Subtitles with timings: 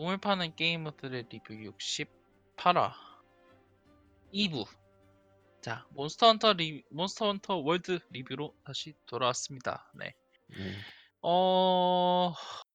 [0.00, 1.52] 몸을 파는 게이머들의 리뷰
[2.56, 2.90] 68화
[4.32, 4.66] 2부
[5.60, 10.14] 자 몬스터 헌터 리 몬스터 헌터 월드 리뷰로 다시 돌아왔습니다 네.
[10.46, 10.72] 네.
[11.20, 12.32] 어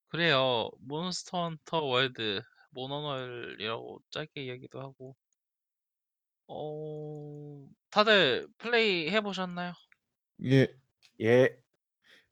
[0.09, 5.15] 그래요 몬스터 헌터 월드 모넌월이라고 짧게 이야기도 하고
[6.47, 9.73] 어 다들 플레이 해보셨나요?
[10.43, 10.67] 예,
[11.21, 11.57] 예,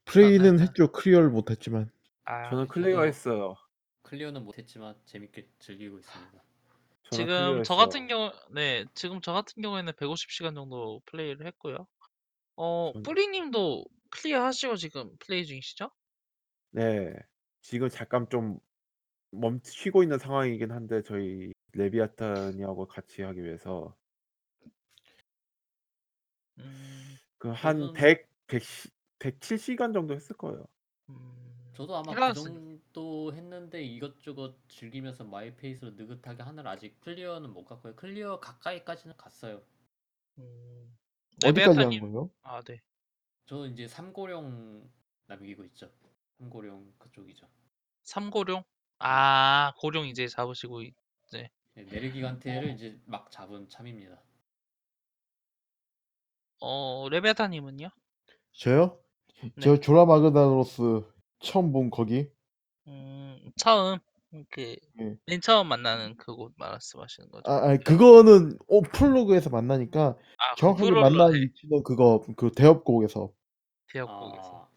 [0.06, 0.92] 플레이는 아, 아, 했죠.
[0.92, 1.90] 클리어를 못했지만.
[2.26, 3.56] 아, 저는 클리어 저도- 했어요.
[4.14, 6.32] 클리어는 못했지만 재밌게 즐기고 있습니다.
[6.32, 7.78] 저는 지금 클리어 저 했어요.
[7.78, 11.88] 같은 경우 네 지금 저 같은 경우에는 150시간 정도 플레이를 했고요
[12.56, 15.90] 어 전- 뿌리님도 클리어 하시고 지금 플레이 중이시죠?
[16.70, 17.12] 네,
[17.62, 18.60] 지금 잠깐 좀
[19.32, 23.96] 멈추고 있는 상황이긴 한데 저희 레비아탄이하고 같이 하기 위해서
[26.60, 28.62] 음, 그 한 저는- 100, 100,
[29.18, 30.68] 107시간 정도 했을 거예요.
[31.10, 37.66] 음, 저도 아마 그정 도 했는데 이것저것 즐기면서 my pace로 느긋하게 하느라 아직 클리어는 못
[37.66, 37.96] 갔고요.
[37.96, 39.62] 클리어 가까이까지는 갔어요.
[40.38, 40.96] 음,
[41.44, 42.30] 어디까지 한 레비아탄님- 거예요?
[42.44, 42.80] 아, 네.
[43.46, 44.88] 저 이제 삼고룡
[45.26, 45.92] 남기고 있죠.
[46.38, 47.48] 삼고룡 그쪽이죠.
[48.04, 48.64] 삼고룡?
[49.00, 50.96] 아, 고룡 이제 잡으시고 있-
[51.32, 54.22] 네, 네르기간테를 이제 막 잡은 참입니다.
[56.60, 57.90] 어, 레베아타님은요?
[58.54, 59.00] 저요?
[59.42, 59.50] 네.
[59.62, 61.02] 저 조라마그다로스
[61.40, 62.30] 처음 본 거기.
[62.88, 64.00] 음, 처음
[64.50, 65.16] 그 예.
[65.26, 67.50] 맨 처음 만나는 그곳 말씀하시는 거죠?
[67.50, 73.32] 아, 아니, 그거는 오 프롤로그에서 만나니까 아, 정확하게 그걸로 만난 해- 위치는 그거 그 대업곡에서.
[73.92, 74.64] 대역곡에서.
[74.64, 74.68] 아,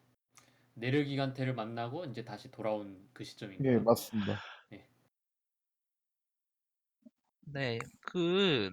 [0.74, 3.72] 네르기간테를 만나고 이제 다시 돌아온 그 시점인가요?
[3.72, 4.36] 예, 맞습니다.
[7.48, 8.70] 네, 그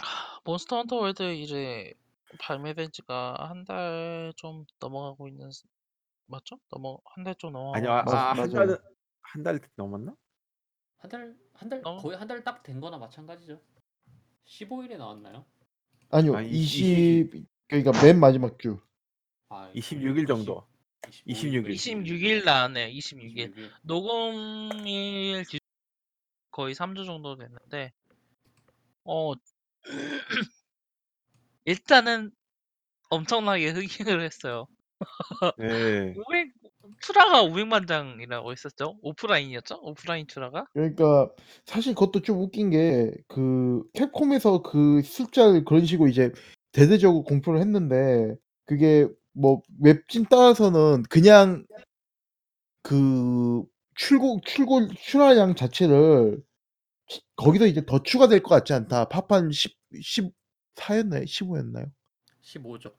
[0.00, 1.92] 하, 몬스터 헌터 월드 이제
[2.38, 5.64] 발매된 지가 한달좀 넘어가고 있는 스-
[6.26, 6.58] 맞죠?
[6.70, 8.66] 넘어 한달좀 넘어가고 아니요, 아, 맞- 아, 한 맞아요.
[8.66, 8.78] 달,
[9.22, 10.16] 한달 넘었나?
[10.98, 11.96] 한 달, 한 달, 어?
[11.98, 13.60] 거의 한 달 딱 된 거나 마찬가지죠.
[14.46, 15.44] 15일에 나왔나요?
[16.10, 18.80] 아니요, 아, 이- 20 그러니까 맨 마지막 주.
[19.48, 20.66] 아, 26일 정도.
[21.26, 21.70] 26일.
[21.70, 22.88] 26일 나왔네요.
[22.88, 23.54] 26일.
[23.54, 23.70] 26일.
[23.82, 25.60] 녹음일 기-
[26.50, 27.92] 거의 3주 정도 됐는데
[29.04, 29.34] 어
[31.64, 32.30] 일단은
[33.10, 33.70] 엄청나게
[34.18, 34.66] 흥행을 했어요.
[35.58, 36.48] 네, 500
[37.02, 38.96] 투라가 500만 장이라고 했었죠?
[39.02, 39.80] 오프라인이었죠?
[39.82, 40.66] 오프라인 투라가?
[40.72, 41.30] 그러니까
[41.66, 46.32] 사실 그것도 좀 웃긴 게 그 캡콤에서 그 숫자를 그런 식으로 이제
[46.72, 51.66] 대대적으로 공표를 했는데 그게 뭐 웹진 따라서는 그냥
[52.82, 53.64] 그
[53.96, 56.40] 출고 출고 출하량 자체를
[57.08, 59.08] 치- 거기서 이제 더 추가될 것 같지 않다.
[59.08, 61.24] 파판 10 14 였나요?
[61.26, 61.86] 15 였나요?
[62.42, 62.92] 15죠.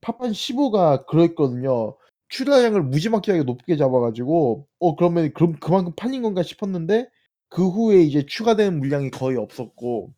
[0.00, 1.96] 파판 15가 그랬거든요.
[2.28, 7.08] 출하량을 무지막지하게 높게 잡아가지고 어 그러면 그럼 그만큼 팔린 건가 싶었는데
[7.48, 10.12] 그 후에 이제 추가되는 물량이 거의 없었고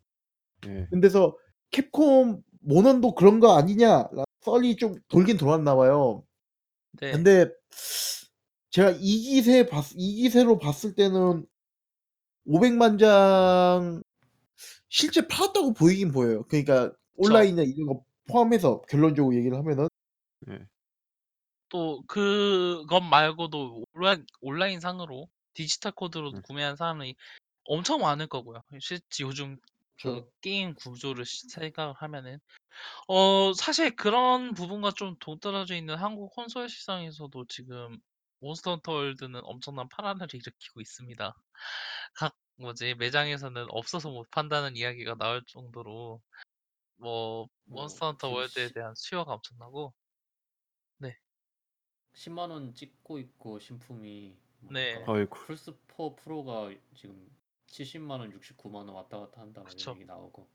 [0.67, 0.87] 네.
[0.91, 1.37] 근데서
[1.71, 4.09] 캡콤 모넌도 그런 거 아니냐
[4.43, 6.25] 썰이 좀 돌긴 돌았나 봐요.
[7.01, 7.13] 네.
[7.13, 7.49] 근데
[8.71, 11.47] 제가 이 기세 봤, 이 기세로 봤을 때는
[12.47, 14.03] 500만 장
[14.89, 16.45] 실제 팔았다고 보이긴 보여요.
[16.49, 19.89] 그러니까 온라인에 이런 거 포함해서 결론적으로 얘기를 하면은
[20.47, 20.59] 네.
[21.69, 26.43] 또 그것 말고도 온라인, 온라인 상으로 디지털 코드로 음.
[26.43, 27.15] 구매한 사람이
[27.65, 28.63] 엄청 많을 거고요.
[28.81, 29.57] 실제 요즘
[30.03, 32.41] 그 저- 게임 구조를 시- 생각을 하면은
[33.09, 37.99] 어 사실 그런 부분과 좀 동떨어져 있는 한국 콘솔 시장에서도 지금
[38.41, 41.35] 몬스터 헌터 월드는 엄청난 파란을 일으키고 있습니다.
[42.15, 46.21] 각 뭐지 매장에서는 없어서 못 판다는 이야기가 나올 정도로
[47.03, 49.93] 뭐 뭐, 몬스터 헌터 지금 월드에 시- 대한 수요가 엄청나고
[52.15, 54.37] 10만 원 찍고 있고 신품이
[54.71, 54.93] 네.
[54.97, 55.47] 뭐랄까, 어이구.
[55.47, 57.27] 플스 4 프로가 지금
[57.69, 59.93] 70만 원, 69만 원 왔다 갔다 한다고 그쵸.
[59.93, 60.47] 얘기 나오고.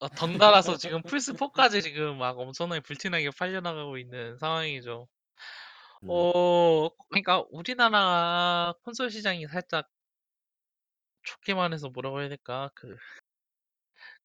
[0.00, 5.08] 어, 덩달아서 지금 플스 4까지 지금 막 엄청나게 불티나게 팔려나가고 있는 상황이죠.
[6.02, 6.08] 음.
[6.10, 9.88] 어, 그러니까 우리나라 콘솔 시장이 살짝
[11.22, 12.70] 좋게 말해서 뭐라고 해야 될까?
[12.74, 12.96] 그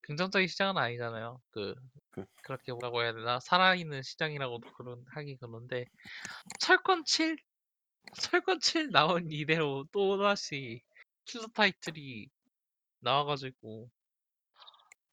[0.09, 1.39] 긍정적인 시장은 아니잖아요.
[1.51, 1.75] 그
[2.09, 3.39] 그- 그렇게 뭐라고 해야 되나?
[3.41, 5.85] 살아있는 시장이라고도 그런 하기 그런데
[6.59, 7.38] 철권 7
[8.15, 10.81] 철권 7 나온 이래로 또 다시
[11.25, 12.27] 킬러 타이틀이
[13.01, 13.91] 나와가지고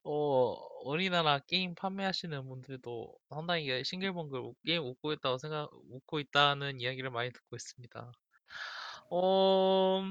[0.04, 7.10] 어 우리나라 게임 판매하시는 분들도 상당히 싱글벙글 웃- 게임 웃고 있다고 생각 웃고 있다는 이야기를
[7.10, 8.12] 많이 듣고 있습니다.
[9.10, 10.02] 어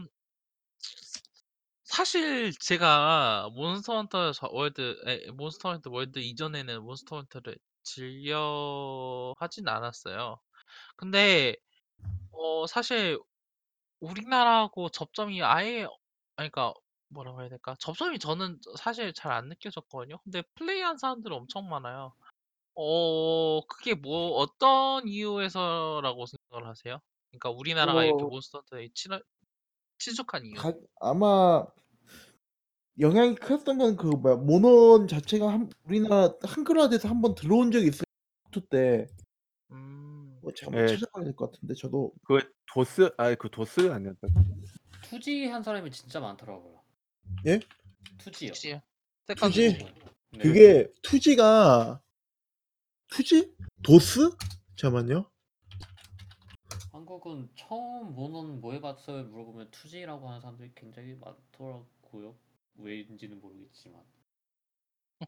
[1.85, 9.67] 사실 제가 몬스터 헌터 저- 월드 에, 몬스터 헌터 월드 이전에는 몬스터 헌터를 즐겨 하진
[9.67, 10.41] 않았어요.
[10.97, 11.55] 근데
[12.31, 13.19] 어 사실
[14.01, 15.83] 우리나라하고 접점이 아예
[16.37, 16.73] 아니 그러니까
[17.09, 17.75] 뭐라고 해야 될까?
[17.79, 20.19] 접점이 저는 사실 잘 안 느껴졌거든요.
[20.23, 22.15] 근데 플레이한 사람들은 엄청 많아요.
[22.75, 26.99] 어 그게 뭐 어떤 이유에서라고 생각을 하세요?
[27.31, 29.19] 그러니까 우리나라가 이렇게 그거 몬스터 헌터에 친화
[29.99, 30.53] 친숙한 이유.
[30.55, 31.65] 가, 아마
[32.99, 38.03] 영향이 컸던 건 그 뭐야 모넌 자체가 한, 우리나라 한글화돼서 한번 들어온 적이 있어요.
[38.51, 39.07] two 때.
[39.71, 40.39] 음.
[40.41, 40.87] 뭐 제가 한번 예.
[40.95, 42.39] 찾아봐야 될 것 같은데 저도 그
[42.73, 44.27] 도스 아니 그 도스 아니었다.
[45.09, 46.81] two G 한 사람이 진짜 많더라고요.
[47.47, 47.59] 예?
[48.19, 48.49] 투지요.
[48.49, 48.79] 혹시
[49.27, 49.39] two G?
[49.41, 49.59] second
[50.37, 50.39] 네.
[50.39, 52.01] 그게 two G가
[53.09, 53.55] two G?
[53.83, 54.29] 도스?
[54.77, 55.29] 잠깐만요.
[57.05, 62.35] 한국은 처음 모넌 뭐 해봤어요 물어보면 two G라고 하는 사람들이 굉장히 많더라고요.
[62.77, 64.01] 왜인지는 모르겠지만.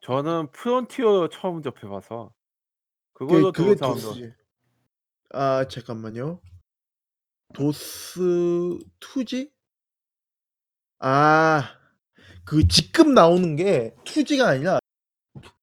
[0.02, 2.34] 저는 프론티어 처음 접해봐서
[3.14, 4.34] 그게, 그걸로 그게 들어온 사람도 도스지.
[5.34, 6.42] 아 잠깐만요.
[7.54, 9.54] 도스 two G?
[11.00, 11.78] 아
[12.44, 14.80] 그 지금 나오는 게 two G가 아니라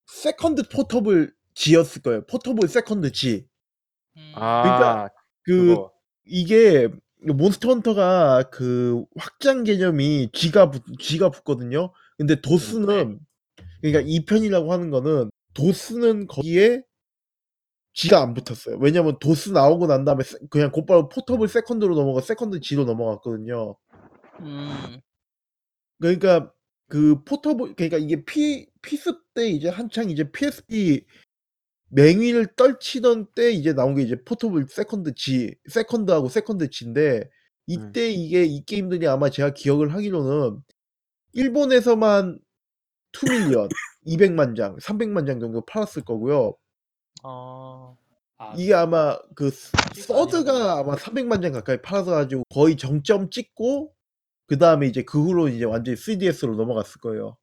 [0.07, 2.27] second portable G였을 거예요.
[2.27, 3.49] portable second G.
[4.17, 4.33] 음.
[4.35, 5.11] 아그
[5.43, 5.94] 그거
[6.27, 6.89] 이게
[7.23, 11.93] 몬스터 헌터가 그 확장 개념이 G가 붙, G가 붙거든요.
[12.19, 13.19] 근데 도스는
[13.81, 16.83] 그러니까 2편이라고 하는 거는 도스는 거기에
[17.95, 18.77] G가 안 붙었어요.
[18.81, 23.77] 왜냐면 도스 나오고 난 다음에 세- 그냥 곧바로 portable second로 넘어가 second G로 넘어갔거든요.
[24.41, 25.01] 음.
[26.01, 26.53] 그러니까
[26.89, 31.05] 그 portable 그러니까 이게 P PS 때 이제 한창 이제 PSP
[31.95, 37.31] 맹위를 떨치던 때 이제 나온 게 이제 포터블 세컨드 G 세컨드하고 세컨드 G인데
[37.67, 40.61] 이때 이게 이 게임들이 아마 제가 기억을 하기로는
[41.33, 42.41] 일본에서만
[43.13, 43.71] 2밀리언
[44.07, 46.57] 200만 장, 300만 장 정도 팔았을 거고요.
[47.23, 47.97] 어.
[48.37, 53.95] 아, 이게 아마 그 아니라 서드가 아마 300만 장 가까이 팔아서 가지고 거의 정점 찍고
[54.47, 57.39] 그 다음에 이제 그 후로 이제 완전히 3DS로 넘어갔을 거예요.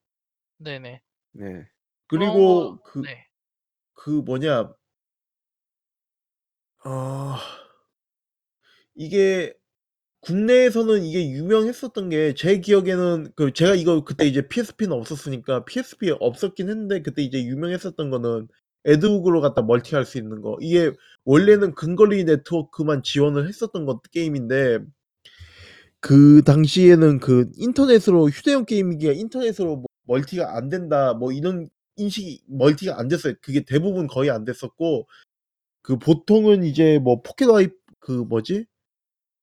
[0.57, 1.01] 네네.
[1.31, 1.67] 네.
[2.07, 3.30] 그리고 어, 그 네.
[4.01, 4.73] 그 뭐냐
[6.85, 7.37] 어
[8.95, 9.53] 이게
[10.21, 16.69] 국내에서는 이게 유명했었던 게 제 기억에는 그 제가 이거 그때 이제 PSP는 없었으니까 PSP 없었긴
[16.69, 18.47] 했는데 그때 이제 유명했었던 거는
[18.85, 20.57] 에드북으로 갖다 멀티할 수 있는 거.
[20.61, 20.91] 이게
[21.25, 24.79] 원래는 근거리 네트워크만 지원을 했었던 것 게임인데
[25.99, 31.69] 그 당시에는 그 인터넷으로 휴대용 게임이기에 인터넷으로 뭐 멀티가 안 된다 뭐 이런
[32.01, 33.35] 인식이 멀티가 안 됐어요.
[33.41, 35.07] 그게 대부분 거의 안 됐었고
[35.83, 38.65] 그 보통은 이제 뭐 pocket Wi-Fi 그 뭐지?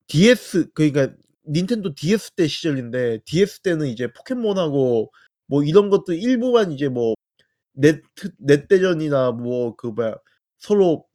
[0.09, 1.15] DS 그러니까
[1.49, 5.13] 닌텐도 DS 때 시절인데 DS 때는 이제 포켓몬하고
[5.49, 7.15] 뭐 이런 것도 일부만 이제 뭐
[7.75, 8.03] 넷
[8.41, 10.17] 넷대전이나 뭐 그 뭐야
[10.59, 11.07] 서로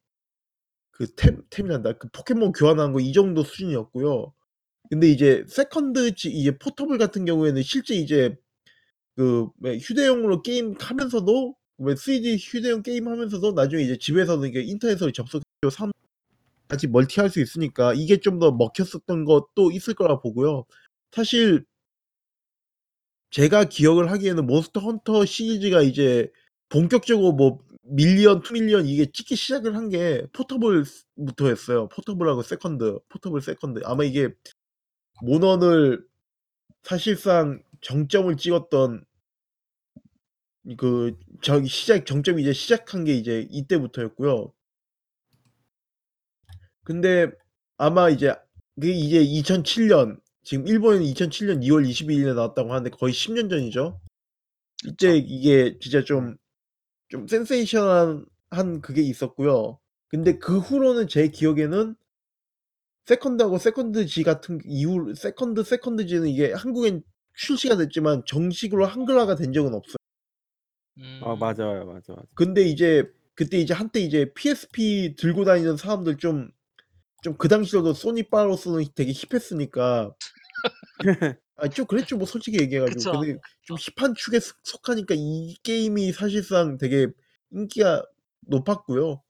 [0.91, 1.93] 그 템 템이란다.
[1.97, 4.33] 그 포켓몬 교환하는 거 이 정도 수준이었고요.
[4.89, 8.35] 근데 이제 second G 이제 portable 같은 경우에는 실제 이제
[9.15, 15.43] 그왜 휴대용으로 게임 하면서도 왜 3D 휴대용 게임 하면서도 나중에 이제 집에서는 이게 인터넷으로 접속해서
[15.71, 15.91] 삼
[16.69, 20.65] 같이 멀티할 수 있으니까 이게 좀 더 먹혔었던 것도 있을 거라 보고요.
[21.11, 21.65] 사실
[23.31, 26.31] 제가 기억을 하기에는 몬스터 헌터 시리즈가 이제
[26.69, 31.89] 본격적으로 뭐 million, 2 million 이게 찍기 시작을 한 게 포터블부터였어요.
[31.89, 33.81] 포터블하고 세컨드, 포터블 세컨드.
[33.85, 34.29] 아마 이게
[35.23, 36.05] 모넌을
[36.83, 39.05] 사실상 정점을 찍었던
[40.77, 44.53] 그 저기 시작 정점이 이제 시작한 게 이제 이때부터였고요.
[46.83, 47.29] 근데
[47.77, 48.33] 아마 이제
[48.75, 54.01] 그게 이제 2007년 지금 일본에는 2007년 2월 22일에 나왔다고 하는데 거의 10년 전이죠.
[54.85, 56.37] 이때 이게 진짜 좀
[57.13, 59.79] 좀 센세이션한 한 그게 있었고요.
[60.07, 61.95] 근데 그 후로는 제 기억에는
[63.05, 67.03] 세컨드하고 세컨드 G 같은 이후 세컨드 세컨드 G는 이게 한국엔
[67.35, 69.95] 출시가 됐지만 정식으로 한글화가 된 적은 없어요.
[70.97, 71.19] 음.
[71.23, 72.23] 아 맞아요, 맞아, 맞아.
[72.35, 73.03] 근데 이제
[73.35, 76.51] 그때 이제 한때 이제 PSP 들고 다니는 사람들 좀
[77.23, 80.13] 좀 그 당시로도 소니 바로서는 되게 힙했으니까
[81.55, 82.97] 아 좀 그랬죠 뭐 솔직히 얘기해 가지고.
[82.99, 83.11] 그쵸.
[83.19, 87.07] 근데 좀 힙한 축에 속 속하니까 이 게임이 사실상 되게
[87.51, 88.03] 인기가
[88.41, 89.21] 높았고요.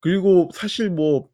[0.00, 1.30] 그리고 사실 뭐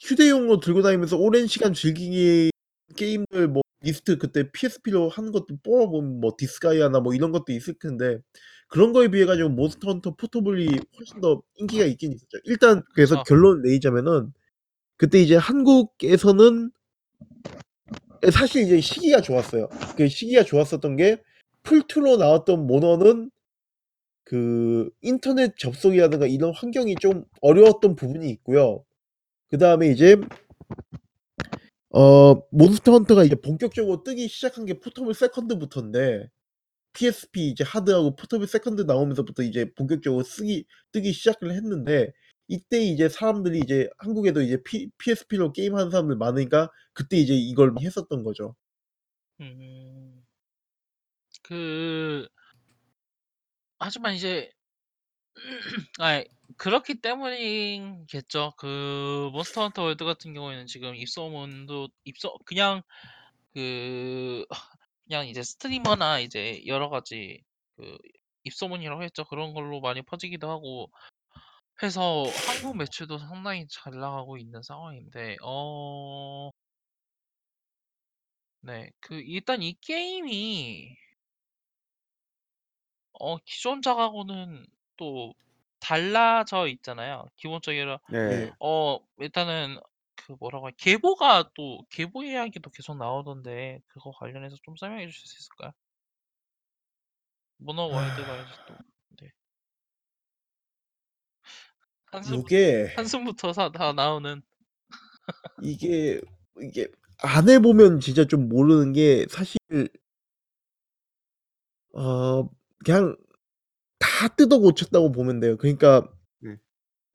[0.00, 2.50] 휴대용으로 들고 다니면서 오랜 시간 즐기기
[2.96, 7.74] 게임들 뭐 리스트 그때 PSP로 하는 것도 뽑아 보면 뭐 디스가이아나 뭐 이런 것도 있을
[7.78, 8.18] 텐데
[8.68, 10.66] 그런 거에 비해 가지고 몬스터 헌터 포터블이
[10.98, 12.38] 훨씬 더 인기가 있긴 있었죠.
[12.44, 13.34] 일단 그래서 그쵸.
[13.34, 14.32] 결론을 내리자면은
[14.96, 16.70] 그때 이제 한국에서는
[18.26, 19.68] 예 사실 이제 시기가 좋았어요.
[19.96, 21.22] 그 시기가 좋았었던 게
[21.62, 23.30] 플2로 나왔던 모넌은
[24.24, 28.84] 그 인터넷 접속이라든가 이런 환경이 좀 어려웠던 부분이 있고요.
[29.48, 30.20] 그 다음에 이제
[31.98, 36.28] 어 몬스터 헌터가 이제 본격적으로 뜨기 시작한 게 포터블 세컨드부터인데
[36.92, 42.12] PSP 이제 하드하고 포터블 세컨드 나오면서부터 이제 본격적으로 쓰기 뜨기 시작을 했는데
[42.46, 48.22] 이때 이제 사람들이 이제 한국에도 이제 피 PSP로 게임하는 사람들 많으니까 그때 이제 이걸 했었던
[48.22, 48.54] 거죠.
[49.40, 50.24] 음.
[51.42, 52.28] 그
[53.80, 54.52] 하지만 이제
[56.00, 56.24] 아이
[56.56, 58.54] 그렇기 때문이겠죠.
[58.58, 62.82] 그 몬스터 헌터 월드 같은 경우에는 지금 입소문도 입소 그냥
[63.54, 64.46] 그
[65.06, 67.42] 그냥 이제 스트리머나 이제 여러 가지
[67.76, 67.98] 그
[68.44, 69.24] 입소문이라고 했죠.
[69.24, 70.90] 그런 걸로 많이 퍼지기도 하고
[71.82, 76.50] 해서 한국 매출도 상당히 잘 나가고 있는 상황인데 어
[78.60, 78.90] 네.
[79.00, 80.96] 그 일단 이 게임이
[83.20, 84.66] 어 기존작하고는
[84.98, 85.34] 또
[85.80, 87.26] 달라져 있잖아요.
[87.36, 88.46] 기본적으로 네.
[88.46, 88.52] 네.
[88.60, 89.78] 어 일단은
[90.16, 95.38] 그 뭐라고 하 계보가 또 계보 이야기도 계속 나오던데 그거 관련해서 좀 설명해 주실 수
[95.40, 95.72] 있을까요?
[97.58, 98.76] 모너 와일드 라이즈도
[99.20, 99.30] 네.
[102.12, 104.42] 한숨 요게 한숨부터 사 다 나오는
[105.62, 106.20] 이게
[106.60, 106.88] 이게
[107.22, 109.56] 안 해 보면 진짜 좀 모르는 게 사실
[111.92, 112.48] 어
[112.84, 113.16] 그냥
[113.98, 115.56] 다 뜯어 고쳤다고 보면 돼요.
[115.58, 116.08] 그러니까
[116.40, 116.56] 네.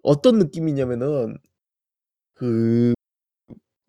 [0.04, 1.38] 어떤 느낌이냐면은
[2.36, 2.94] 그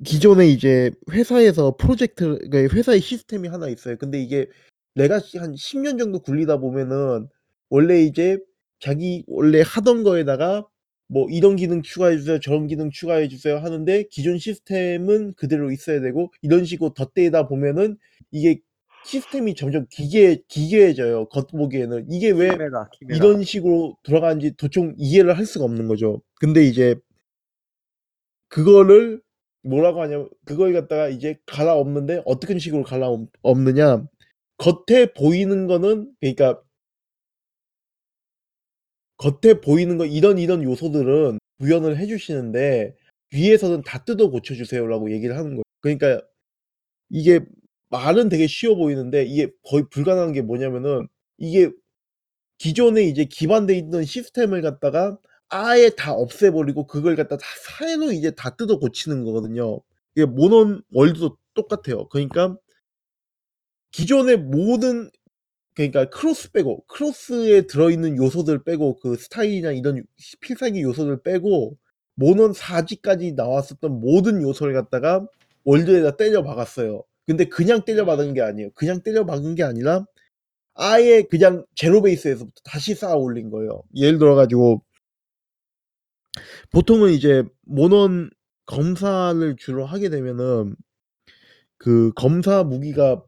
[0.04, 3.96] 기존에 이제 회사에서 프로젝트 그러니까 회사의 시스템이 하나 있어요.
[3.98, 4.48] 근데 이게
[4.96, 7.28] 레가시 한 10년 정도 굴리다 보면은
[7.70, 8.38] 원래 이제
[8.80, 10.66] 자기 원래 하던 거에다가
[11.08, 12.40] 뭐 "이런 기능 추가해 주세요.
[12.40, 17.98] 저런 기능 추가해 주세요." 하는데 기존 시스템은 그대로 있어야 되고 이런 식으로 덧대다 보면은
[18.30, 18.60] 이게
[19.04, 22.06] 시스템이 점점 기계 기계해져요 겉보기에는.
[22.11, 23.16] 이게 왜 키메라, 키메라.
[23.16, 26.23] 이런 식으로 돌아가는지 도통 이해를 할 수가 없는 거죠.
[26.40, 26.96] 근데 이제
[28.49, 29.20] 그거를
[29.62, 34.06] 뭐라고 하냐면 그걸 갖다가 이제 갈아엎는데 어떤 식으로 갈아엎 엎느냐
[34.58, 36.61] 겉에 보이는 거는 그러니까
[39.18, 42.94] 겉에 보이는 거 이런 이런 요소들은 구현을 해 주시는데
[43.32, 45.62] "위에서는 다 뜯어 고쳐 주세요."라고 얘기를 하는 거예요.
[45.80, 46.20] 그러니까
[47.11, 47.40] 이게
[47.94, 51.06] 말은 되게 쉬워 보이는데 이게 거의 불가능한 게 뭐냐면은
[51.38, 51.70] 이게
[52.58, 55.16] 기존에 이제 기반돼 있던 시스템을 갖다가
[55.48, 57.46] 아예 다 없애 버리고 그걸 갖다 다
[57.78, 59.80] 새로 이제 다 뜯어 고치는 거거든요.
[60.16, 62.08] 이게 모넌 월드도 똑같아요.
[62.08, 62.56] 그러니까
[63.92, 65.10] 기존의 모든
[65.74, 70.04] 그러니까 크로스 빼고 크로스에 들어있는 요소들 빼고 그 스타일이나 이런
[70.40, 71.76] 필살기 요소들 빼고
[72.16, 75.26] 모넌 4G까지 나왔었던 모든 요소를 갖다가
[75.64, 77.04] 월드에다 때려 박았어요.
[77.26, 78.70] 근데 그냥 때려 박은 게 아니에요.
[78.74, 80.04] 그냥 때려 박은 게 아니라
[80.74, 83.82] 아예 그냥 zero base에서부터 다시 쌓아 올린 거예요.
[83.94, 84.82] 예를 들어 가지고
[86.70, 88.30] 보통은 이제 모넌
[88.66, 90.76] 검사를 주로 하게 되면은
[91.78, 93.22] 그 검사 무기가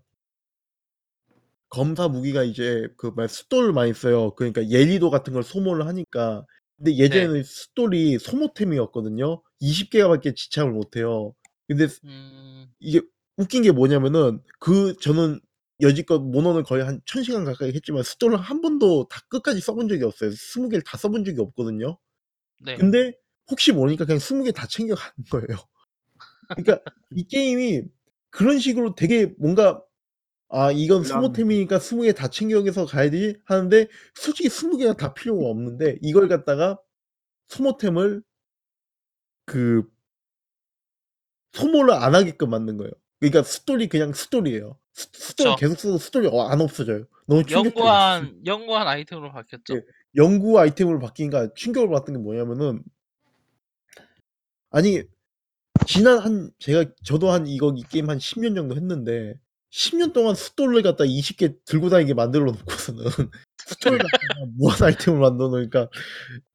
[1.68, 4.34] 검사 무기가 이제 그막 숫돌을 많이 써요.
[4.34, 6.44] 그러니까 예리도 같은 걸 소모를 하니까.
[6.76, 6.98] 근데 네.
[6.98, 9.42] 예전에는 숫돌이 소모템이었거든요.
[9.60, 11.34] 20 개밖에 지참을 못 해요.
[11.68, 12.68] 근데 음.
[12.78, 13.00] 이게
[13.37, 15.40] 웃긴 게 뭐냐면은 그 저는
[15.81, 20.05] 여지껏 모넌을 거의 한 1000 시간 가까이 했지만 숫돌을 한 번도 다 끝까지 써본 적이
[20.05, 20.31] 없어요.
[20.31, 21.99] 20 개를 다 써본 적이 없거든요.
[22.64, 22.76] 네.
[22.76, 23.12] 근데
[23.50, 25.59] 혹시 모르니까 그냥 20개 다 챙겨 가는 거예요.
[26.57, 26.81] 그러니까
[27.14, 27.83] 이 게임이
[28.31, 29.83] 그런 식으로 되게 뭔가
[30.50, 35.99] '아 이건 불안 소모템이니까 20개 다 챙겨서 가야지.' 하는데 솔직히 20 개가 다 필요가 없는데
[36.02, 36.78] 이걸 갖다가
[37.49, 38.23] 소모템을
[39.47, 39.88] 그
[41.52, 42.93] 소모를 안 하게끔 만든 거예요.
[43.20, 44.78] 그러니까 숫돌이 그냥 숫돌이에요.
[44.92, 45.56] 숫 숫돌 그쵸.
[45.56, 47.04] 계속 써도 숫돌이 어안 없어져요.
[47.26, 48.25] 너무 충격적이었어요.
[48.25, 49.76] 연구한 연구한 아이템으로 바뀌었죠.
[49.76, 49.80] 예.
[50.16, 52.82] 연구 아이템으로 바뀌니까 충격을 받던 게 뭐냐면은
[54.70, 55.02] 아니
[55.87, 59.35] 지난 한 제가 저도 한 이거 이 게임 한 10년 정도 했는데
[59.70, 63.04] 10년 동안 숫돌을 갖다 20개 들고 다니게 만들어 놓고서는
[63.66, 65.88] 숫돌을 갖다가 무한 아이템을 만들어 놓으니까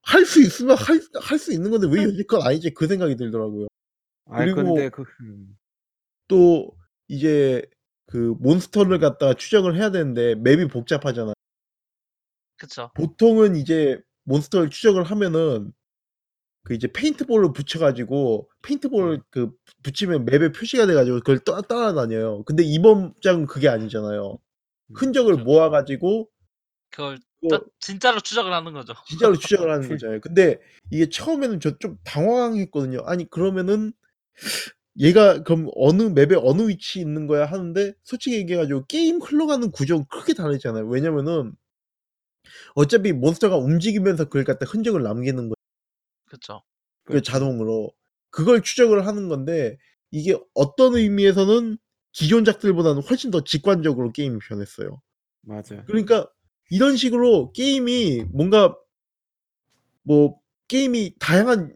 [0.03, 3.67] '할 수 있으면 할 할 수 있는 건데 왜 여지껏 아니지?' 그 생각이 들더라고요.
[4.29, 5.57] 아이 그리고 근데 그 음.
[6.31, 6.71] 또
[7.09, 7.61] 이제
[8.05, 11.33] 그 몬스터를 갖다가 추적을 해야 되는데 맵이 복잡하잖아요.
[12.57, 12.89] 그쵸.
[12.95, 15.73] 보통은 이제 몬스터를 추적을 하면은
[16.63, 19.23] 그 이제 페인트볼을 붙여 가지고 페인트볼을 네.
[19.29, 19.51] 그
[19.83, 22.43] 붙이면 맵에 표시가 돼 가지고 그걸 따 따라다녀요.
[22.43, 24.37] 근데 이번 작은 그게 아니잖아요.
[24.87, 24.95] 음.
[24.95, 25.43] 흔적을 그쵸.
[25.43, 26.29] 모아 가지고
[26.91, 27.19] 그걸
[27.49, 28.93] 짜 진짜로 추적을 하는 거죠.
[29.07, 30.21] 진짜로 추적을 하는 거잖아요.
[30.21, 30.61] 근데
[30.91, 33.01] 이게 처음에는 저 좀 당황했거든요.
[33.05, 33.91] 아니 그러면은
[35.01, 40.05] 얘가 그럼 어느 맵에 어느 위치에 있는 거야 하는데 솔직히 얘기해 가지고 게임 흘러가는 구조는
[40.09, 40.87] 크게 다르지 않아요.
[40.87, 41.53] 왜냐면은
[42.75, 45.53] 어차피 몬스터가 움직이면서 그걸 갖다 흔적을 남기는 거예요
[46.29, 46.61] 그쵸.
[47.03, 47.31] 그 그렇죠.
[47.31, 47.91] 자동으로.
[48.29, 49.77] 그걸 추적을 하는 건데
[50.11, 51.77] 이게 어떤 의미에서는
[52.13, 55.01] 기존작들보다는 훨씬 더 직관적으로 게임이 변했어요.
[55.41, 55.83] 맞아요.
[55.85, 56.29] 그러니까
[56.69, 58.75] 이런 식으로 게임이 뭔가
[60.03, 61.75] 뭐 게임이 다양한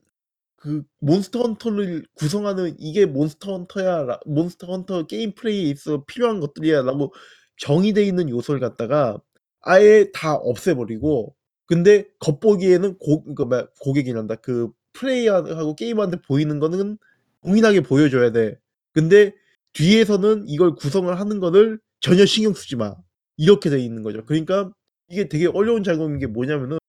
[0.66, 7.14] 그 몬스터 헌터를 구성하는 이게 몬스터 헌터야 라 몬스터 헌터 게임 플레이에 있어 필요한 것들이야라고
[7.58, 9.20] 정의돼 있는 요소를 갖다가
[9.62, 11.36] 아예 다 없애버리고
[11.68, 14.36] 근데 겉보기에는 고그 뭐야 고객이란다.
[14.38, 16.98] 그 플레이어하고 게이머한테 보이는 거는
[17.44, 18.58] 동일하게 보여줘야 돼.
[18.92, 19.34] 근데
[19.74, 22.96] 뒤에서는 이걸 구성을 하는 거를 전혀 신경 쓰지 마.
[23.38, 24.26] 이렇게 돼 있는 거죠.
[24.26, 24.72] 그러니까
[25.10, 26.80] 이게 되게 어려운 작업인 게 뭐냐면은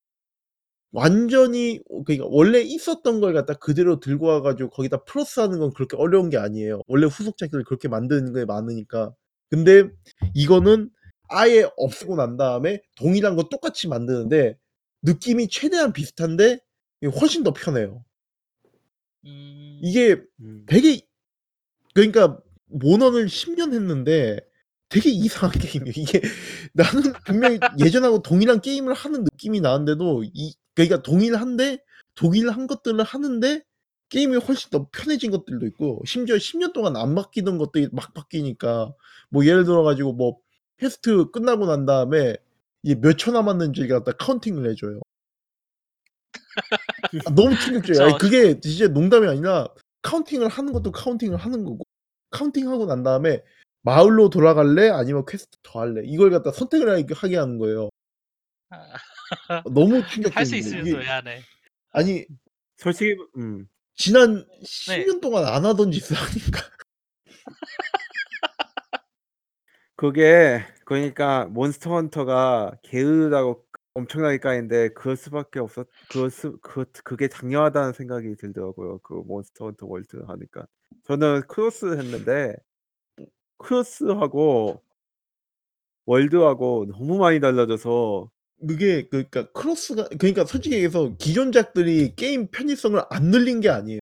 [0.93, 5.97] 완전히 어 그러니까 원래 있었던 걸 갖다 그대로 들고 와 가지고 거기다 플러스하는 건 그렇게
[5.97, 6.83] 어려운 게 아니에요.
[6.87, 9.15] 원래 후속작들을 그렇게 만드는 게 많으니까.
[9.51, 9.89] 근데
[10.35, 10.91] 이거는
[11.29, 14.57] 아예 없애고 난 다음에 동일한 거 똑같이 만드는데
[15.03, 16.61] 느낌이 최대한 비슷한데
[17.21, 18.05] 훨씬 더 편해요.
[19.27, 19.81] 음.
[19.83, 20.65] 이게 음.
[20.67, 21.01] 되게
[21.95, 24.39] 그러니까 모넌을 10년 했는데
[24.89, 25.93] 되게 이상한 게임이에요.
[25.97, 26.21] 이게
[26.73, 31.79] 나는 분명히 예전하고 동일한 게임을 하는 느낌이 나는데도 이 그러니까 동일한데
[32.15, 33.63] 동일한 것들을 하는데
[34.11, 38.93] 게임이 훨씬 더 편해진 것들도 있고 심지어 10년 동안 안 바뀌던 것들이 막 바뀌니까
[39.31, 40.39] 뭐 예를 들어 가지고 뭐
[40.79, 42.37] 퀘스트 끝나고 난 다음에
[42.83, 45.01] 이게 몇 초 남았는지 갖다 counting을 해 줘요.
[47.27, 48.03] 아 너무 충격적이야.
[48.05, 48.19] 아니 그쵸.
[48.19, 49.69] 그게 진짜 농담이 아니라
[50.03, 51.85] counting을 하는 것도 counting을 하는 거고
[52.31, 53.43] counting하고 난 다음에
[53.87, 54.91] 마을로 돌아갈래?
[54.91, 56.03] 아니면 퀘스트 더 할래?
[56.05, 57.89] 이걸 갖다 선택을 하게 하게 하는 거예요.
[58.71, 59.63] 아.
[59.73, 60.03] 너무
[60.35, 61.41] 할수 있으면서 게 왜 안 해?
[61.93, 62.27] 아니
[62.77, 63.69] 솔직히 음.
[63.95, 64.45] 지난
[64.89, 65.05] 네.
[65.05, 66.61] 10년 동안 안 하던 짓을 하니까.
[69.95, 77.93] 그게 그러니까 몬스터 헌터가 게으르다고 엄청나게 까이는데 그럴 수밖에 없었 그럴 수 그 그게 당연하다는
[77.93, 78.99] 생각이 들더라고요.
[78.99, 80.67] 그 몬스터 헌터 월드 하니까.
[81.05, 82.57] 저는 크로스 했는데
[83.59, 84.83] 크로스하고
[86.07, 88.31] 월드하고 너무 많이 달라져서
[88.67, 94.01] 그게 그러니까 크로스가 그러니까 솔직히 얘기해서 기존작들이 게임 편의성을 안 늘린 게 아니에요.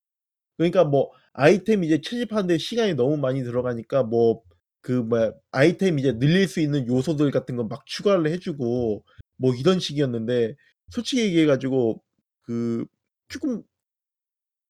[0.59, 4.43] 그러니까 뭐 아이템 이제 채집하는 데 시간이 너무 많이 들어가니까 뭐
[4.83, 9.05] 그 뭐야 아이템 이제 늘릴 수 있는 요소들 같은 거 막 추가를 해 주고
[9.37, 10.57] 뭐 이런 식이었는데
[10.91, 12.03] 솔직히 얘기해 가지고
[12.45, 12.87] 그
[13.29, 13.65] 쪼끔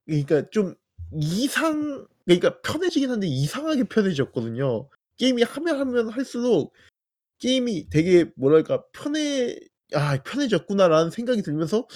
[0.06, 0.74] 그러니까 좀
[1.12, 4.88] 이상 그러니까 편해지긴 한데 이상하게 편해졌거든요.
[5.18, 6.72] 게임이 하면 하면 할수록
[7.38, 9.56] 게임이 되게 뭐랄까 편해
[9.94, 11.86] '아 편해졌구나.'라는 생각이 들면서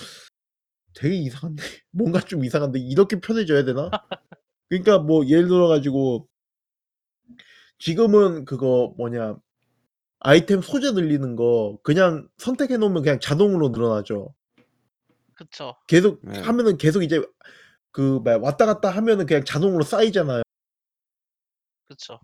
[0.95, 3.91] 되게 이상한데 뭔가 좀 이상한데 이렇게 편해져야 되나?
[4.69, 6.29] 그러니까 뭐 예를 들어 가지고
[7.79, 9.37] 지금은 그거 뭐냐
[10.21, 14.35] 아이템 소재 늘리는 거 그냥 선택해 놓으면 그냥 자동으로 늘어나죠.
[15.35, 15.77] 그쵸.
[15.87, 16.41] 계속 네.
[16.41, 17.23] 하면은 계속 이제
[17.92, 20.42] 그 뭐야 왔다 갔다 하면은 그냥 자동으로 쌓이잖아요.
[21.88, 22.18] 그쵸.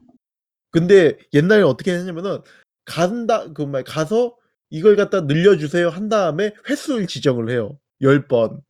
[0.70, 2.40] 근데 옛날에 어떻게 했냐면은
[2.87, 4.37] 간다 그 뭐야 가서
[4.70, 7.79] "이걸 갖다 늘려 주세요." 한 다음에 횟수를 지정을 해요.
[8.03, 8.62] 10 번.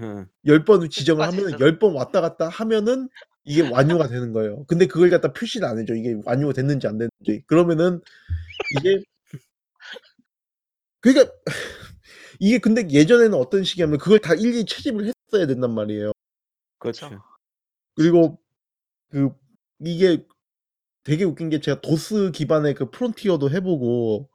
[0.00, 0.26] 응.
[0.46, 1.64] 10 번을 지정을 횟수까지 하면은 있었어.
[1.78, 3.08] 10번 왔다 갔다 하면은
[3.44, 4.64] 이게 완료가 되는 거예요.
[4.66, 5.94] 근데 그걸 갖다 표시를 안 해 줘.
[5.94, 7.44] 이게 완료가 됐는지 안 됐는지.
[7.46, 8.00] 그러면은
[8.78, 9.02] 이게
[11.00, 11.32] 그러니까
[12.40, 16.12] 이게 근데 예전에는 어떤 식이냐면 그걸 다 일일이 채집을 했어야 된단 말이에요.
[16.78, 17.10] 그렇죠.
[17.10, 17.22] 그쵸.
[17.96, 18.38] 그리고
[19.10, 19.30] 그
[19.80, 20.24] 이게
[21.02, 24.30] 되게 웃긴 게 제가 도스 기반의 그 프론티어도 해 보고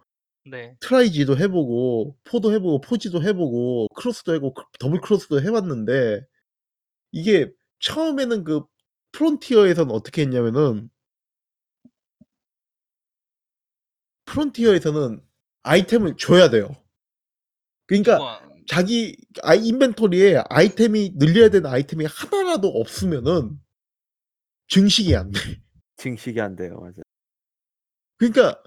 [0.46, 0.76] 네.
[0.82, 5.42] 트라이G도 해 보고 포도 해 보고 포G도 해 보고 크로스도 해 보고 크 더블 크로스도
[5.42, 6.26] 해 봤는데
[7.12, 8.64] 이게 처음에는 그
[9.12, 10.90] 프론티어에서는 어떻게 했냐면은
[14.26, 15.22] 프론티어에서는
[15.64, 16.70] 아이템을 줘야 돼요.
[17.88, 23.60] 그러니까 누가 자기 아이 inventory에 아이템이 늘려야 되는 아이템이 하나라도 없으면은
[24.68, 25.40] 증식이 안 돼.
[25.98, 26.80] 증식이 안 돼요.
[26.80, 27.02] 맞아요.
[28.18, 28.62] 그러니까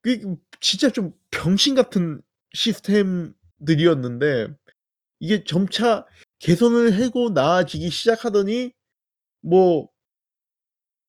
[0.00, 0.22] 그게
[0.60, 2.22] 진짜 좀 병신 같은
[2.54, 4.54] 시스템들이었는데
[5.18, 6.06] 이게 점차
[6.38, 8.72] 개선을 하고 나아지기 시작하더니
[9.40, 9.88] 뭐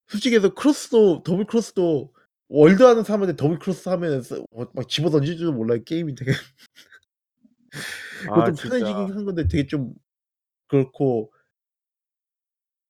[0.07, 2.15] 솔직히 해서 크로스도 더블 크로스도
[2.47, 5.83] 월드 하는 사람한테 더블 크로스 하면은 스어막 집어 던질지도 몰라요.
[5.83, 6.31] 게임이 되게
[8.25, 8.77] 아 그것도 진짜.
[8.79, 9.93] 편해지긴 한 건데 되게 좀
[10.67, 11.31] 그렇고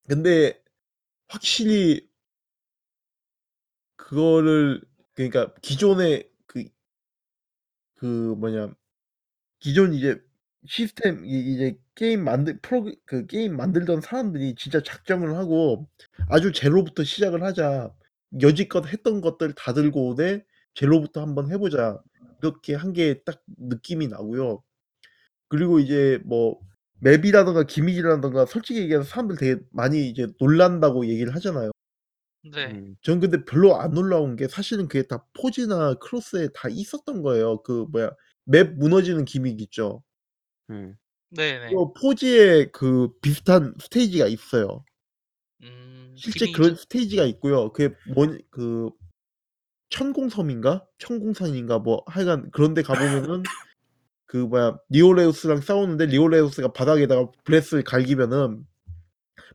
[0.08, 0.62] 근데
[1.30, 2.10] 확실히
[3.98, 4.82] 그거를
[5.16, 6.64] 그러니까 기존의 그
[7.96, 8.74] 그 뭐냐
[9.60, 10.22] 기존 이제
[10.68, 15.90] 시스템 이 이제 게임 만들 프로그 그 게임 만들던 사람들이 진짜 작정을 하고
[16.30, 17.94] 아주 제로부터 시작을 하자.
[18.42, 22.00] 여지껏 했던 것들 다 들고 오되 제로부터 한번 해 보자.
[22.44, 24.64] 이렇게 한 게 딱 느낌이 나고요.
[25.50, 26.60] 그리고 이제 뭐
[27.02, 31.72] 맵이라든가 기믹이라든가 솔직히 얘기해서 사람들 되게 많이 이제 놀란다고 얘기를 하잖아요.
[32.54, 32.68] 네.
[32.72, 32.96] 음.
[33.02, 37.62] 전 근데 별로 안 놀라운 게 사실은 그게 다 포즈나 크로스에 다 있었던 거예요.
[37.64, 38.12] 그 뭐야
[38.46, 40.04] 맵 무너지는 기믹 있죠.
[40.70, 40.96] 음.
[41.32, 41.74] 네네.
[41.74, 44.84] 그 포즈에 그 비슷한 스테이지가 있어요.
[45.64, 47.72] 음, 실제 기믹이 그런 좀- 스테이지가 있고요.
[47.72, 48.92] 그게 뭐그
[49.90, 50.86] 천공섬인가?
[51.00, 53.44] 천공산인가 뭐 하여간 그런 데 가보면은
[54.30, 58.64] 그 뭐야 리오레우스랑 싸우는데 리오레우스가 바닥에다가 breath를 갈기면은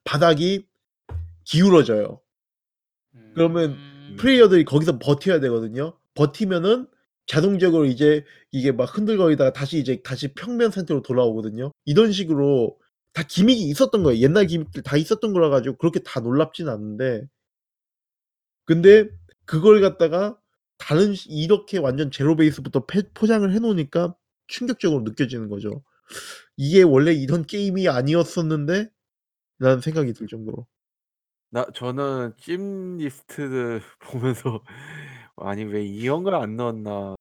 [0.02, 0.66] 바닥이
[1.44, 2.20] 기울어져요.
[3.34, 5.96] 그러면 음, 플레이어들이 거기서 버텨야 되거든요.
[6.14, 6.88] 버티면은
[7.26, 11.70] 자동적으로 이제 이게 막 흔들거리다가 다시 이제 다시 평면 상태로 돌아오거든요.
[11.84, 12.76] 이런 식으로
[13.12, 14.20] 다 gimmick이 있었던 거예요.
[14.22, 17.28] 옛날 gimmick들 다 있었던 거라 가지고 그렇게 다 놀랍진 않은데
[18.64, 19.08] 근데
[19.44, 20.36] 그걸 갖다가
[20.78, 24.16] 다른 시- 이렇게 완전 제로 베이스부터 패- 포장을 해 놓으니까
[24.48, 25.84] 충격적으로 느껴지는 거죠.
[26.56, 28.90] 이게 원래 이런 게임이 아니었었는데
[29.60, 30.66] 라는 생각이 들 정도로.
[31.50, 34.64] 나 저는 찜 리스트를 보면서
[35.36, 37.16] '아니 왜 이런 걸 안 넣었나.'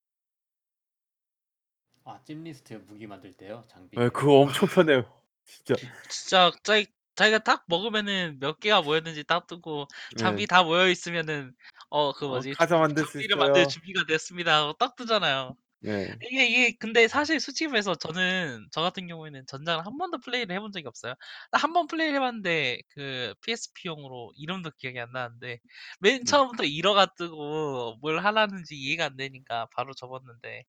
[2.06, 4.00] 아 찜 리스트요 무기 만들 때요 장비.
[4.00, 5.04] 예 그거 엄청 편해요.
[5.46, 5.78] 진짜.
[6.10, 10.48] 진짜 자기 자기가 딱 먹으면은 몇 개가 모였는지 딱 뜨고 장비 예.
[10.48, 11.56] 다 모여 있으면은
[11.90, 13.68] 어 그 어 뭐지 가서 만들 수 장비를 만들 있어요.
[13.68, 15.56] 준비가 됐습니다 하고 딱 뜨잖아요.
[15.86, 16.16] 예.
[16.22, 20.60] 이게 이게 근데 사실 솔직히 말해서 저는 저 같은 경우에는 전작을 한 번도 플레이를 해
[20.60, 21.16] 본 적이 없어요.
[21.52, 25.60] 딱한번 플레이를 해 봤는데 그 PSP용으로 이름도 기억이 안 나는데
[26.00, 26.26] 맨 음.
[26.26, 30.64] 처음부터 1어가 뜨고 뭘 하라는지 이해가 안 되니까 바로 접었는데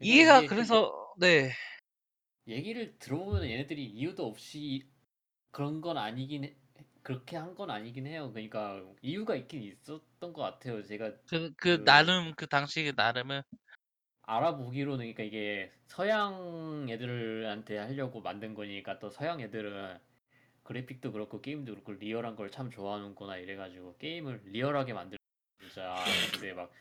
[0.00, 1.52] 이해가 이게 그래서 네.
[2.48, 4.88] 얘기를 들어보면 얘네들이 이유도 없이
[5.52, 6.56] 그런 건 아니긴 해,
[7.02, 8.30] 그렇게 한 건 아니긴 해요.
[8.32, 10.82] 그러니까 이유가 있긴 있었 던 것 같아요.
[10.82, 13.42] 제가 그, 그 그 나름 그 당시 그 나름은
[14.22, 19.98] 알아보기로는 그러니까 이게 서양 애들한테 하려고 만든 거니까 또 서양 애들은
[20.64, 26.28] 그래픽도 그렇고 게임도 그렇고 리얼한 걸 참 좋아하는구나 이래가지고 게임을 리얼하게 만들자.
[26.32, 26.72] 근데 막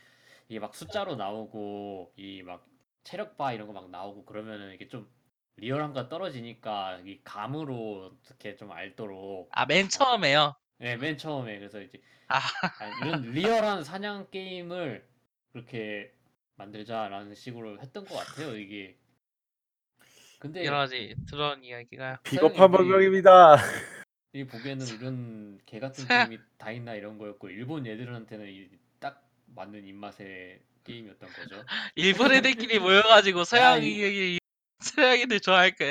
[0.49, 2.67] 이게 막 숫자로 나오고 이 막
[3.03, 5.09] 체력 바 이런 거 막 나오고 그러면은 이게 좀
[5.57, 10.53] 리얼함과 떨어지니까 이 감으로 어떻게 좀 알도록 아맨 어, 처음에요.
[10.83, 15.07] 네, 맨 처음에 그래서 이제 아 아, 이런 리얼한 사냥 게임을
[15.53, 16.11] 그렇게
[16.57, 18.97] 만들자라는 식으로 했던 것 같아요 이게.
[20.39, 23.57] 근데 여러 가지 들어온 이야기가 비겁한 서양인들이 방송입니다.
[24.33, 28.67] 이 보기에는 이런 개 같은 서양- 게임이 다 있나 이런 거였고 일본 애들한테는 이-
[28.99, 31.63] 딱 맞는 입맛의 게임이었던 거죠.
[31.95, 34.39] 일본 애들끼리 모여가지고 서양 이- 이
[34.79, 35.85] 서양인들 좋아할까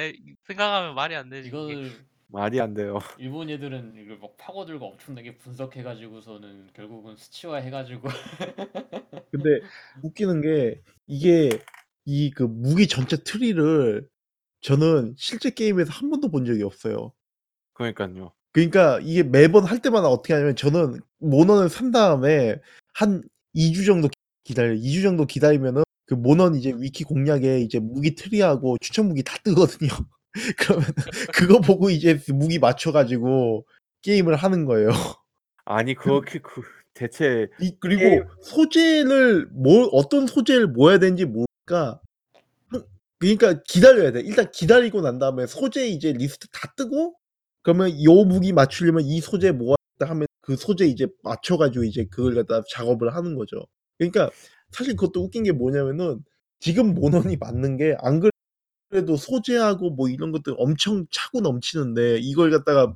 [0.45, 1.49] 생각하면 말이 안 되지.
[1.49, 1.73] 이게.
[1.73, 1.91] 이걸
[2.33, 2.99] 말이 안 돼요.
[3.21, 8.09] 일본 애들은 이걸 막 파고들고 엄청나게 분석해가지고서는 결국은 수치화 해가지고
[9.31, 9.61] 근데
[10.03, 11.51] 웃기는 게 이게
[12.05, 14.09] 이 그 무기 전체 트리를
[14.61, 17.13] 저는 실제 게임에서 한 번도 본 적이 없어요.
[17.75, 18.33] 그러니깐요.
[18.53, 22.57] 그러니까 이게 매번 할 때마다 어떻게 하냐면 저는 모넌을 산 다음에
[22.95, 23.23] 한
[23.55, 24.09] 2주 정도
[24.45, 24.75] 기다려요.
[24.77, 29.89] 2주 정도 기다리면은 그 모넌 이제 위키 공략에 이제 무기 트리하고 추천 무기 다 뜨거든요.
[30.59, 30.95] 그러면은
[31.35, 33.67] 그거 보고 이제 무기 맞춰 가지고
[34.03, 34.91] 게임을 하는 거예요.
[35.65, 36.63] 아니 그렇게 그
[36.95, 42.01] 대체 이 그리고 게임 소재를 뭐 어떤 소재를 모아야 되는지 모르니까
[42.69, 42.85] 한
[43.19, 44.21] 그러니까 기다려야 돼.
[44.21, 47.15] 일단 기다리고 난 다음에 소재 이제 리스트 다 뜨고
[47.63, 52.35] 그러면 요 무기 맞추려면 이 소재 모았다 하면 그 소재 이제 맞춰 가지고 이제 그걸
[52.35, 53.65] 갖다 작업을 하는 거죠.
[53.99, 54.31] 그러니까
[54.73, 56.25] 사실 그것도 웃긴 게 뭐냐면은
[56.61, 58.31] 지금 모넌이 맞는 게 안 그래
[59.01, 62.95] 도 소재하고 뭐 이런 것들 엄청 차고 넘치는데 이걸 갖다가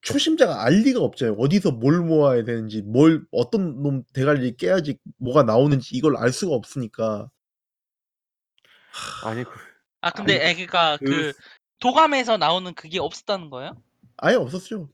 [0.00, 1.36] 초심자가 알 리가 없잖아요.
[1.38, 7.30] 어디서 뭘 모아야 되는지, 뭘 어떤 놈 대가리를 깨야지 뭐가 나오는지 이걸 알 수가 없으니까.
[9.24, 9.50] 아니 그
[10.04, 11.32] 아 근데 아니 애 그니까 그그
[11.78, 13.80] 도감에서 나오는 그게 없었다는 거예요?
[14.16, 14.88] 아예 없었죠.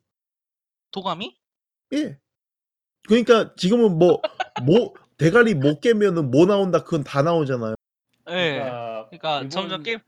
[0.90, 1.38] 도감이?
[1.94, 2.18] 예.
[3.07, 4.20] 그러니까 지금은 뭐
[4.64, 7.74] 뭐 대가리 못 깨면은 뭐 나온다 그건 다 나오잖아요.
[8.31, 8.61] 예.
[9.11, 9.99] 그러니까 점점 게임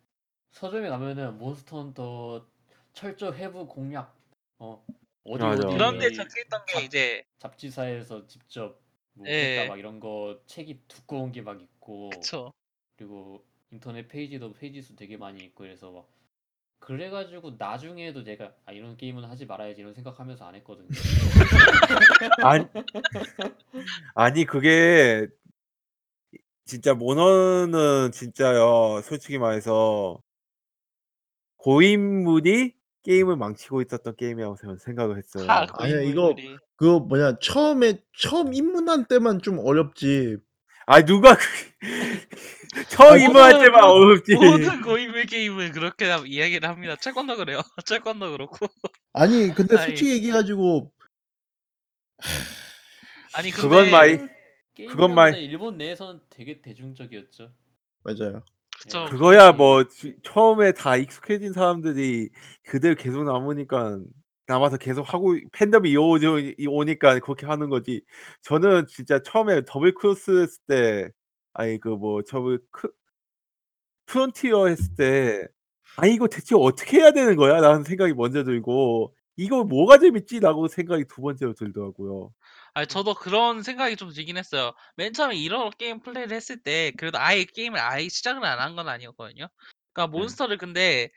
[0.53, 2.47] 서점에 가면은 몬스터 헌터
[2.93, 4.15] 철저 해부 공략
[4.59, 4.85] 어
[5.25, 5.67] 어디 맞아.
[5.67, 8.81] 어디 그런 데 적혀있던 게 잡- 이제 잡지사에서 직접
[9.13, 9.59] 뭐 예.
[9.59, 12.53] 했다 막 이런 거 책이 두꺼운 게 막 있고 그쵸.
[12.97, 16.09] 그리고 인터넷 페이지도 페이지 수 되게 많이 있고 그래서 막
[16.81, 20.89] 그래가지고 나중에도 제가 아 이런 게임은 하지 말아야지 이런 생각하면서 안 했거든요.
[22.43, 22.67] 아니
[24.15, 25.29] 아니 그게
[26.71, 29.03] 진짜 모너는 진짜요.
[29.03, 30.23] 솔직히 말해서
[31.57, 35.51] 고인물이 게임을 망치고 있었던 게임이라고 저는 생각을 했어요.
[35.51, 40.37] 하 아니야 이거 고인물들이 그거 뭐냐 처음에 처음 입문한 때만 좀 어렵지.
[40.87, 41.43] 아 누가 그
[42.89, 44.35] 처음 아니, 입문할 모든- 때만 어렵지.
[44.37, 46.95] 모든 고인물 게임은 그렇게 하- 이야기를 합니다.
[46.95, 47.63] 채권도 그래요.
[47.85, 48.67] 채권도 그렇고.
[49.13, 49.87] 아니 근데 아니.
[49.89, 50.93] 솔직히 얘기해 가지고
[53.35, 54.19] 아니 근데 그건 마이
[54.89, 57.51] 게임 말- 일본 내에서는 되게 대중적이었죠.
[58.03, 58.43] 맞아요.
[58.83, 59.05] 그쵸.
[59.11, 62.31] 그거야 뭐 주- 처음에 다 익숙해진 사람들이
[62.65, 64.01] 그대로 계속 남으니까
[64.47, 66.37] 남아서 계속 하고 팬덤이 이어오죠
[66.69, 68.03] 오니까 그렇게 하는 거지.
[68.43, 71.11] 저는 진짜 처음에 더블 크로스 했을 때
[71.53, 72.89] 아니 그 뭐 저블 크
[74.07, 75.47] 프론티어 했을 때
[75.97, 81.05] '아 이거 대체 어떻게 해야 되는 거야?' 라는 생각이 먼저 들고 '이거 뭐가 재밌지?'라고 생각이
[81.07, 82.33] 두 번째로 들더라고요.
[82.75, 84.73] 아니 저도 그런 생각이 좀 들긴 했어요.
[84.97, 88.89] 맨 처음에 이런 게임 플레이를 했을 때 그래도 아예 게임을 아예 시작을 안 한 건
[88.89, 89.49] 아니었거든요.
[89.93, 90.19] 그러니까 네.
[90.19, 91.11] 몬스터를 근데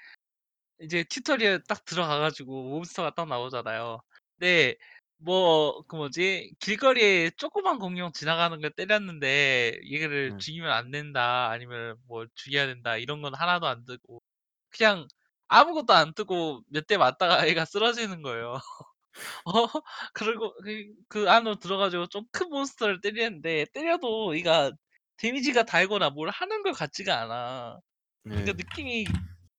[0.82, 4.02] 이제 튜토리얼 딱 들어가 가지고 몬스터가 딱 나오잖아요.
[4.40, 4.76] 근데
[5.18, 6.54] 뭐 그 뭐지?
[6.60, 10.38] 길거리에 조그만 공룡 지나가는 걸 때렸는데 얘를 음.
[10.38, 11.50] 죽이면 안 된다.
[11.52, 12.98] 아니면 뭐 죽여야 된다.
[12.98, 14.22] 이런 건 하나도 안 뜨고
[14.72, 15.08] 그냥
[15.48, 18.58] 아무것도 안 뜨고 몇 대 맞다가 얘가 쓰러지는 거예요.
[19.46, 19.52] 어
[20.14, 24.72] 그리고 그 그 안으로 들어 가지고 좀 큰 몬스터를 때리는데 때려도 얘가
[25.18, 27.80] 데미지가 달거나 뭘 하는 것 같지가 않아.
[28.34, 28.58] 그러니까 네.
[28.58, 29.06] 느낌이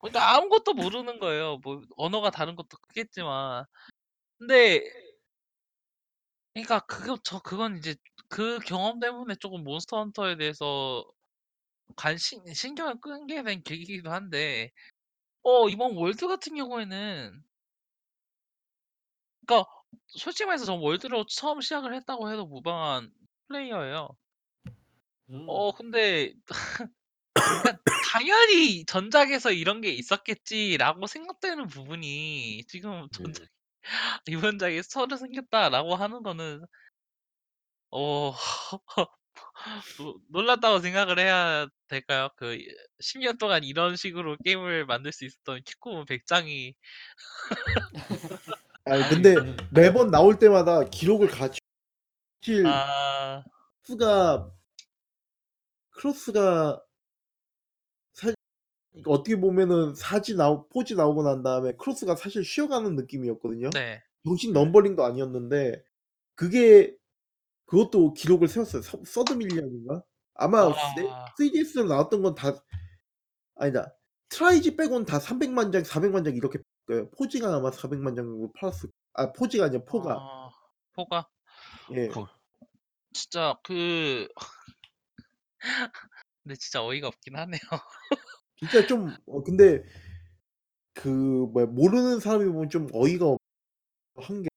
[0.00, 1.58] 그러니까 아무것도 모르는 거예요.
[1.64, 3.64] 뭐 언어가 다른 것도 크겠지만.
[4.38, 4.82] 근데
[6.54, 7.96] 그러니까 그거 저 그건 이제
[8.28, 11.04] 그 경험 때문에 쪼금 몬스터 헌터에 대해서
[11.96, 14.72] 관심 신경을 끄게 된 계기이기도 한데
[15.42, 17.44] 어 이번 월드 같은 경우에는
[19.46, 19.70] 그러니까
[20.08, 23.10] 솔직히 말해서 전 월드로 처음 시작을 했다고 해도 무방한
[23.48, 24.08] 플레이어예요.
[25.30, 26.34] 음, 어 근데
[27.62, 33.46] 그러니까 '당연히 전작에서 이런 게 있었겠지.'라고 생각되는 부분이 지금 전작
[34.28, 36.64] 이번 작에 새로 생겼다라고 하는 거는
[37.90, 38.32] 어
[39.96, 42.30] 노 놀랐다고 생각을 해야 될까요?
[42.36, 42.58] 그
[43.00, 46.74] 10년 동안 이런 식으로 게임을 만들 수 있었던 캡콤 배짱이
[48.84, 49.34] 아니 근데
[49.72, 53.42] 매번 나올 때마다 기록을 사실 아
[53.82, 54.50] 크로스가
[55.90, 56.82] 크로스가
[58.12, 58.32] 사
[58.94, 63.70] 이거 어떻게 보면은 사G 나오 four G 나오고 난 다음에 크로스가 사실 쉬어가는 느낌이었거든요.
[63.70, 64.02] 네.
[64.26, 65.82] 정식 넘버링도 아니었는데
[66.34, 66.96] 그게
[67.66, 68.82] 그것도 기록을 세웠어요.
[68.82, 70.02] 서 third million인가?
[70.34, 70.74] 아마 와.
[70.96, 71.04] 네
[71.38, 72.54] 3DS로 나왔던 건 다
[73.56, 73.94] 아니다.
[74.30, 77.10] 트라이G 빼고는 다 300만 장, 400만 장 이렇게 팔 거예요.
[77.10, 80.14] four G가 아마 400만 장 정도 팔았을 아 four G가 아니라 four가.
[80.14, 80.50] 아
[80.94, 81.28] four가
[81.92, 82.08] 예.
[82.08, 82.26] four.
[83.12, 84.28] 진짜 그
[86.42, 87.60] 근데 진짜 어이가 없긴 하네요.
[88.58, 89.84] 진짜 좀 어 근데
[90.94, 93.36] 그 뭐야 모르는 사람이 보면 좀 어이가
[94.14, 94.48] 없는 게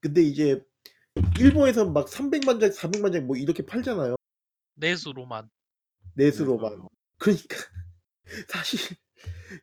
[0.00, 0.64] 근데 이제
[1.38, 4.14] 일본에서는 막 300만 장, 400만 장 뭐 이렇게 팔잖아요.
[4.74, 5.50] 내수로만.
[6.14, 6.58] 내수로.
[7.18, 7.56] 그러니까
[8.48, 8.96] 사실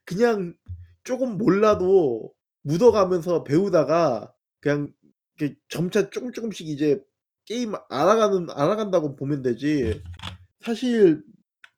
[0.06, 0.56] 그냥
[1.05, 4.91] 쪼금 몰라도 묻어가면서 배우다가 그냥
[5.39, 7.01] 이렇게 점차 쪼금 쪼금씩 이제
[7.45, 10.01] 게임 알아가는 알아간다고 보면 되지.
[10.61, 11.23] 사실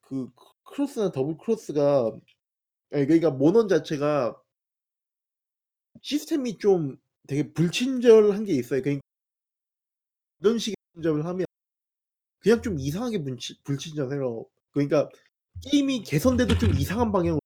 [0.02, 0.30] 그
[0.64, 2.12] 크로스나 더블 크로스가
[2.92, 4.36] 아니 그러니까 모넌 자체가
[6.02, 8.82] 시스템이 좀 되게 불친절한 게 있어요.
[8.82, 9.02] 그러니까
[10.40, 11.46] 이런 식의 분점을 하면
[12.40, 13.24] 그냥 좀 이상하게
[13.64, 14.46] 불친절해요.
[14.72, 15.08] 그러니까
[15.70, 17.40] 게임이 개선돼도 좀 이상한 방향으로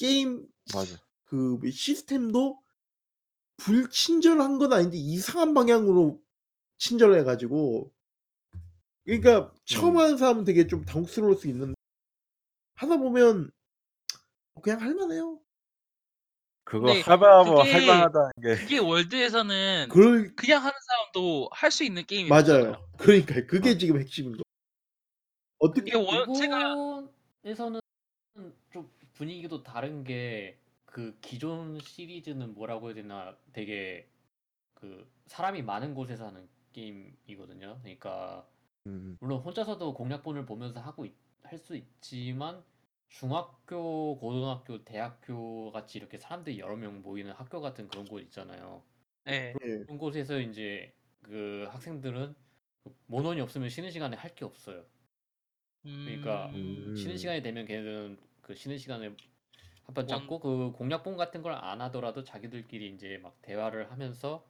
[0.00, 0.96] 게임 맞아.
[1.24, 2.58] 그 시스템도
[3.58, 6.18] 불친절한 건 아닌데 이상한 방향으로
[6.78, 7.92] 친절해 가지고
[9.04, 10.00] 그러니까 처음 음.
[10.00, 11.74] 하는 사람은 되게 좀 당혹스러울 수 있는데
[12.76, 13.50] 하다 보면
[14.62, 15.38] 그냥 할 만해요.
[16.64, 21.70] 그거 근데 하다 뭐 그게 할 만하다는 게 그게 월드에서는 그럴 그냥 하는 사람도 할
[21.70, 22.62] 수 있는 게임이잖아요.
[22.62, 22.88] 맞아요.
[22.96, 23.78] 그러니까 그게 맞아.
[23.78, 24.42] 지금 핵심인 거.
[25.58, 26.74] 어떻게 그게 원 제가
[27.42, 27.89] 일본에서는 좀
[29.20, 34.10] 분위기도 다른 게 그 기존 시리즈는 뭐라고 해야 되나 되게
[34.74, 37.80] 그 사람이 많은 곳에서 하는 게임이거든요.
[37.82, 38.48] 그러니까
[38.86, 39.18] 음.
[39.20, 41.06] 물론 혼자서도 공략본을 보면서 하고
[41.44, 42.64] 할 수 있지만
[43.08, 48.84] 중학교, 고등학교, 대학교 같이 이렇게 사람들이 여러 명 모이는 학교 같은 그런 곳 있잖아요.
[49.28, 49.56] 예.
[49.62, 49.84] 예.
[49.86, 52.34] 그런 곳에서 이제 그 학생들은
[52.84, 54.86] 그 모논이 없으면 쉬는 시간에 할 게 없어요.
[56.04, 56.94] 그러니까 음.
[56.94, 58.18] 쉬는 시간이 되면 걔는
[58.50, 59.14] 그 쉬는 시간에
[59.84, 64.44] 한번 원- 잡고 그 공략본 같은 걸 안 하더라도 자기들끼리 이제 막 대화를 하면서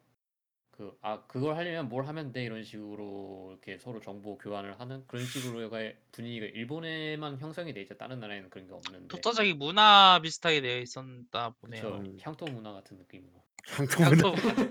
[0.73, 5.25] 그 아 그걸 하려면 뭘 하면 돼 이런 식으로 이렇게 서로 정보 교환을 하는 그런
[5.27, 7.97] 식으로의 분위기가 일본에만 형성이 돼 있죠.
[7.97, 9.09] 다른 나라에는 그런 게 없는데.
[9.09, 11.83] 독자적인 문화 비슷하게 되어 있었다 보네요.
[11.83, 11.97] 그쵸.
[11.99, 12.17] 음.
[12.23, 13.43] 향토 문화 같은 느낌으로.
[13.67, 14.35] 향토문 향토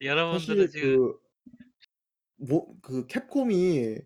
[0.00, 1.20] 여러분들은 사실 지금 그
[2.38, 3.96] 뭐 그 캡콤이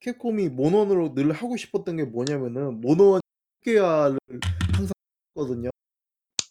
[0.00, 3.20] 캡콤이 모넌으로 늘 하고 싶었던 게 뭐냐면은 모넌
[3.64, 4.18] 세계화를
[4.72, 4.92] 항상
[5.36, 5.70] 했거든요.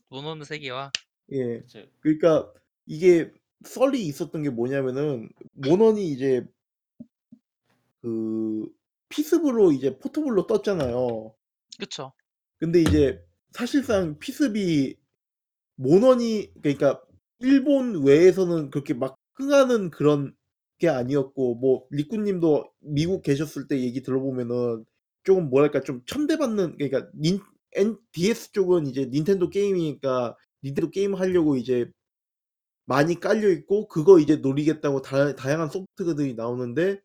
[0.10, 0.92] 모노는 세계와
[1.32, 1.60] 예.
[1.62, 1.86] 그쵸.
[2.00, 2.52] 그러니까
[2.86, 3.32] 이게
[3.66, 6.46] 썰이 있었던 게 뭐냐면은 모넌이 이제
[8.02, 8.68] 그
[9.10, 11.34] 피스브로 이제 포터블로 떴잖아요.
[11.80, 12.14] 그쵸.
[12.58, 14.98] 근데 이제 사실상 피스비
[15.76, 17.02] 모넌이 그러니까
[17.40, 20.36] 일본 외에서는 그렇게 막 흥하는 그런
[20.78, 24.86] 게 아니었고 뭐 리꾸님도 미국 계셨을 때 얘기 들어보면은
[25.24, 27.40] 조금 뭐랄까 좀 천대받는 그러니까 닌
[27.76, 31.90] N DS 쪽은 이제 닌텐도 게임이니까 닌텐도 게임 하려고 이제
[32.86, 37.02] 많이 깔려 있고 그거 이제 노리겠다고 다, 다양한 소프트들이 나오는데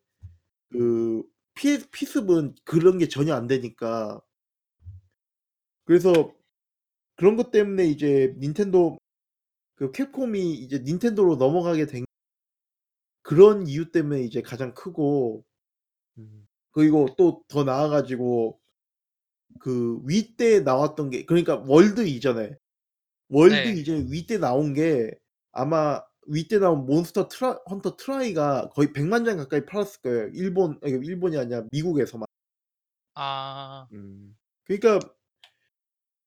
[0.71, 1.23] 그
[1.55, 4.21] PS 피스는 그런 게 전혀 안 되니까.
[5.85, 6.33] 그래서
[7.15, 8.97] 그런 것 때문에 이제 닌텐도
[9.75, 12.05] 그 캡콤이 이제 닌텐도로 넘어가게 된
[13.31, 15.45] 그런 이유 때문에 이제 가장 크고
[16.19, 16.47] 음.
[16.73, 18.59] 그리고 또 더 나아 가지고
[19.59, 22.57] 그 Wii 때 나왔던 게 그러니까 월드 이전에
[23.29, 23.73] 월드 네.
[23.73, 25.11] 이전에 Wii 때 나온 게
[25.53, 30.29] 아마 Wii 때 나온 몬스터 트라 헌터 트라이가 거의 100만 장 가까이 팔았을 거예요.
[30.33, 32.25] 일본 아니 일본이 아니라 미국에서만.
[33.15, 34.37] 아 음.
[34.65, 34.99] 그러니까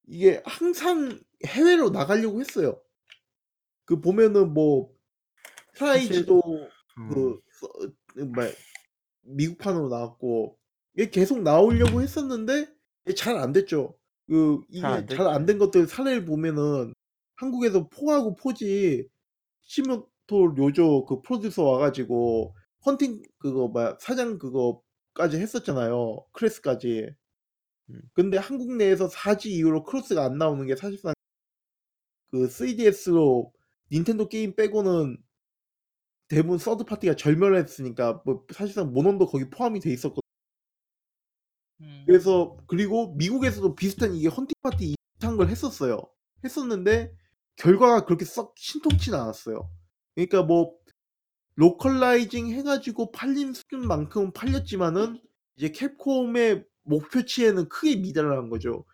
[0.06, 2.80] 이게 항상 해외로 나가려고 했어요.
[3.84, 4.90] 그 보면은 뭐
[5.74, 6.68] 트라이지도 음.
[7.48, 7.68] 그서
[8.34, 8.50] 뭐야
[9.22, 10.58] 미국판으로 나왔고
[10.96, 12.68] 이게 계속 나오려고 했었는데
[13.16, 13.96] 잘 안 됐죠.
[14.28, 16.94] 그 이게 잘안 잘안된 것들 사례를 보면은
[17.36, 19.08] 한국에서 포하고 포지
[19.62, 22.54] 시모토 료조 그 프로듀서 와 가지고
[22.86, 26.24] 헌팅 그거 뭐야 사장 그거까지 했었잖아요.
[26.32, 27.08] 크레스까지.
[27.90, 28.00] 음.
[28.14, 31.14] 근데 한국 내에서 4지 이후로 크로스가 안 나오는 게 사실상
[32.30, 33.50] 그 3DS로
[33.92, 35.16] 닌텐도 게임 빼고는
[36.34, 40.20] 대부분 서드 파티가 절멸했으니까 뭐 사실상 모넌도 거기 포함이 돼 있었거
[41.80, 42.02] 음.
[42.06, 46.02] 그래서 그리고 미국에서도 비슷한 이게 헌팅 파티 비슷한 걸 했었어요.
[46.44, 47.14] 했었는데
[47.56, 49.70] 결과가 그렇게 썩 신통치는 않았어요.
[50.16, 50.76] 그러니까 뭐
[51.54, 55.20] localizing 해가지고 팔린 수준만큼은 팔렸지만은
[55.56, 58.84] 이제 캡콤의 목표치에는 크게 미달을 한 거죠.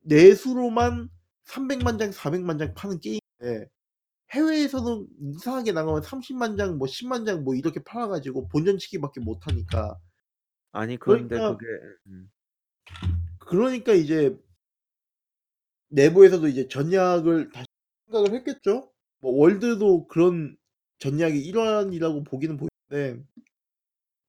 [0.00, 1.08] 내수로만
[1.44, 3.70] 300만 장, 400만 장 파는 게임인데
[4.32, 9.98] 해외에서는 이상하게 나가면 30만 장, 뭐 10만 장 뭐 이렇게 팔아가지고 본전치기밖에 못 하니까
[10.72, 11.66] 아니 그런데 그러니까 그게
[12.06, 12.30] 음.
[13.38, 14.38] 그러니까 이제
[15.88, 17.66] 내부에서도 이제 전략을 다시
[18.06, 18.90] 생각을 했겠죠.
[19.20, 20.56] 뭐 월드도 그런
[20.98, 23.22] 전략의 일환이라고 보기는 보이는데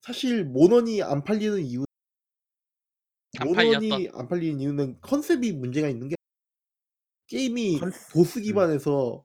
[0.02, 1.86] 사실 모넌이 안 팔리는 이유
[3.40, 4.20] 안 모넌이 팔렸던.
[4.20, 6.16] 안 팔리는 이유는 컨셉이 문제가 있는 게
[7.28, 8.44] 게임이 컨셉 보스 음.
[8.44, 9.24] 기반에서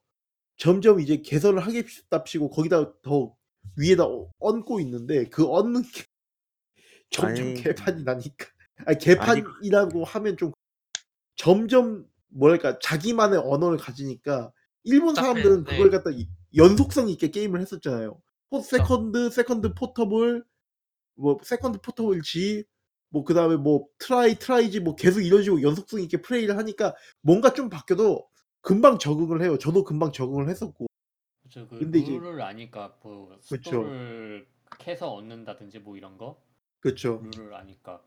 [0.59, 3.35] 점점 이제 개선을 하겠답시고 거기다 더
[3.77, 6.05] 위에다 어- 얹고 있는데 그 얹는 게
[7.11, 8.05] 점점 아니 개판이 음.
[8.05, 8.47] 나니까
[8.85, 10.53] 아니 아니 그 개판이라고 하면 좀
[11.37, 14.53] 점점 뭐랄까 자기만의 언어를 가지니까
[14.85, 15.77] 일본 사람들은 복잡해.
[15.77, 15.97] 그걸 네.
[15.97, 18.21] 갖다 이- 연속성 있게 게임을 했었잖아요.
[18.51, 18.61] 포.
[18.63, 20.45] 세컨드, 세컨드 포터블,
[21.17, 22.65] 뭐 세컨드 포터블 G,
[23.11, 27.53] 뭐 그다음에 뭐 트라이 트라이 G 뭐 계속 이런 식으로 연속성 있게 플레이를 하니까 뭔가
[27.53, 28.27] 좀 바뀌어도
[28.63, 29.59] 금방 적응을 해요.
[29.59, 30.87] 저도 금방 적응을 했었고.
[31.43, 31.67] 그쵸.
[31.69, 33.83] 그 근데 이제 룰을 아니까 뭐 그쵸.
[33.83, 34.47] 스토를
[34.79, 36.41] 캐서 얻는다든지 뭐 이런 거
[36.81, 37.23] 그쵸.
[37.23, 38.03] 룰을 아니까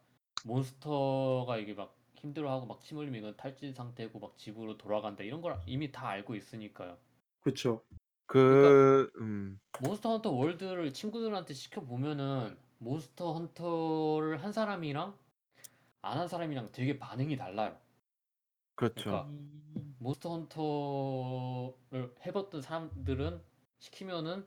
[0.45, 5.91] 몬스터가 이게 막 힘들어하고 막 침 흘리면 탈진 상태고 막 집으로 돌아간다 이런 걸 이미
[5.91, 6.97] 다 알고 있으니까요.
[7.41, 7.83] 그쵸.
[8.25, 9.59] 그 음.
[9.79, 15.13] 몬스터 헌터 월드를 친구들한테 시켜 보면은 몬스터 헌터를 한 사람이랑
[16.03, 17.77] 안 한 사람이랑 되게 반응이 달라요.
[18.75, 19.01] 그렇죠.
[19.09, 19.90] 그러니까 음.
[20.01, 23.41] 몬스터 헌터를 해봤던 사람들은
[23.79, 24.45] 시키면은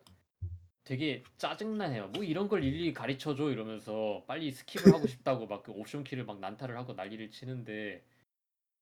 [0.85, 2.09] 되게 짜증나해요.
[2.09, 6.41] 뭐 이런 걸 일일이 가르쳐줘 이러면서 빨리 skip을 하고 싶다고 막 그 옵션 키를 막
[6.41, 8.05] 난타를 하고 난리를 치는데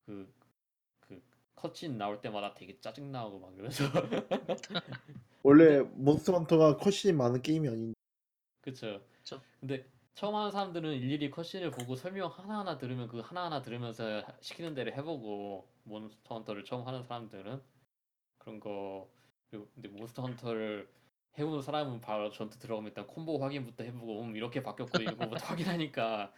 [0.05, 0.33] 그,
[1.01, 1.21] 그
[1.55, 3.85] cutscene 나올 때마다 되게 짜증나고 막 이러면서
[5.43, 7.93] 원래 몬스터 헌터가 cutscene이 많은 게임이 아닌데.
[8.61, 9.01] 그쵸.
[9.11, 9.41] 그쵸.
[9.59, 14.73] 근데 처음 하는 사람들은 일일이 cutscene을 보고 설명 하나하나 들으면 그 하나하나 들으면서 하- 시키는
[14.75, 17.61] 대로 해보고 몬스터 헌터를 처음 하는 사람들은
[18.37, 19.09] 그런 거
[19.49, 20.89] 그리고 근데 몬스터 헌터를
[21.37, 25.45] 해보는 사람은 바로 전투 들어가면 일단 콤보 확인부터 해보고 음 이렇게 바뀌었고 이거부터
[25.81, 26.31] 확인하니까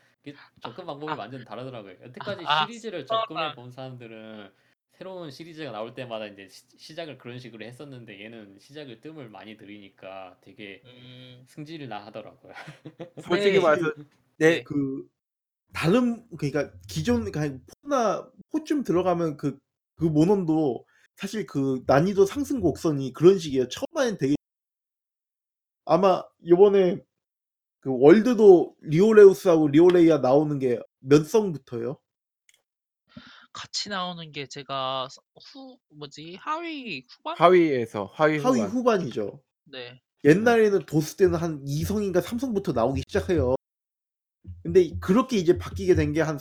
[0.62, 1.96] 접근 방법이 완전 다르더라고요.
[2.02, 4.54] 여태까지 아, 시리즈를 접근해 본 사람들은
[4.92, 10.38] 새로운 시리즈가 나올 때마다 이제 시, 시작을 그런 식으로 했었는데 얘는 시작을 뜸을 많이 들이니까
[10.42, 11.44] 되게 음.
[11.48, 12.54] 승질이 나 하더라고요.
[13.22, 13.64] 솔직히 네.
[13.64, 13.94] 말해서
[14.38, 14.64] 네.
[14.64, 15.08] 그
[15.76, 19.60] 다른 그러니까 기존 그냥 포나 포쯤 들어가면 그
[19.98, 23.70] 그 모넌도 사실 그 난이도 상승 곡선이 그런 식이에요.
[23.70, 24.36] 처음에는 되게
[25.86, 26.98] 아마 요번에
[27.80, 31.98] 그 월드도 리오레우스하고 리오레이아 나오는 게몇 성부터요?
[33.54, 35.22] 같이 나오는 게 제가 서-
[35.54, 37.38] 후 뭐지 하위 후반?
[37.38, 38.70] 하위에서 하위 하위 후반.
[38.70, 39.42] 후반이죠.
[39.66, 40.02] 네.
[40.26, 43.56] 옛날에는 도스 때는 한 2성인가 3성부터 나오기 시작해요.
[44.64, 46.38] 근데 그렇게 이제 바뀌게 된 게 한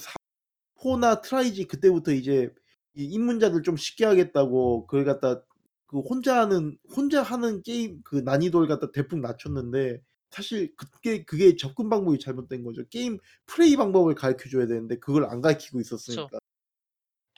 [0.77, 2.51] 4호나 트라이 G 그때부터 이제
[2.97, 5.43] 이 입문자들 좀 쉽게 하겠다고 그걸 갖다
[5.87, 10.01] 그 혼자 하는 혼자 하는 게임 그 난이도를 갖다 대폭 낮췄는데
[10.31, 12.83] 사실 그게 그게 접근 방법이 잘못된 거죠.
[12.89, 16.39] 게임 플레이 방법을 가르쳐 줘야 되는데 그걸 안 가르치고 있었으니까.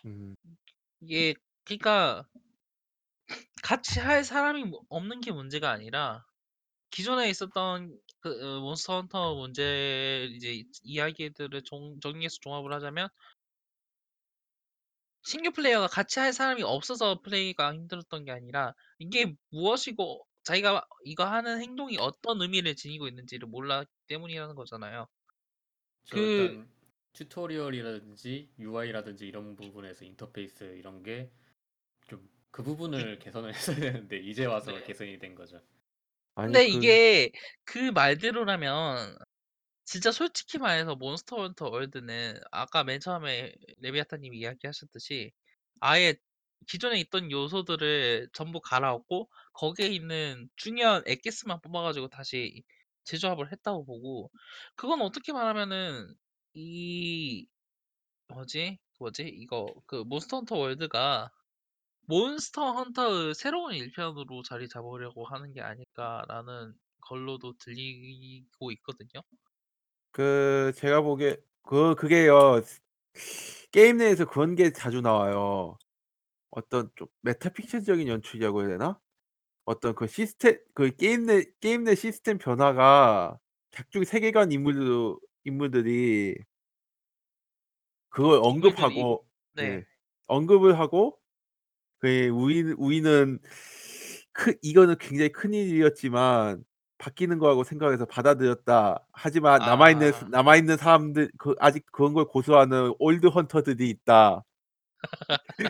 [0.06, 0.34] 음.
[1.00, 2.26] 이게 그러니까
[3.62, 6.24] 같이 할 사람이 뭐- 없는 게 문제가 아니라
[6.90, 13.08] 기존에 있었던 그 어, 몬스터 헌터 문제 이제 이야기들을 종- 정리해서 종합을 하자면
[15.22, 21.60] 신규 플레이어가 같이 할 사람이 없어서 플레이가 힘들었던 게 아니라 이게 무엇이고 자기가 이거 하는
[21.60, 25.08] 행동이 어떤 의미를 지니고 있는지를 몰랐기 때문이라는 거잖아요.
[26.04, 26.68] 저 그- 일단
[27.14, 31.30] tutorial이라든지 UI라든지 이런 부분에서 인터페이스 이런 게
[32.08, 34.82] 좀 그 부분을 개선을 했어야 되는데 이제 와서 네.
[34.84, 35.60] 개선이 된 거죠.
[36.36, 37.32] 아니 근데 그 이게
[37.64, 39.18] 그 말대로라면
[39.86, 45.32] 진짜 솔직히 말해서 몬스터 헌터 월드는 아까 맨 처음에 레비아타 님이 이야기하셨듯이
[45.80, 46.14] 아예
[46.68, 52.64] 기존에 있던 요소들을 전부 갈아엎고 거기에 있는 중요한 엑기스만 뽑아 가지고 다시
[53.04, 54.30] 재조합을 했다고 보고
[54.76, 56.14] 그건 어떻게 말하면은
[56.54, 57.46] 이
[58.28, 58.78] 뭐지?
[59.00, 59.24] 뭐지?
[59.24, 61.30] 이거 그 몬스터 헌터 월드가
[62.08, 69.22] 몬스터 헌터의 새로운 일편으로 자리 잡으려고 하는 게 아닐까라는 걸로도 들리고 있거든요.
[70.12, 72.62] 그 제가 보기에 그 그게요.
[73.72, 75.78] 게임 내에서 그런 게 자주 나와요.
[76.50, 79.00] 어떤 좀 메타픽션적인 연출이라고 해야 되나?
[79.66, 83.38] 어떤 그 시스템 그 게임 내 게임 내 시스템 변화가
[83.72, 86.36] 작중 세계관 인물들 인물들이
[88.10, 89.78] 그걸 인물들이 언급하고 네.
[89.78, 89.84] 네.
[90.26, 91.18] 언급을 하고
[91.98, 93.38] 그 우리 우리는
[94.32, 96.64] 크 이거는 굉장히 큰일이었지만
[96.98, 99.06] 바뀌는 거라고 생각해서 받아들였다.
[99.12, 100.28] 하지만 남아 있는 아.
[100.30, 104.44] 남아 있는 사람들 그 아직 그런 걸 고수하는 old hunter들이 있다.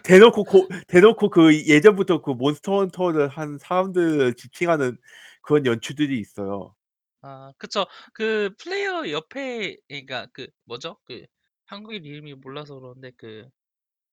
[0.05, 4.97] 대놓고 고 대놓고 그 예전부터 그 몬스터 헌터를 한 사람들을 지칭하는
[5.43, 6.74] 그런 연출들이 있어요.
[7.22, 7.87] 아 그쵸.
[8.12, 10.97] 그 플레이어 옆에 그러니까 그 뭐죠?
[11.05, 11.24] 그
[11.66, 13.49] 한국인 이름이 몰라서 그러는데 그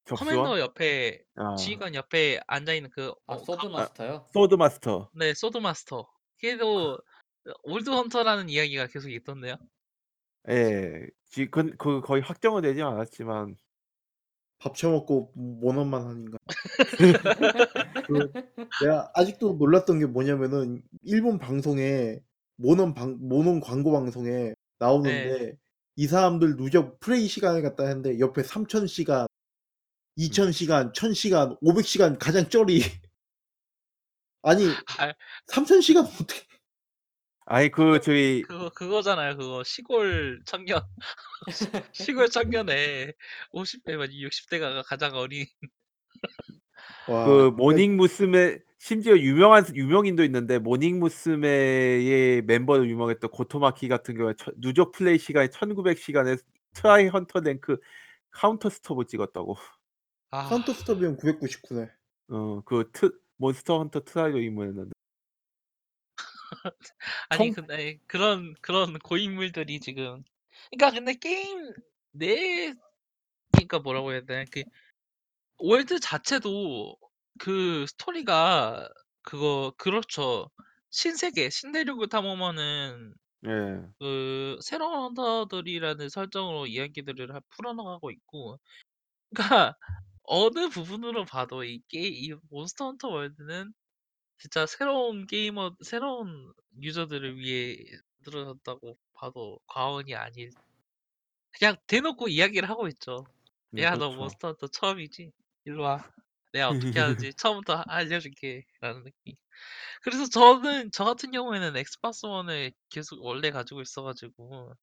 [0.05, 0.35] 접수원?
[0.35, 1.55] commander 옆에 아.
[1.55, 4.27] 지휘관 옆에 앉아 있는 그 아어 sword 카 master요?
[4.33, 5.09] sword master.
[5.13, 6.09] 네 sword master.
[6.39, 6.97] 걔도
[7.63, 9.55] old hunter라는 이야기가 계속 있던데요.
[10.49, 11.07] 예.
[11.27, 13.55] 지그그 거의 확정은 되지 않았지만
[14.59, 16.37] 밥 처먹고 몬헌만 하니까.
[18.07, 18.31] 그
[18.81, 22.19] 내가 아직도 놀랐던 게 뭐냐면은 일본 방송에
[22.55, 24.55] 몬헌 방 몬헌 광고 방송에 네.
[24.79, 25.57] 나오는데
[25.95, 29.27] 이 사람들 누적 플레이 시간을 갖다 했는데 옆에 3000 시간,
[30.15, 32.81] 2000 시간, 1000 시간, 500 시간 가장 쩌리.
[34.43, 34.67] 아니
[34.99, 35.13] 아
[35.47, 36.45] 3000 시간 어떻게
[37.45, 39.37] 아니 그 저희 그거 그거잖아요.
[39.37, 40.81] 그거 시골 청년
[41.51, 43.13] 시 시골 청년의
[43.53, 45.45] 50대 막 60대가 가장 어린
[47.07, 47.25] 와.
[47.25, 54.51] 그 모닝 무스메 심지어 유명한 유명인도 있는데 모닝 무스메의 멤버로 유명했던 고토마키 같은 경우에 처
[54.57, 56.35] 누적 플레이 시간이 1900 시간에
[56.73, 57.77] 트라이 hunter rank
[58.31, 59.57] counter stop을 찍었다고.
[60.33, 61.91] 아 counter stop이면 999네.
[62.29, 64.91] 어 그 트 몬스터 헌터 트라이로 입문했는데.
[67.29, 70.23] 아니 청 근데 그런 그런 고인물들이 지금
[70.71, 71.73] 그러니까 근데 게임
[72.11, 72.73] 내
[73.51, 74.63] 그러니까 뭐라고 해야 되나 그
[75.57, 76.97] 월드 자체도
[77.39, 78.89] 그 스토리가
[79.21, 80.49] 그거 그렇죠.
[80.89, 83.13] 신세계 신대륙을 탐험하는
[83.45, 83.49] 예.
[83.99, 88.59] 그 새로운 헌터들이라는 설정으로 이야기들을 하 풀어나가고 있고
[89.33, 89.75] 그러니까
[90.23, 93.73] 어느 부분으로 봐도 이 게 이 몬스터 헌터 월드는
[94.39, 97.77] 진짜 새로운 게이머 새로운 유저들을 위해
[98.19, 100.51] 만들어졌다고 봐도 과언이 아닐
[101.51, 103.25] 그냥 대놓고 이야기를 하고 있죠.
[103.75, 104.15] 네 "야 너 그렇죠.
[104.15, 105.31] 몬스터 헌터 처음이지?
[105.65, 106.11] 일로 와.
[106.51, 109.35] 내가 어떻게 하는지 처음부터 하 알려줄게."라는 느낌.
[110.03, 114.73] 그래서 저는 저 같은 경우에는 Xbox One을 계속 원래 가지고 있어 가지고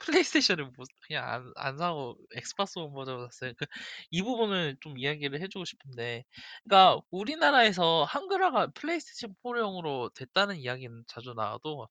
[0.00, 3.52] PlayStation을 못 그냥 안 안 사고 Xbox One 버전을 샀어요.
[3.58, 3.66] 그
[4.10, 6.24] 이 부분을 좀 이야기를 해 주고 싶은데
[6.64, 11.88] 그러니까 우리나라에서 한글화가 플레이스테이션 4용으로 됐다는 이야기는 자주 나와도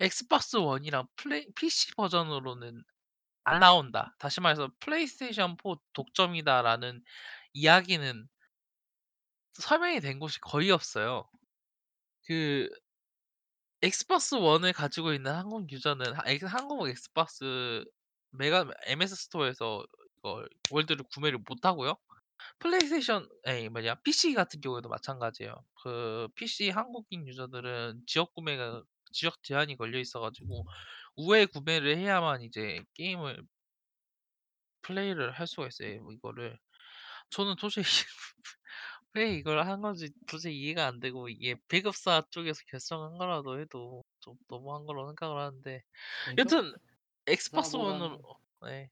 [0.00, 2.82] Xbox One이랑 플레이 PC 버전으로는
[3.44, 4.14] 안 나온다.
[4.20, 7.02] 다시 말해서 "PlayStation 4 독점이다."라는
[7.54, 8.28] 이야기는
[9.54, 11.28] 설명이 된 곳이 거의 없어요.
[12.26, 12.68] 그
[13.86, 16.14] Xbox 1을 가지고 있는 한국 user는
[16.48, 17.84] 한국 Xbox
[18.30, 19.86] 메가 MS 스토어에서
[20.18, 21.94] 이걸 World를 구매를 못 하고요.
[22.58, 25.54] 플레이스테이션 아니 뭐냐 PC 같은 경우에도 마찬가지예요.
[25.82, 28.82] 그 PC 한국인 user들은 지역 구매가
[29.12, 30.66] 지역 제한이 걸려 있어 가지고
[31.16, 33.42] 우회 구매를 해야만 이제 게임을
[34.82, 36.58] 플레이를 할 수가 있어요, 이거를.
[37.30, 37.84] 저는 도저히
[39.16, 44.34] 왜 이걸 한 건지 도저히 이해가 안 되고 이게 배급사 쪽에서 결정한 거라도 해도 좀
[44.48, 45.82] 너무한 거라고 생각을 하는데
[46.36, 46.72] 여튼
[47.26, 48.90] 엑스박스 배급사보다는- 원으로 네.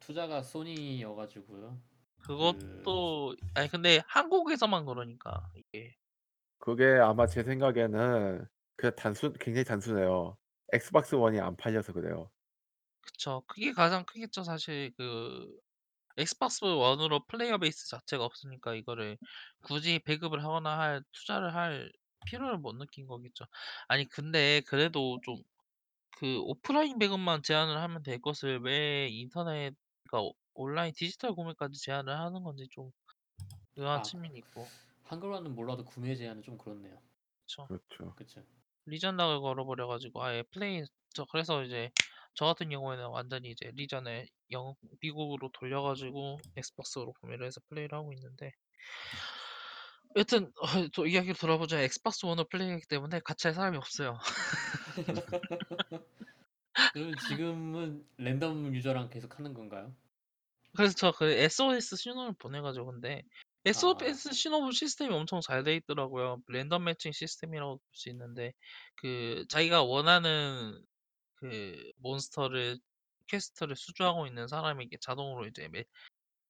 [0.00, 1.80] 투자가 소니여가지고요.
[2.22, 5.94] 그것도 아니 근데 한국에서만 그러니까 이게
[6.58, 8.46] 그게 아마 제 생각에는
[8.76, 10.36] 그 단순 굉장히 단순해요.
[10.72, 12.30] Xbox One이 안 팔려서 그래요.
[13.02, 13.42] 그쵸.
[13.46, 14.42] 그게 가장 크겠죠.
[14.44, 15.46] 사실 그
[16.16, 19.18] Xbox One으로 player base 자체가 없으니까 이거를
[19.62, 21.92] 굳이 배급을 하거나 할 투자를 할
[22.24, 23.44] 필요를 못 느낀 거겠죠.
[23.88, 25.42] 아니 근데 그래도 좀
[26.18, 29.74] 그 오프라인 배급만 제한을 하면 될 것을 왜 인터넷
[30.08, 32.90] 그러니까 온라인 디지털 구매까지 제한을 하는 건지 좀
[33.76, 34.72] 의아한 아, 측면이 있고.
[35.04, 37.02] 한글화는 몰라도 구매 제한은 좀 그렇네요.
[37.66, 38.16] 그렇죠.
[38.16, 38.44] 그쵸?
[38.86, 40.84] region lock을 걸어버려 가지고 아예 플레이
[41.14, 41.90] 저 그래서 이제
[42.34, 48.12] 저 같은 경우에는 완전히 이제 region을 영 미국으로 돌려 가지고 Xbox로 구매를 해서 플레이를 하고
[48.12, 48.52] 있는데
[50.16, 54.18] 여튼 어 또 이야기를 돌아보자 Xbox One을 플레이하기 때문에 같이 할 사람이 없어요.
[56.92, 59.94] 그러면 지금은 랜덤 user랑 계속 하는 건가요?
[60.76, 63.22] 그래서 저 그 SOS 신호를 보내 가지고 근데
[63.70, 63.70] 아.
[63.70, 66.38] SOS 신호 시스템이 엄청 잘 돼 있더라고요.
[66.48, 68.52] 랜덤 매칭 시스템이라고 볼 수 있는데
[68.96, 70.80] 그 자기가 원하는
[71.36, 72.78] 그 monster를
[73.28, 75.84] quest를 수주하고 있는 사람에게 자동으로 이제 매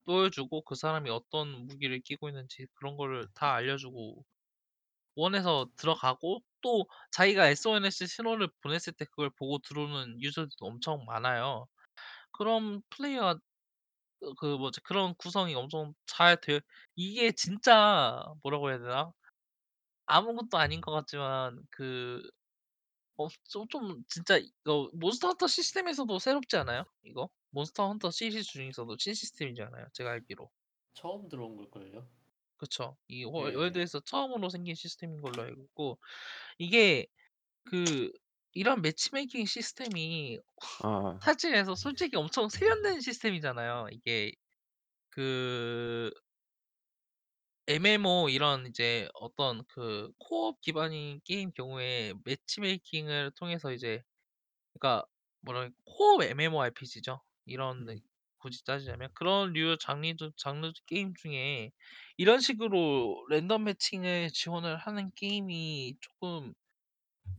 [0.07, 4.25] 보여주고 그 사람이 어떤 무기를 끼고 있는지 그런 거를 다 알려주고
[5.17, 11.67] 원해서 들어가고 또 자기가 SOS 신호를 보냈을 때 그걸 보고 들어오는 user들도 엄청 많아요.
[12.33, 13.39] 그럼 플레이어가
[14.23, 16.61] 어그 뭐지 그런 구성이 엄청 잘 되어
[16.97, 19.13] 이게 진짜 뭐라고 해야 되나?
[20.07, 22.23] 아무것도 아닌 것 같지만 그
[23.17, 26.85] 어 좀 좀 진짜 이거 Monster Hunter 시스템에서도 새롭지 않아요?
[27.05, 27.29] 이거?
[27.51, 30.51] Monster Hunter 시리즈 중에서도 신시스템이잖아요, 제가 알기로.
[30.93, 32.09] 처음 들어온 걸걸요?
[32.57, 32.97] 그쵸.
[33.09, 33.57] 이월 네.
[33.57, 35.99] World에서 처음으로 생긴 시스템인 걸로 알고 있고
[36.59, 37.07] 이게
[37.65, 38.13] 그
[38.53, 40.41] 이런 matchmaking 시스템이
[40.83, 41.25] 아.
[41.25, 43.89] 사실에서 솔직히 엄청 세련된 시스템이잖아요.
[43.93, 44.33] 이게
[45.11, 46.13] 그
[47.69, 54.03] MMO 이런 이제 어떤 그 co-op 기반인 게임 경우에 matchmaking을 통해서 이제
[54.75, 55.07] 그러니까
[55.43, 57.23] 뭐라 co-op MMORPG죠.
[57.47, 58.01] 이런 음.
[58.39, 61.73] 굳이 따지자면 그런 류 장르 장르 게임 중에
[62.19, 66.55] 이런 식으로 랜덤 matching을 지원을 하는 게임이 조금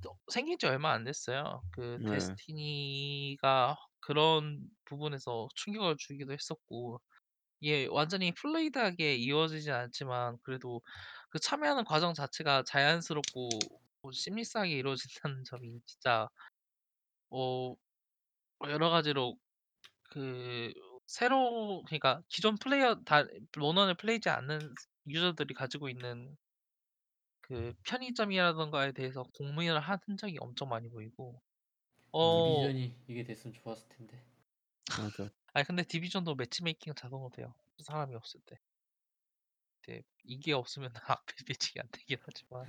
[0.02, 1.64] 또 생긴 지 얼마 안 됐어요.
[1.72, 2.12] 그 네.
[2.12, 7.02] 데스티니가 그런 부분에서 충격을 주기도 했었고
[7.60, 10.82] 이게 완전히 플루이드하게 이루어지진 않지만 그래도
[11.30, 13.50] 그 참여하는 과정 자체가 자연스럽고
[14.02, 16.30] 뭐 심리스하게 이루어진다는 점이 진짜
[17.30, 17.76] 어
[18.70, 19.38] 여러 가지로
[20.12, 20.74] 그
[21.08, 23.26] 새로 그러니까 기존 플레이어 다
[23.60, 24.60] 원원을 플레이하지 않는
[25.10, 26.38] 유저들이 가지고 있는
[27.42, 31.42] 그 편의점이라든가에 대해서 고민을 한 흔적이 엄청 많이 보이고
[32.14, 34.22] 어 디비전이 이게 됐으면 좋았을 텐데.
[34.98, 35.30] 맞아.
[35.56, 37.56] 아니 근데 디비전도 매치메이킹 자동으로 돼요.
[37.82, 38.58] 사람이 없을 때.
[39.88, 42.68] 네, 이게 없으면 앞에 매칭이 안 되긴 하지만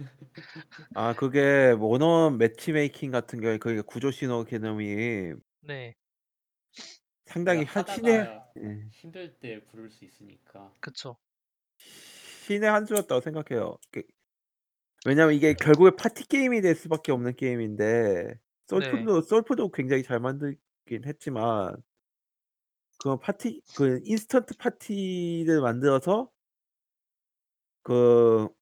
[0.95, 5.97] 아 그게 원원 매치메이킹 같은 경우에 그게 구조 신호 개념이 네,
[7.25, 8.91] 상당히 그러니까 한 신의 하다가 예.
[8.91, 10.73] 힘들 때 부를 수 있으니까.
[10.81, 11.17] 그쵸.
[12.47, 13.77] 신의 한 수였다고 생각해요.
[13.91, 14.03] 그
[15.07, 18.35] 왜냐면 이게 결국에 파티 게임이 될 수밖에 없는 게임인데
[18.75, 19.07] 네.
[19.07, 21.77] 솔플도 솔플도 굉장히 잘 만들긴 했지만
[22.99, 26.31] 그 파티 그 인스턴트 파티를 만들어서
[27.85, 28.57] 그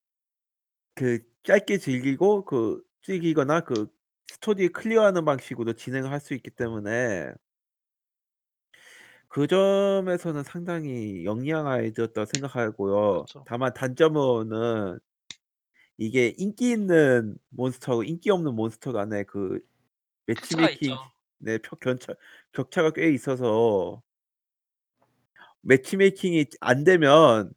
[0.95, 3.89] 그 짧게 즐기고 그 즐기거나 그
[4.29, 7.33] 스토리 클리어하는 방식으로 진행을 할 수 있기 때문에
[9.29, 13.27] 그 점에서는 상당히 영리한 아이디어였다고 생각하고요.
[13.27, 13.45] 그쵸.
[13.45, 14.99] 다만 단점으로는
[15.99, 19.61] 이게 인기 있는 몬스터하고 인기 없는 몬스터 간의 그
[20.33, 21.15] 격차가 매치메이킹 있죠.
[21.41, 22.15] 네표 견차
[22.55, 24.04] 격차가 꽤 있어서
[25.65, 27.53] 매치메이킹이 안 되면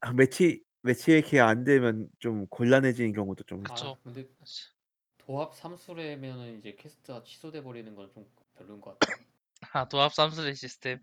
[0.00, 3.96] 아 매치 매치메이킹이 안 되면 좀 곤란해지는 경우도 좀 그쵸.
[3.98, 4.68] 아 근데 그치.
[5.18, 8.26] 도합 삼수레면은 이제 quest가 취소돼 버리는 건 좀
[8.56, 9.24] 별로인 것 같아요.
[9.72, 11.00] 아 도합 삼수레 시스템.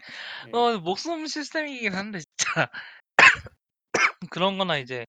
[0.48, 0.52] 예.
[0.58, 2.70] 어 목숨 시스템이긴 한데 진짜
[4.32, 5.06] 그런 거나 이제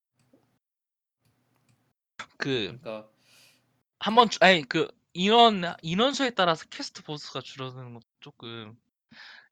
[2.39, 3.09] 그 그러니까
[3.99, 8.79] 한 번 주- 아니 그 인원 인원수에 따라서 캐스트 보스가 줄어드는 것도 조금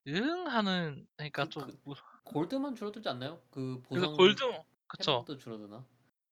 [0.09, 1.95] 응 하는 그러니까 그- 좀 그- 뭐-
[2.25, 3.41] 골드만 줄어들지 않나요?
[3.51, 4.43] 그 그래서 보상 골드
[4.87, 5.85] 그쵸 혜택도 줄어드나?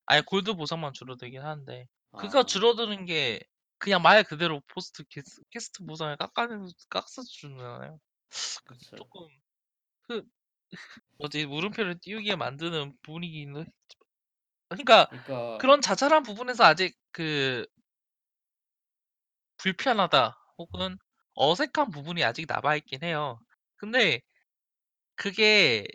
[0.07, 3.41] 아예 골드 보상만 줄어들긴 하는데 아, 그거 줄어드는 게
[3.79, 6.55] 그냥 말 그대로 포스트 quest, quest 보상을 깎아내
[6.89, 7.99] 깎아서 주잖아요
[8.65, 8.97] 그쵸.
[8.97, 9.29] 조금
[10.03, 10.25] 그
[11.19, 12.97] 뭐지 물음표를 띄우게 만드는
[13.59, 13.67] 해.
[14.69, 17.67] 그러니까 그러니까 그런 자잘한 부분에서 아직 그
[19.59, 20.97] 불편하다 혹은
[21.35, 23.39] 어색한 부분이 아직 남아 있긴 해요.
[23.77, 24.21] 근데
[25.17, 25.87] 그게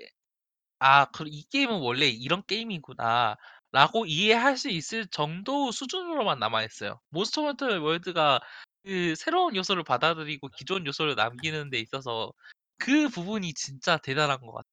[0.79, 3.37] 아, 그이 게임은 원래 이런 게임이구나
[3.71, 6.99] 라고 이해할 수 있을 정도 수준으로만 남아 있어요.
[7.09, 8.41] 몬스터 헌터 월드가
[8.85, 12.33] 그 새로운 요소를 받아들이고 기존 요소를 남기는 데 있어서
[12.79, 14.63] 그 부분이 진짜 대단한 것 같아요.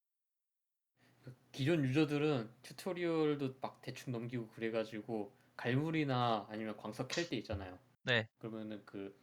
[1.23, 7.77] 그 기존 유저들은 튜토리얼도 막 대충 넘기고 그래 가지고 갈물이나 아니면 광석 캘 때 있잖아요.
[8.03, 8.27] 네.
[8.39, 9.15] 그러면은 그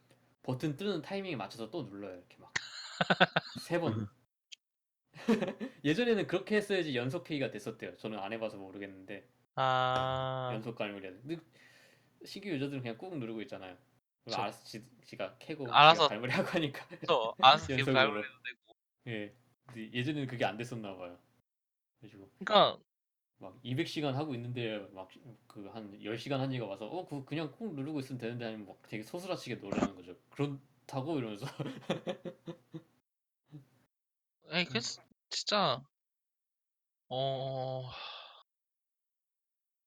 [0.43, 2.53] 버튼 뜨는 타이밍에 맞춰서 또 눌러요 이렇게 막
[3.59, 4.07] 세 번.
[5.83, 7.97] 예전에는 그렇게 했어야지 연속 K가 됐었대요.
[7.97, 11.11] 저는 안 해봐서 모르겠는데 아, 연속 갈물이야.
[11.11, 11.37] 근데
[12.25, 13.75] 신규 유저들은 그냥 꾹 누르고 있잖아요.
[14.25, 14.41] 그럼 그쵸.
[14.41, 16.85] 알아서 지, 지가 캐고 알아서 지가 갈물이 하고 하니까.
[17.07, 17.93] 또 알아서 계속 연속으로.
[17.93, 18.77] 갈무리도 되고.
[19.07, 19.35] 예.
[19.67, 21.17] 근데 예전에는 그게 안 됐었나 봐요.
[21.99, 22.79] 그래가지고 그러니까
[23.39, 25.09] 막 200시간 하고 있는데 막
[25.47, 29.03] 그 한 10시간 한 얘가 와서 어그 그냥 꾹 누르고 있으면 되는데 아니면 막 되게
[29.03, 30.15] 소스라치게 노래하는 거죠.
[30.29, 31.45] 그 렇다고 이러면서
[34.51, 34.79] 에이, 그
[35.29, 35.81] 진짜
[37.09, 37.89] 어,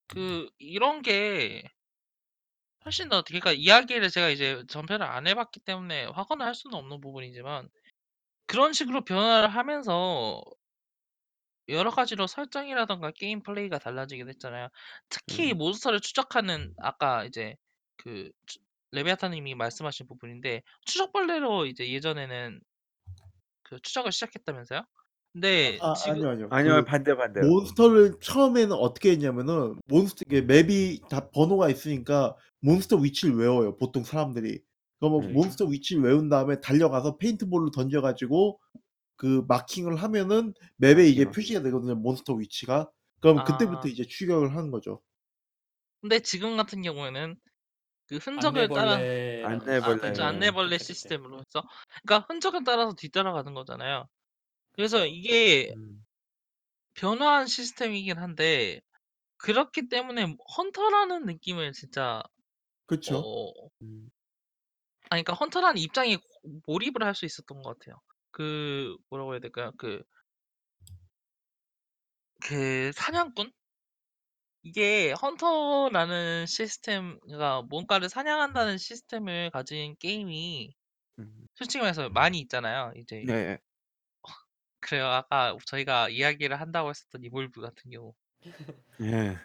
[0.07, 1.63] 그 이런 게
[2.85, 7.69] 훨씬 더 그러니까 이야기를 제가 이제 전편을 안 해봤기 때문에 확언을 할 수는 없는 부분이지만
[8.47, 10.43] 그런 식으로 변화를 하면서
[11.69, 14.67] 여러 가지로 설정이라던가 게임 플레이가 달라지게 됐잖아요.
[15.09, 15.57] 특히 음.
[15.57, 17.55] monster를 추적하는 아까 이제
[17.97, 18.59] 그 추-
[18.91, 22.61] 레비아타 님이 말씀하신 부분인데 추적벌레로 이제 예전에는
[23.63, 24.83] 그 추적을 시작했다면서요?
[25.33, 26.47] 근데 아 지금 아니요 아니요.
[26.51, 27.45] 아니요 그 반대 반대요.
[27.47, 33.77] monster를 처음에는 어떻게 했냐면은 몬스터 이게 map이 다 번호가 있으니까 몬스터 위치를 외워요.
[33.77, 34.61] 보통 사람들이.
[34.99, 35.33] 그러면 음.
[35.33, 38.59] 몬스터 위치를 외운 다음에 달려가서 paintball로 던져 가지고
[39.15, 41.31] 그 마킹을 하면은 맵에 이제 마킹을.
[41.31, 41.95] 표시가 되거든요.
[41.95, 42.89] 몬스터 위치가.
[43.21, 43.43] 그럼 아.
[43.45, 45.01] 그때부터 이제 추격을 하는 거죠.
[46.01, 47.37] 근데 지금 같은 경우에는
[48.11, 49.05] 그 흔적을 따라
[49.41, 49.79] 안내벌레라는 안내벌레.
[49.81, 50.23] 아, 그쵸.
[50.23, 50.25] 네.
[50.25, 50.77] 안내벌레.
[50.79, 51.67] 시스템으로 해서
[52.03, 54.07] 그러니까 흔적을 따라서 뒤따라가는 거잖아요.
[54.73, 56.05] 그래서 이게 음.
[56.93, 58.79] 변화한 시스템이긴 한데
[59.37, 62.23] 그렇기 때문에 헌터라는 느낌을 진짜
[62.85, 63.15] 그쵸.
[63.15, 63.51] 어,
[63.81, 64.09] 음.
[65.09, 66.23] 아니 그러니까 헌터라는 입장에 고-
[66.67, 68.01] 몰입을 할 수 있었던 것 같아요.
[68.31, 69.71] 그 뭐라고 해야 될까요?
[69.77, 70.01] 그
[72.39, 73.51] 그 사냥꾼?
[74.63, 80.75] 이게 헌터라는 시스템가 뭔가를 사냥한다는 시스템을 가진 게임이
[81.19, 81.47] 음.
[81.55, 82.93] 솔직히 말해서 많이 있잖아요.
[82.97, 83.61] 이제 네.
[84.81, 85.07] 그래요.
[85.07, 88.13] 아까 저희가 이야기를 한다고 했었던 이볼브 같은 경우.
[88.99, 89.41] 예.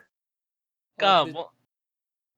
[0.96, 1.50] 그러니까 아, 근데 뭐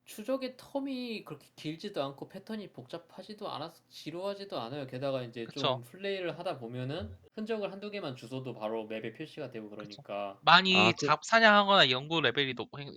[0.09, 4.87] 추적의 텀이 그렇게 길지도 않고 패턴이 복잡하지도 않아서 지루하지도 않아요.
[4.87, 5.59] 게다가 이제 그쵸.
[5.59, 10.91] 좀 플레이를 하다 보면은 흔적을 한두 개만 주워도 바로 맵에 표시가 되고 그러니까 많이 아,
[10.99, 12.91] 그- 잡 사냥하거나 연구 레벨이 높고 행-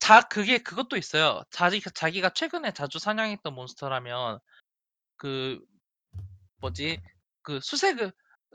[0.00, 1.42] 자 그게 그것도 있어요.
[1.50, 4.40] 자기 자기가 최근에 자주 사냥했던 몬스터라면
[5.14, 5.64] 그
[6.56, 6.98] 뭐지
[7.42, 8.10] 그 수색을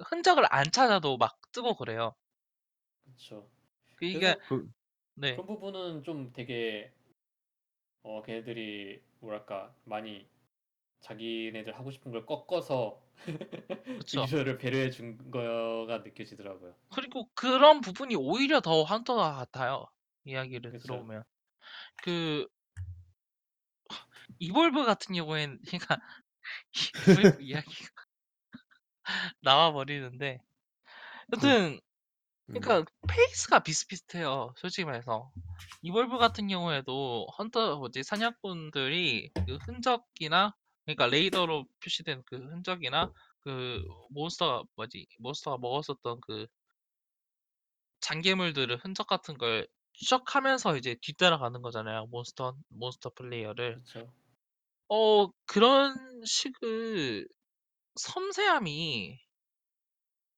[0.09, 2.13] 흔적을 안 찾아도 막 뜨고 그래요.
[3.05, 3.47] 그렇죠.
[3.95, 4.69] 그래서 그-
[5.13, 6.91] 네 그런 부분은 좀 되게
[8.07, 10.25] 어 걔네들이 뭐랄까 많이
[11.01, 13.01] 자기네들 하고 싶은 걸 꺾어서
[13.99, 14.21] 그쵸.
[14.21, 16.73] 유저를 배려해 준 거가 느껴지더라고요.
[16.95, 19.85] 그리고 그런 부분이 오히려 더 헌터 같아요.
[20.23, 20.85] 이야기를 그쵸.
[20.85, 21.23] 들어보면
[22.01, 22.47] 그
[24.39, 25.97] 이볼브 같은 경우엔 그러니까
[27.01, 27.89] 이볼브 이야기가
[29.41, 30.39] 나와 버리는데
[31.33, 31.79] 여튼
[32.49, 32.59] 음.
[32.59, 34.53] 그러니까 페이스가 비슷비슷해요.
[34.57, 35.31] 솔직히 말해서
[35.81, 44.63] Evolve 같은 경우에도 헌터 뭐지 사냥꾼들이 그 흔적이나 그러니까 레이더로 표시된 그 흔적이나 그 monster가
[44.75, 46.47] 뭐지 monster가 먹었었던 그
[47.99, 52.05] 잔괴물들을 흔적 같은 걸 추적하면서 이제 뒤따라가는 거잖아요.
[52.07, 53.81] 몬스터 몬스터 플레이어를.
[53.83, 54.13] 그렇죠.
[54.89, 57.27] 어 그런 식의
[57.95, 59.19] 섬세함이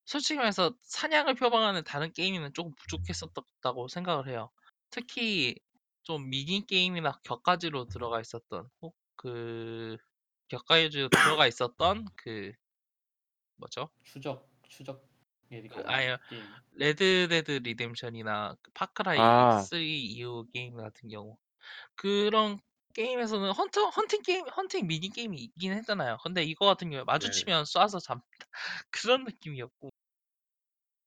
[0.10, 4.52] 솔직히 말해서 사냥을 표방하는 다른 게임에는 조금 부족했었다고 생각을 해요.
[4.90, 5.56] 특히
[6.04, 9.98] 좀 미니 게임이나 곁가지로 들어가 있었던 혹 그
[10.48, 12.54] 곁가지로 들어가 있었던 그
[13.58, 13.90] 뭐죠?
[14.06, 16.44] 추적 추적에 그 아예 게임.
[16.72, 19.62] 레드 데드 리뎀션이나 그 파크라이 아.
[19.70, 21.38] 3 이후 게임 같은 경우
[21.96, 22.60] 그런
[22.94, 26.18] 게임에서는 헌터 헌팅 게임 헌팅 미니 게임이 있긴 했잖아요.
[26.24, 28.22] 근데 이거 같은 경우에 마주치면 쏴서 잡
[28.92, 29.90] 그런 느낌이었고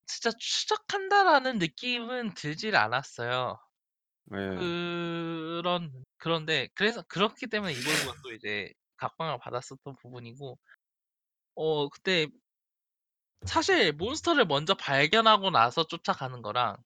[0.07, 3.59] 진짜 추적한다라는 느낌은 들질 않았어요.
[4.25, 4.39] 네.
[4.59, 10.59] 그런 그런데 그래서 그렇기 때문에 이볼브가 또 이제 각광을 받았었던 부분이고
[11.55, 12.29] 어 그때
[13.47, 16.77] 사실 몬스터를 먼저 발견하고 나서 쫓아가는 거랑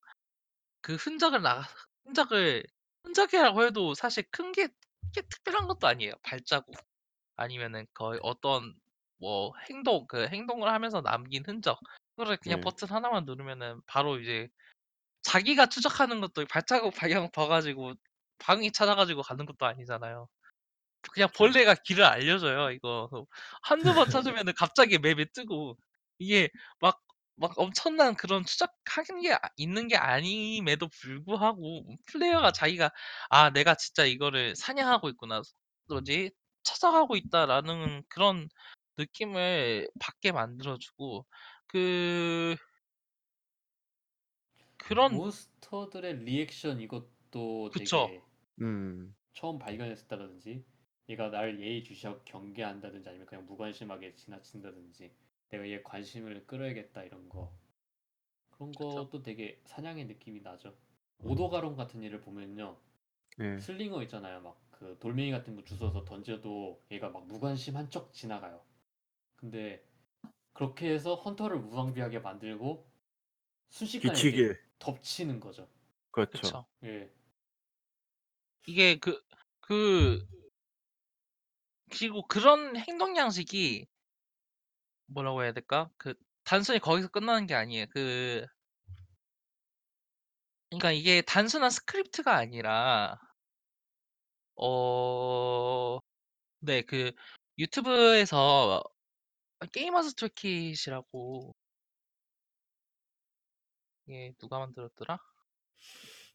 [0.82, 1.62] 그 흔적을 나
[2.07, 2.64] 흔적을
[3.05, 4.68] 흔적이라고 해도 사실 큰 게
[5.16, 6.12] 크게 특별한 것도 아니에요.
[6.22, 6.76] 발자국
[7.36, 8.74] 아니면은 거의 어떤
[9.18, 11.78] 뭐 행동 그 행동을 하면서 남긴 흔적
[12.16, 12.64] 그거를 그냥 네.
[12.64, 14.48] 버튼 하나만 누르면은 바로 이제
[15.22, 17.94] 자기가 추적하는 것도 발자국 방향 봐 가지고
[18.38, 20.28] 방이 찾아 가지고 가는 것도 아니잖아요.
[21.12, 21.30] 그냥.
[21.34, 23.08] 벌레가 길을 알려줘요 이거.
[23.62, 24.08] 한두 번
[24.44, 25.78] 찾으면은 갑자기 맵에 뜨고
[26.18, 26.50] 이게
[26.80, 27.02] 막
[27.37, 32.91] 막 엄청난 그런 추적하는 게 아 있는 게 아님에도 불구하고 플레이어가 자기가
[33.30, 35.43] '아 내가 진짜 이거를 사냥하고 있구나.
[35.89, 36.30] 뭐지
[36.64, 38.49] 찾아가고 있다.'라는 그런
[38.99, 41.26] 느낌을 받게 만들어 주고
[41.68, 42.57] 그
[44.78, 47.76] 그런 몬스터들의 리액션 이것도 그쵸.
[47.76, 48.28] 되게
[48.61, 49.14] 음.
[49.34, 50.64] 처음 발견했었다든지
[51.11, 55.14] 얘가 날 예의주시하고 경계한다든지 아니면 그냥 무관심하게 지나친다든지
[55.51, 57.53] 내가 얘 관심을 끌어야겠다 이런 거
[58.51, 58.88] 그런 그쵸.
[58.90, 60.74] 것도 되게 사냥의 느낌이 나죠.
[61.18, 62.76] 오도가론 같은 일을 보면요.
[63.38, 63.59] 네.
[63.61, 64.40] 슬링어 있잖아요.
[64.40, 68.62] 막 그 돌멩이 같은 거 주워서 던져도 얘가 막 무관심한 척 지나가요.
[69.36, 69.82] 근데
[70.53, 72.86] 그렇게 해서 헌터를 무방비하게 만들고
[73.70, 74.14] 순식간에.
[74.78, 75.66] 덮치는 거죠.
[76.11, 76.30] 그렇죠.
[76.42, 76.66] 그쵸.
[76.84, 77.11] 예.
[78.66, 79.22] 이게 그
[79.61, 80.24] 그
[81.90, 83.86] 그리고 그런 행동 양식이
[85.07, 85.90] 뭐라고 해야 될까?
[85.98, 87.86] 그 단순히 거기서 끝나는 게 아니에요.
[87.90, 88.46] 그
[90.70, 93.18] 그러니까 이게 단순한 스크립트가 아니라
[94.57, 95.98] 어
[96.62, 97.12] 네 그
[97.59, 98.82] 유튜브에서
[99.72, 101.54] Gamer's Toolkit이라고
[104.07, 105.18] 이게 누가 만들었더라?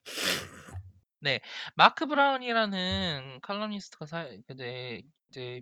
[1.20, 1.40] 네.
[1.76, 5.62] 마크 브라운이라는 칼럼니스트가 사 이제 이제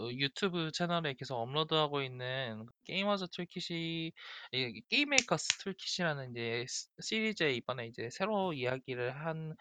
[0.00, 4.12] 어 유튜브 채널에 계속 업로드하고 있는 Gamer's Toolkit이
[4.52, 9.54] 이 Game Maker's Toolkit이라는 이제 시 시리즈에 이번에 이제 새로 이야기를 한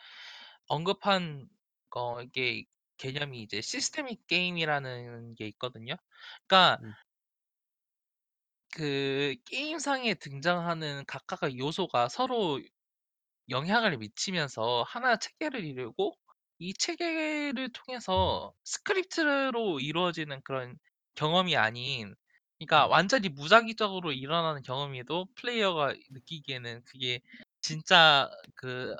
[0.67, 1.49] 언급한
[1.89, 2.65] 거 이게
[2.97, 5.95] 개념이 이제 systemic 게임이라는 게 있거든요.
[6.47, 6.93] 그러니까 음.
[8.71, 12.61] 그 게임상에 등장하는 각각의 요소가 서로
[13.49, 16.13] 영향을 미치면서 하나의 체계를 이루고
[16.59, 20.77] 이 체계를 통해서 스크립트로 이루어지는 그런
[21.15, 22.15] 경험이 아닌
[22.59, 22.89] 그러니까 음.
[22.89, 27.21] 완전히 무작위적으로 일어나는 경험에도 플레이어가 느끼기에는 그게
[27.61, 28.95] 진짜 그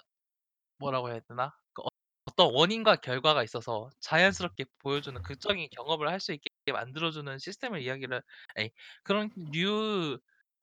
[0.77, 1.51] 뭐라고 해야 되나?
[1.73, 1.87] 그 어
[2.25, 8.21] 어떤 원인과 결과가 있어서 자연스럽게 보여주는 극적인 경험을 할 수 있게 만들어주는 시스템을 이야기를
[8.55, 8.71] 아니
[9.03, 10.19] 그런 류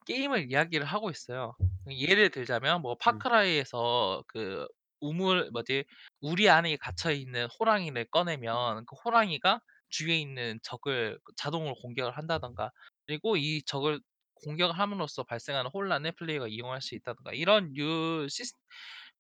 [0.07, 1.57] 게임을 이야기를 하고 있어요.
[1.91, 3.25] 예를 들자면 뭐 음.
[3.25, 4.67] 파크라이에서 그
[5.01, 5.85] 우물 뭐지
[6.21, 12.71] 우리 안에 갇혀 있는 호랑이를 꺼내면 그 호랑이가 주위에 있는 적을 자동으로 공격을 한다든가
[13.07, 14.01] 그리고 이 적을
[14.45, 18.53] 공격을 함으로써 발생하는 혼란을 플레이어가 이용할 수 있다든가 이런 류 시스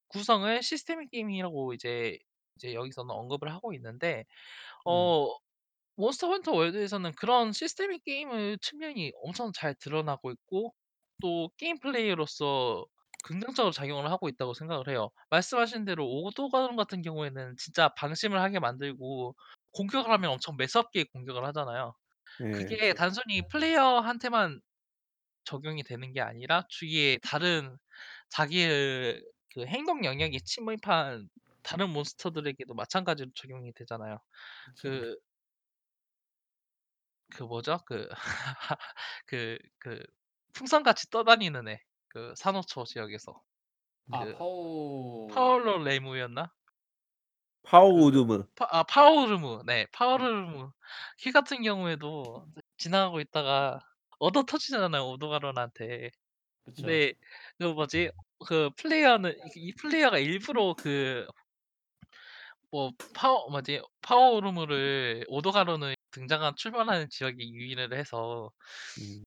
[0.09, 2.19] 구성을 systemic 게임이라고 이제
[2.57, 4.25] 이제 여기서는 언급을 하고 있는데
[4.87, 4.87] 음.
[4.87, 5.29] 어
[5.97, 10.75] 몬스터 헌터 월드에서는 그런 systemic 게임의 측면이 엄청 잘 드러나고 있고
[11.23, 12.87] 또 게임 플레이로서
[13.27, 15.11] 긍정적으로 작용을 하고 있다고 생각을 해요.
[15.31, 19.37] 말씀하신 대로 오도가론 같은 경우에는 진짜 방심을 하게 만들고
[19.73, 21.95] 공격을 하면 엄청 매섭게 공격을 하잖아요.
[22.39, 22.77] 네.
[22.77, 24.61] 그게 단순히 플레이어한테만
[25.45, 27.79] 적용이 되는 게 아니라 주위에 다른
[28.31, 29.23] 자기의
[29.55, 31.29] 그 행동 영역에 침입한
[31.63, 34.19] 다른 몬스터들에게도 마찬가지로 적용이 되잖아요.
[34.65, 34.99] 그쵸.
[34.99, 35.17] 그
[37.35, 37.79] 그 뭐죠?
[37.87, 38.09] 그
[39.27, 40.03] 그 그
[40.55, 41.81] 풍선같이 떠다니는 애.
[42.17, 43.43] 그 산호초 지역에서.
[44.11, 44.51] 아 그 파오
[45.29, 46.53] 파울로 레무였나?
[47.93, 48.47] 그 파워우드무.
[48.55, 49.63] 파아 파오르무.
[49.67, 49.87] 네.
[49.93, 50.73] 파오르무.
[51.19, 52.47] 걔 같은 경우에도
[52.79, 53.81] 지나가고 있다가
[54.19, 56.11] 얻어 터지잖아요, 오도가론한테.
[56.65, 57.01] 그쵸.
[57.01, 57.15] 근데
[57.61, 58.11] 그 뭐지?
[58.47, 61.27] 그 플레이어는 이 플레이어가 일부러 그
[62.71, 63.81] 뭐 파워 뭐지?
[64.03, 68.51] 파오우르무를 오도가론을 등장한 출발하는 지역에 유인을 해서
[68.99, 69.25] 음.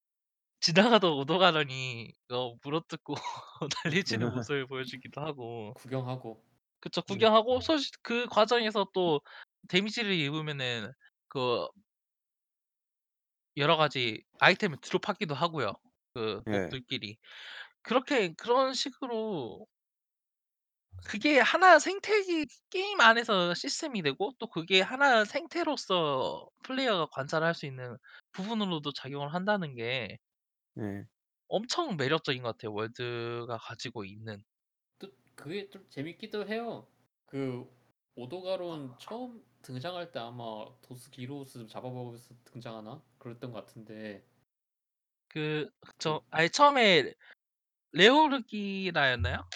[0.61, 3.15] 지나가던 오도가론이 어 물어뜯고
[3.85, 6.45] 난리치는 모습을 보여주기도 하고 구경하고.
[6.81, 7.01] 그쵸.
[7.07, 7.25] 네.
[7.25, 9.21] 구경하고 소시 그 과정에서 또
[9.67, 10.91] 데미지를 입으면은
[11.27, 11.67] 그
[13.57, 15.73] 여러 가지 아이템을 드롭하기도 하고요,
[16.13, 16.69] 그 예.
[16.69, 17.17] 몹들끼리.
[17.83, 19.67] 그렇게 그런 식으로
[21.05, 27.97] 그게 하나 생태기 게임 안에서 시스템이 되고 또 그게 하나 생태로서 플레이어가 관찰할 수 있는
[28.33, 30.17] 부분으로도 작용을 한다는 게
[30.79, 31.05] 네.
[31.47, 32.73] 엄청 매력적인 것 같아요.
[32.73, 34.43] 월드가 가지고 있는.
[34.99, 36.87] 또 그게 좀 재밌기도 해요.
[37.25, 37.69] 그
[38.15, 44.25] 오도가론 처음 등장할 때 아마 도스 기로스 잡아먹으면서 등장하나 그랬던 것 같은데
[45.27, 47.13] 그 저 아예 처음에
[47.93, 49.47] 레오르기라였나요?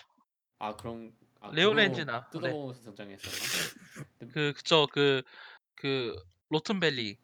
[0.60, 2.56] 아 그럼 아, 레오렌즈나, 그거 네.
[2.56, 3.54] 뜯어먹으면서 등장했었나?
[4.28, 5.24] 그 그쵸 그
[5.76, 6.16] 그
[6.50, 7.20] 로튼밸리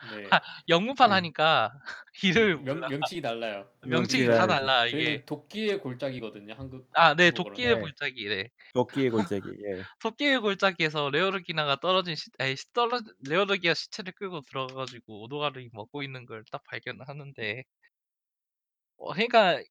[0.00, 0.36] 네.
[0.68, 1.12] 영문판 네.
[1.12, 1.72] 하니까
[2.22, 2.88] 이름을 명, 몰라.
[2.88, 3.70] 명칭이 달라요.
[3.82, 4.46] 명칭이 명칭이 다.
[4.46, 5.24] 달라 저희는 이게.
[5.26, 6.54] 도끼의 골짜기거든요.
[6.54, 7.32] 한국 아, 네, 한국어로는.
[7.32, 7.80] 도끼의 네.
[7.80, 8.28] 골짜기.
[8.28, 8.50] 네.
[8.74, 9.50] 도끼의 골짜기.
[9.66, 9.84] 예.
[10.00, 16.26] 도끼의 골짜기에서 레오르기나가 떨어진 시, 아니, 시- 떨어 레오르기가 시체를 끌고 들어가가지고 오도가를 먹고 있는
[16.26, 17.64] 걸 딱 발견하는데,
[18.96, 19.62] 어, 그러니까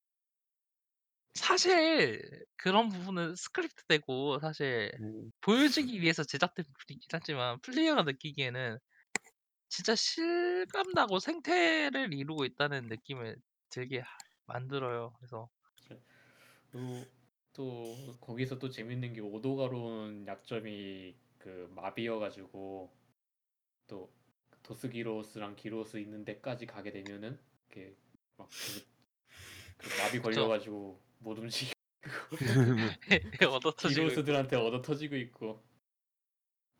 [1.34, 2.22] 사실
[2.58, 5.32] 그런 부분은 스크립트되고 사실 음.
[5.42, 8.78] 보여주기 위해서 제작된 부분이긴 하지만 플레이어가 느끼기에는
[9.74, 13.38] 진짜 실감나고 생태를 이루고 있다는 느낌을
[13.72, 15.16] 들게 하- 만들어요.
[15.18, 15.50] 그래서
[16.72, 17.12] 그리고
[17.54, 22.92] 또 거기서 또 재밌는 게 오도가론 약점이 그 마비여가지고
[23.88, 24.14] 또
[24.62, 27.40] 도스기로스랑 기로스 있는 데까지 가게 되면은
[27.72, 27.96] 이렇게
[28.38, 28.86] 막 그,
[29.78, 30.22] 그 마비 그쵸.
[30.22, 31.74] 걸려가지고 못 움직이고
[33.52, 35.64] 얻어 터지고 기로스들한테 얻어 터지고 있고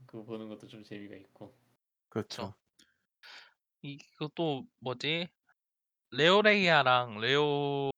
[0.06, 1.56] 그거 보는 것도 좀 재미가 있고
[2.10, 2.54] 그렇죠.
[3.84, 5.28] 이것도 뭐지?
[6.12, 7.92] 레오레이아랑 레오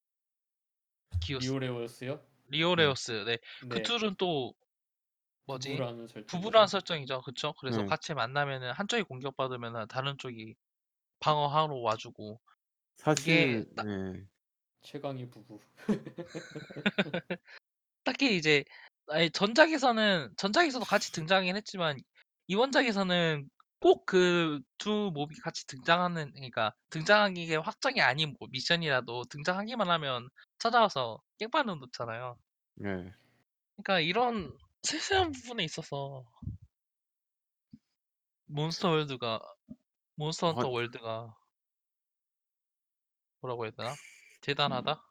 [1.20, 2.20] 기오스 리오레오스요?
[2.48, 3.38] 리오레오스 네.
[3.60, 3.82] 그 네.
[3.82, 4.52] 둘은 또
[5.46, 5.70] 뭐지?
[5.70, 6.66] 부부라는 설정.
[6.66, 7.22] 설정이죠.
[7.22, 7.54] 그쵸?
[7.60, 7.86] 그래서 네.
[7.86, 10.56] 같이 만나면은 한쪽이 공격받으면은 다른 쪽이
[11.20, 12.40] 방어하러 와주고
[12.96, 14.24] 사실 딱- 예.
[14.82, 15.60] 최강의 부부.
[18.04, 18.64] 딱히 이제
[19.08, 21.96] 아니 전작에서는 전작에서도 같이 등장하긴 했지만
[22.48, 23.48] 이원작에서는
[23.80, 31.78] 꼭그두 몹이 같이 등장하는 그러니까 등장하기 게 확정이 아닌 뭐 미션이라도 등장하기만 하면 찾아와서 깽판을
[31.78, 32.38] 놓잖아요.
[32.84, 33.12] 예.
[33.76, 36.24] 그러니까 이런 세세한 부분에 있어서
[38.46, 39.40] 몬스터 월드가
[40.14, 40.70] 몬스터 헌터 어.
[40.70, 41.36] 월드가
[43.40, 43.94] 뭐라고 해야 되나?
[44.40, 45.02] 대단하다.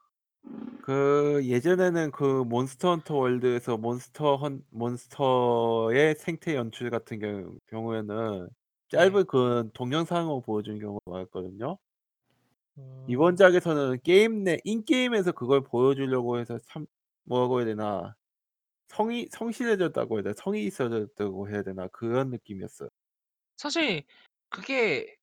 [0.81, 8.49] 그 예전에는 그 몬스터 헌터 월드에서 몬스터 헌 몬스터의 생태 연출 같은 경우 경우에는
[8.89, 11.77] 짧은 그 동영상으로 보여주는 경우가 많았거든요.
[12.77, 16.85] 음, 이번 작에서는 게임 내 인게임에서 그걸 보여주려고 해서 참
[17.23, 18.15] 뭐라고 해야 되나
[18.89, 22.89] 성이 성실해졌다고 해야 되나 성이 있어졌다고 해야 되나 그런 느낌이었어요.
[23.57, 24.03] 사실
[24.49, 25.15] 그게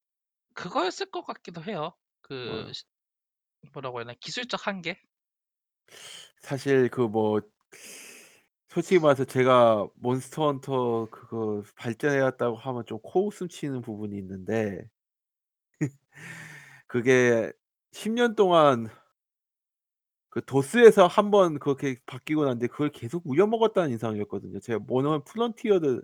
[0.55, 1.93] 그거였을 것 같기도 해요.
[2.21, 2.71] 그?
[2.73, 2.85] 시-
[3.73, 4.99] 뭐라고 해야 되나 기술적 한계?
[6.43, 7.41] 사실 그 뭐
[8.69, 14.89] 솔직히 말해서 제가 몬스터 헌터 그거 발전해 왔다고 하면 좀 코웃음 치는 부분이 있는데
[16.87, 17.53] 그게
[17.93, 18.89] 10 년 동안
[20.31, 24.61] 그 도스에서 한번 그렇게 바뀌고 난 뒤에 그걸 계속 우려먹었다는 인상이었거든요.
[24.61, 26.03] 제가 몬헌 프론티어를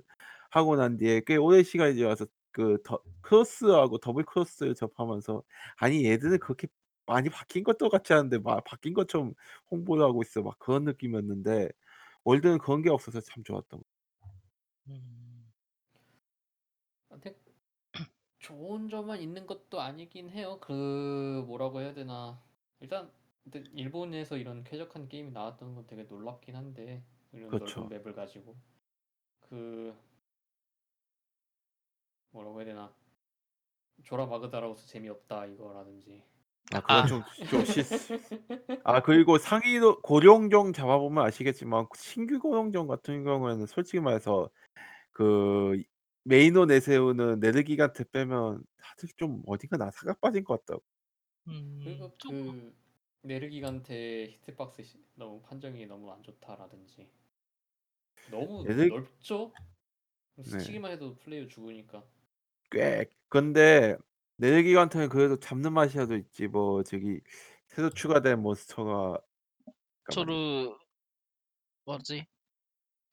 [0.50, 5.42] 하고 난 뒤에 꽤 오랜 시간이 지나서 그 더 크로스하고 더블 크로스를 접하면서
[5.78, 6.66] '아니 얘들은 그렇게
[7.08, 9.34] 많이 바뀐 것도 같지 않은데 막 바뀐 것처럼
[9.70, 11.70] 홍보를 하고 있어.' 막 그런 느낌이었는데
[12.24, 13.86] 월드는 그런 게 없어서 참 좋았던 것
[14.88, 15.52] 음,
[17.08, 17.36] 근데
[18.40, 20.58] 좋은 점만 있는 것도 아니긴 해요.
[20.60, 22.42] 그 뭐라고 해야 되나.
[22.80, 23.10] 일단
[23.44, 27.02] 근데 일본에서 이런 쾌적한 게임이 나왔던 건 되게 놀랍긴 한데
[27.32, 27.80] 이런 그렇죠.
[27.80, 28.56] 넓은 맵을 가지고
[29.40, 29.94] 그
[32.30, 32.94] 뭐라고 해야 되나.
[34.02, 36.24] 조라 마그다라고서 재미없다 이거라든지.
[36.72, 38.18] 아 그건 좀좀 실수
[38.84, 44.50] 아 그리고 상위로 고령종 잡아보면 아시겠지만 신규 고령종 같은 경우에는 솔직히 말해서
[45.12, 45.82] 그
[46.24, 50.82] 메인으로 내세우는 네르기간테 빼면 다들 좀 어딘가 나사가 빠진 것 같다고.
[51.48, 52.74] 음, 그리고 좀그
[53.22, 57.08] 네르기간테 hitbox 시- 너무 판정이 너무 안 좋다라든지
[58.30, 59.52] 너무 네르- 넓죠?
[60.36, 60.44] 네.
[60.44, 62.04] 스치기만 해도 플레이어 죽으니까
[62.70, 63.96] 꽤 근데
[64.38, 67.20] 네르기간테는 그래도 잡는 맛이라도 있지 뭐 저기
[67.66, 69.18] 새로 추가된 몬스터가
[70.10, 70.10] 잠깐만요.
[70.70, 70.76] 조르
[71.84, 72.26] 뭐지?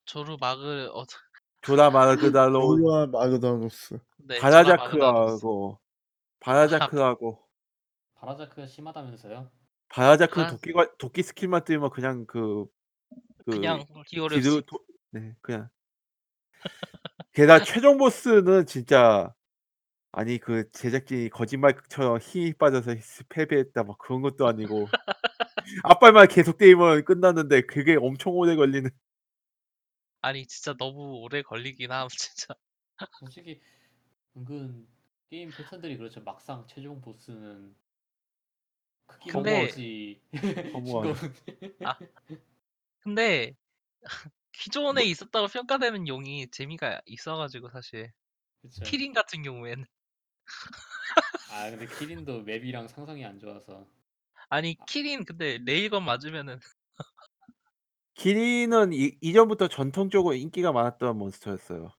[0.05, 1.03] 조르 마그 어
[1.61, 3.99] 조라 마그다로 로라 마그다노스.
[4.17, 4.41] 네, 마그다노스.
[4.41, 5.79] 바라자크하고
[6.39, 7.43] 바라자크하고
[8.15, 9.49] 바라자크가 심하다면서요?
[9.89, 12.65] 바라자크는 바라- 도끼가 도끼 스킬만 뜨면 그냥 그
[13.45, 14.79] 그 그냥 기어를 기르 도,
[15.11, 15.69] 네 그냥
[17.31, 19.33] 게다가 최종 보스는 진짜
[20.17, 22.95] 아니 그 제작진이 거짓말처럼 힘이 빠져서
[23.27, 24.87] 패배했다 막 그런 것도 아니고
[25.83, 28.89] 앞발만 계속 때리면 끝났는데 그게 엄청 오래 걸리는
[30.21, 32.55] 아니 진짜 너무 오래 걸리긴 함 진짜.
[33.19, 33.59] 솔직히
[34.37, 34.87] 은근
[35.29, 36.21] 게임 패턴들이 그렇죠.
[36.23, 37.75] 막상 최종 보스는
[39.07, 40.21] 크기로 근데- 보지
[40.73, 41.13] 허무하네.
[42.99, 43.53] 근데
[44.53, 48.13] 기존에 있었다고 평가되는 용이 재미가 있어가지고 사실
[48.61, 48.83] 그쵸.
[48.85, 49.85] 키린 같은 경우에는
[51.51, 53.85] 아 근데 키린도 맵이랑 상성이 안 좋아서
[54.49, 56.59] 아니 키린 근데 레일건 맞으면은
[58.15, 61.91] 키린은 이, 이전부터 전통적으로 인기가 많았던 몬스터였어요.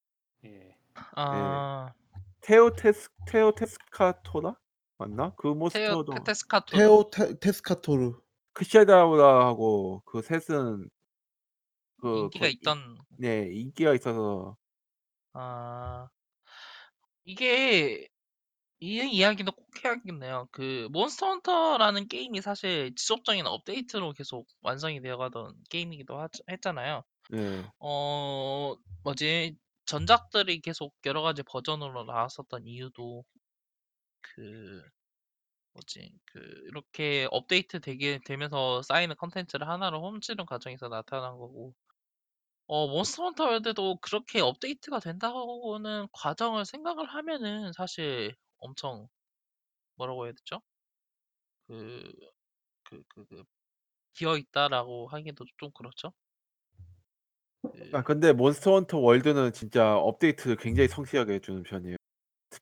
[0.45, 0.77] 예.
[1.15, 1.93] 아
[2.41, 4.57] 테오테스 테오테스카토라
[4.99, 5.35] 맞나?
[5.37, 8.21] 그 테오 몬스터도 테스카토 테오 테, 테스카토르.
[8.55, 10.89] 크샤다우라하고 그 셋은
[12.01, 14.57] 그 인기가 거- 있던 네 인기가 있어서
[15.35, 16.09] 아
[17.25, 18.09] 이게
[18.81, 20.49] 이 이야기도 꼭 해야겠네요.
[20.53, 27.03] 그 Monster Hunter라는 게임이 사실 지속적인 업데이트로 계속 완성이 되어가던 게임이기도 하, 했잖아요.
[27.31, 29.57] 네 어 뭐지
[29.87, 33.25] 전작들이 계속 여러 가지 버전으로 나왔었던 이유도
[34.23, 34.83] 그
[35.75, 41.75] 뭐지 그 이렇게 업데이트 되게 되면서 쌓이는 컨텐츠를 하나로 뭉치는 과정에서 나타난 거고
[42.67, 48.35] 어 Monster Hunter World도 그렇게 업데이트가 된다고는 과정을 생각을 하면은 사실
[48.67, 49.09] 엄청
[49.97, 50.61] 뭐라고 해야 되죠?
[51.69, 52.13] 그
[52.85, 53.45] 그 그 그
[54.13, 56.13] 기어 있다라고 하기도 좀 그렇죠.
[57.91, 61.97] 그아 근데 Monster Hunter World는 진짜 업데이트를 굉장히 성실하게 해주는 편이에요.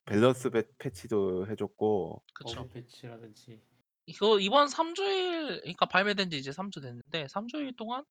[0.06, 2.54] 밸런스 배- 패치도 해줬고 그쵸.
[2.62, 3.62] 버그 패치라든지
[4.06, 8.04] 이거 이번 3주일 그러니까 발매된 지 이제 3주 됐는데 3주일 동안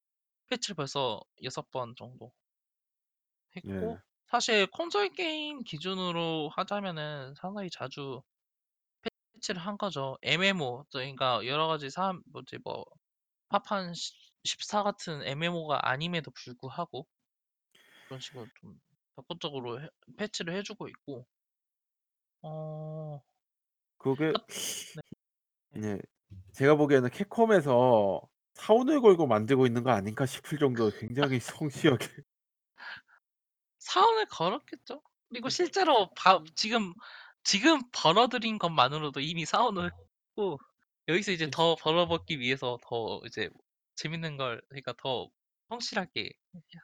[0.48, 2.32] 패치를 벌써 6번 정도
[3.56, 4.02] 했고 예.
[4.34, 8.24] 사실 콘솔 게임 기준으로 하자면은 상당히 자주
[9.36, 10.18] 패치를 한 거죠.
[10.24, 12.84] MMO 그러니까 여러 가지 사 뭐지 뭐
[13.50, 13.94] 파판
[14.44, 17.06] 14 같은 MMO가 아님에도 불구하고
[18.06, 18.80] 그런 식으로 좀
[19.16, 21.28] 적극적으로 해- 패치를 해주고 있고
[22.42, 23.22] 어
[24.00, 24.34] 그게
[25.72, 25.96] 네.
[25.96, 26.00] 네
[26.54, 28.22] 제가 보기에는 캡콤에서
[28.56, 31.40] 사운을 걸고 만들고 있는 거 아닌가 싶을 정도로 굉장히
[32.00, 32.08] 성실하게
[33.94, 35.02] 사원을 걸었겠죠.
[35.30, 36.94] 그리고 실제로 바, 지금
[37.44, 40.60] 지금 벌어들인 것만으로도 이미 사원을 했고
[41.08, 43.50] 여기서 이제 더 벌어먹기 위해서 더 이제
[43.96, 45.30] 재밌는 걸 그러니까 더
[45.70, 46.32] 성실하게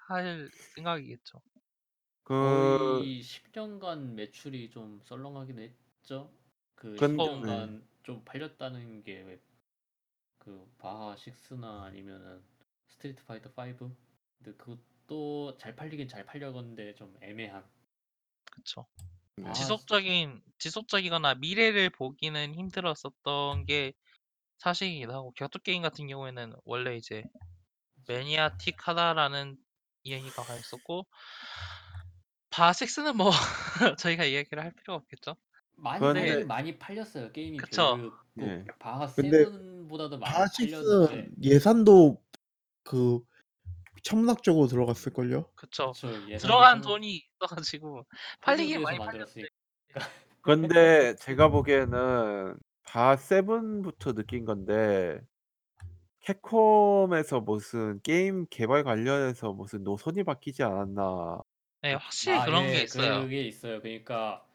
[0.07, 1.41] 할 생각이겠죠.
[2.24, 6.32] 그 거의 10년간 매출이 좀 썰렁하긴 했죠.
[6.76, 9.39] 그 근- 10년간 좀 팔렸다는 게그
[10.78, 12.43] 바하 6나 아니면은
[12.88, 13.95] Street Fighter 5
[14.38, 14.80] 근데 그것
[15.10, 17.66] 도잘 팔리긴 잘 팔려건데 좀 애매한
[18.51, 18.86] 그쵸.
[19.38, 19.49] 네.
[19.49, 23.93] 아, 지속적인 지속적이거나 미래를 보기는 힘들었었던 게
[24.60, 27.24] 사실이기도 하고 격투 게임 같은 경우에는 원래 이제
[28.07, 29.57] 매니아틱하다라는
[30.03, 31.07] 이야기가 가 있었고
[32.51, 33.32] 바식스는 뭐
[33.99, 35.36] 저희가 이야기를 할 필요가 없겠죠.
[35.76, 38.12] 많이 팔- 많이 팔렸어요 게임이 그쵸.
[38.41, 38.66] 예.
[38.78, 42.22] 바하 근데 7보다도 많이 팔렸는데 예산도
[42.84, 43.22] 그
[44.04, 45.52] 천문학적으로 들어갔을걸요?
[45.56, 46.00] 그쵸.
[46.02, 48.06] 그쵸, 예산이 들어간 좀 돈이 있어가지고
[48.41, 49.50] 팔리게 헐리우드에서 많이 만들었으니까
[50.41, 55.20] 근데 제가 보기에는 바 세븐부터 느낀 건데
[56.22, 61.39] 캡콤에서 무슨 게임 개발 관련해서 무슨 노선이 바뀌지 않았나
[61.82, 63.22] 네, 확실히 아, 그런 예, 게 있어요.
[63.22, 63.82] 그게 있어요.
[63.82, 64.45] 그러니까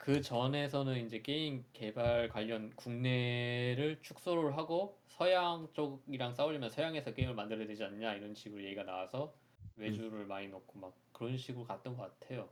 [0.00, 7.66] 그 전에서는 이제 게임 개발 관련 국내를 축소를 하고 서양 쪽이랑 싸우려면 서양에서 게임을 만들어야
[7.66, 9.34] 되지 않냐 이런 식으로 얘기가 나와서
[9.76, 12.48] 외주를 많이 넣고 막 그런 식으로 갔던 것 같아요.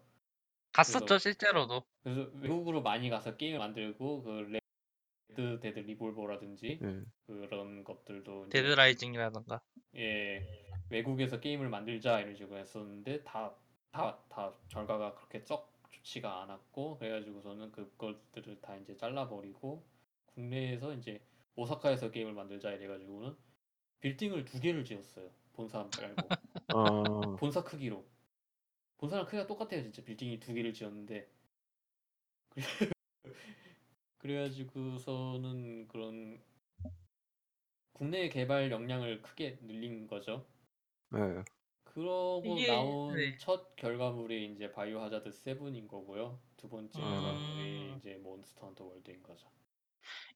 [0.72, 1.82] 갔었죠 그래서- 실제로도.
[2.02, 4.58] 그래서 외국으로 많이 가서 게임을 만들고 그
[5.38, 7.02] Red Dead Revolver라든지 예.
[7.26, 9.62] 그런 것들도 이제 Dead Rising이라던가.
[9.96, 10.46] 예
[10.90, 13.54] 외국에서 게임을 만들자 이런 식으로 했었는데 다
[13.90, 15.72] 다 다 결과가 그렇게 썩
[16.08, 19.84] 좋지가 않았고 그래가지고서는 그것들을 다 이제 잘라버리고
[20.26, 21.20] 국내에서 이제
[21.54, 23.36] 오사카에서 게임을 만들자 이래가지고는
[24.00, 25.30] 빌딩을 두 개를 지었어요.
[25.52, 26.28] 본사 말고.
[26.74, 28.04] 어, 본사 크기로.
[28.98, 30.02] 본사랑 크기가 똑같아요 진짜.
[30.02, 31.28] 빌딩이 두 개를 지었는데.
[32.50, 32.62] 그래-
[34.18, 36.40] 그래가지고서는 그런
[37.92, 40.46] 국내 개발 역량을 크게 늘린 거죠.
[41.14, 41.44] 예.
[41.94, 43.36] 그러고 이게- 나온 네.
[43.38, 46.40] 첫 결과물이 이제 바이오 하자드 7인 거고요.
[46.56, 47.04] 두 번째 음.
[47.04, 49.50] 결과물이 이제 몬스터 헌터 월드인 거죠.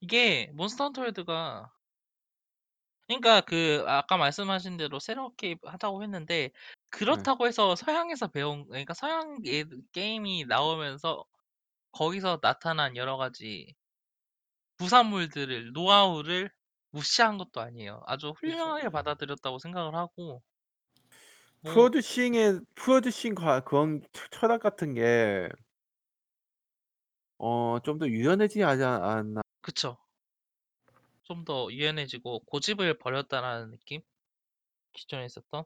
[0.01, 1.71] 이게 몬스터 헌터 월드가
[3.07, 6.51] 그러니까 그 아까 말씀하신 대로 새롭게 하자고 했는데
[6.89, 11.25] 그렇다고 해서 서양에서 배운 그러니까 서양 예- 게임이 나오면서
[11.91, 13.75] 거기서 나타난 여러 가지
[14.77, 16.51] 부산물들을 노하우를
[16.91, 18.01] 무시한 것도 아니에요.
[18.05, 20.41] 아주 훌륭하게 받아들였다고 생각을 하고
[21.63, 25.49] 뭐 프로듀싱의 프로듀싱 과 그런 처 철학 같은 게
[27.37, 29.41] 어 좀 더 유연해지지 않았나.
[29.61, 29.97] 그쵸.
[31.23, 34.01] 좀 더 유연해지고 고집을 버렸다라는 느낌?
[34.93, 35.65] 기존에 있었던?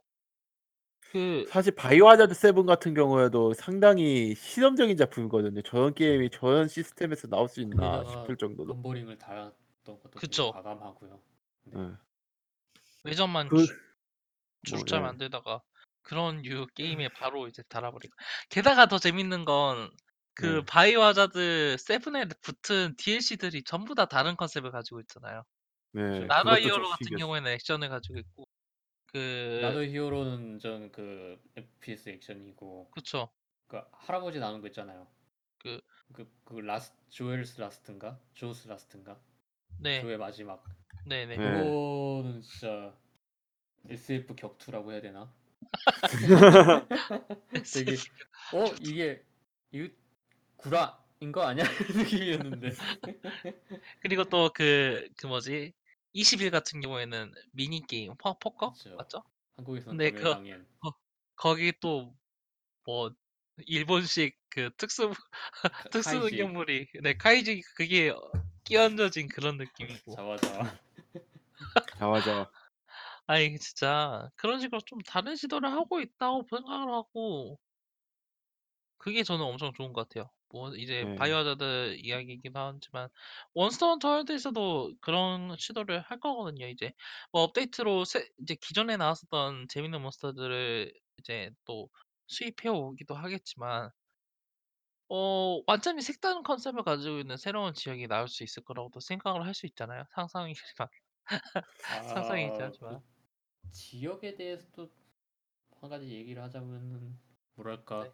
[1.00, 5.62] 그 사실 Biohazard 7 같은 경우에도 상당히 실험적인 작품이거든요.
[5.64, 8.76] '저런 게임이 저런 시스템에서 나올 수 있나.' 거기다가 싶을 정도로.
[8.76, 10.48] 넘버링을 달았던 것도 되게 그쵸.
[10.48, 11.22] 과감하고요.
[11.64, 11.78] 네.
[11.78, 11.98] 예.
[13.04, 13.68] 외전만 그 줄
[14.66, 15.02] 뭐 줄잘 예.
[15.02, 15.64] 만들다가
[16.08, 18.16] 그런 류 게임에 바로 이제 달아버리고
[18.50, 19.92] 게다가 더 재밌는 건
[20.40, 20.66] 그 네.
[20.66, 25.44] Biohazard 7에 붙은 DLC들이 전부 다 다른 컨셉을 가지고 있잖아요.
[25.92, 26.30] 네.
[26.38, 27.18] 그것도 좀 Hero 같은 신기했어요.
[27.18, 28.48] 경우에는 액션을 가지고 있고
[29.08, 29.18] 그
[29.60, 33.30] Not a Hero는 전 그 FPS 액션이고 그쵸.
[33.68, 35.08] 그 할아버지 나오는 거 있잖아요.
[35.64, 35.82] 그
[36.14, 38.20] 그 그 라스 Zoe's Last인가?
[38.34, 39.22] Zoe's Last인가?
[39.78, 40.02] 네.
[40.02, 40.64] 조의 마지막.
[41.06, 41.40] 네네.
[41.40, 41.40] 네.
[41.40, 42.98] 그거는 진짜
[43.90, 45.34] SF 격투라고 해야 되나?
[47.74, 47.96] 되게
[48.54, 49.24] 어 이게
[49.72, 49.90] 이거
[50.58, 51.66] 구라인 거 아니야?
[51.96, 52.74] 느낌이었는데.
[54.02, 55.74] 그리고 또 그 그 뭐지
[56.16, 58.96] 21 같은 경우에는 미니 게임 퍼, 포커 그쵸.
[58.96, 59.24] 맞죠?
[59.58, 60.66] 한국에서는 근데 검열당연.
[61.36, 62.16] 거기 또
[62.86, 63.12] 뭐
[63.66, 65.12] 일본식 그 특수
[65.92, 66.36] 특수 카이지.
[66.38, 68.14] 능력물이 네 카이지 그게
[68.64, 70.80] 끼얹어진 그런 느낌이고 ざわ ざ
[72.00, 72.13] わ.
[72.13, 72.52] ざわ ざわ.
[73.28, 77.60] 아니 진짜 그런 식으로 좀 다른 시도를 하고 있다고 생각을 하고
[78.98, 80.32] 그게 저는 엄청 좋은 것 같아요.
[80.50, 81.08] 뭐 이제 네.
[81.16, 83.10] Biohazard 이야기이기도 하지만
[83.54, 86.68] 원스터 헌터 월드에서도 그런 시도를 할 거거든요.
[86.68, 86.94] 이제
[87.32, 91.90] 뭐 업데이트로 새, 이제 기존에 나왔었던 재밌는 몬스터들을 이제 또
[92.28, 93.92] 수입해 오기도 하겠지만
[95.10, 99.66] 어 완전히 색다른 컨셉을 가지고 있는 새로운 지역이 나올 수 있을 거라고도 생각을 할 수
[99.68, 100.04] 있잖아요.
[100.16, 100.88] 상상이지만
[102.08, 103.17] 상상이지 아, 하지만 그
[103.72, 104.90] 지역에 대해서도
[105.80, 107.18] 한 가지 얘기를 하자면은
[107.56, 108.14] 뭐랄까 네.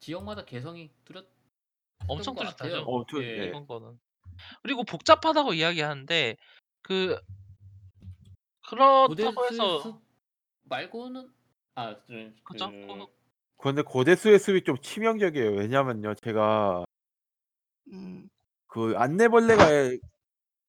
[0.00, 1.24] 지역마다 개성이 뚜렷
[2.08, 2.56] 엄청 것.
[2.56, 2.82] 뚜렷하죠.
[2.82, 3.36] 어뚜 예.
[3.38, 3.46] 네.
[3.48, 3.98] 이번 거는
[4.62, 6.36] 그리고 복잡하다고 이야기하는데
[6.82, 7.20] 그
[8.68, 10.00] 그렇다고 해서
[10.64, 11.30] 말고는
[11.74, 12.70] 아, 그, 그죠?
[12.70, 13.06] 그
[13.56, 15.52] 그런데 고대 수의 숲이 좀 치명적이에요.
[15.52, 16.14] 왜냐면요.
[16.16, 16.84] 제가
[17.92, 18.28] 음.
[18.66, 19.64] 그 안내벌레가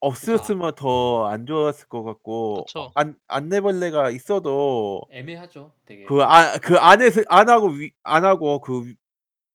[0.07, 2.91] 없었으면 더 안 좋았을 것 같고 그쵸.
[2.95, 6.05] 어안 안내벌레가 있어도 애매하죠, 되게.
[6.05, 8.95] 그 아 그 안에서 안 하고 위 안 하고 그 위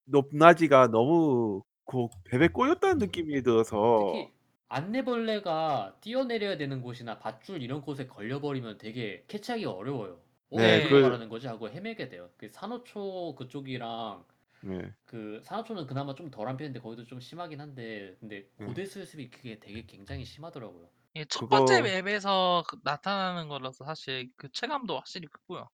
[0.07, 4.33] 높낮이가 너무 그 뱀에 꼬였다는 느낌이 들어서 특히
[4.69, 10.21] 안내벌레가 뛰어내려야 되는 곳이나 밧줄 이런 곳에 걸려버리면 되게 캐치하기가 어려워요.
[10.51, 12.31] 어, 네, 어디로 그- 말하는 거지 하고 헤매게 돼요.
[12.37, 14.25] 그 산호초 그쪽이랑
[14.63, 14.93] 네.
[15.05, 18.67] 그 산호초는 그나마 좀 덜한 편인데 거기도 좀 심하긴 한데 근데 네.
[18.67, 20.89] 고대 수 습이 그게 되게 굉장히 심하더라고요.
[21.17, 25.69] 예, 첫 그거- 번째 맵에서 그 나타나는 거라서 사실 그 체감도 확실히 크고요.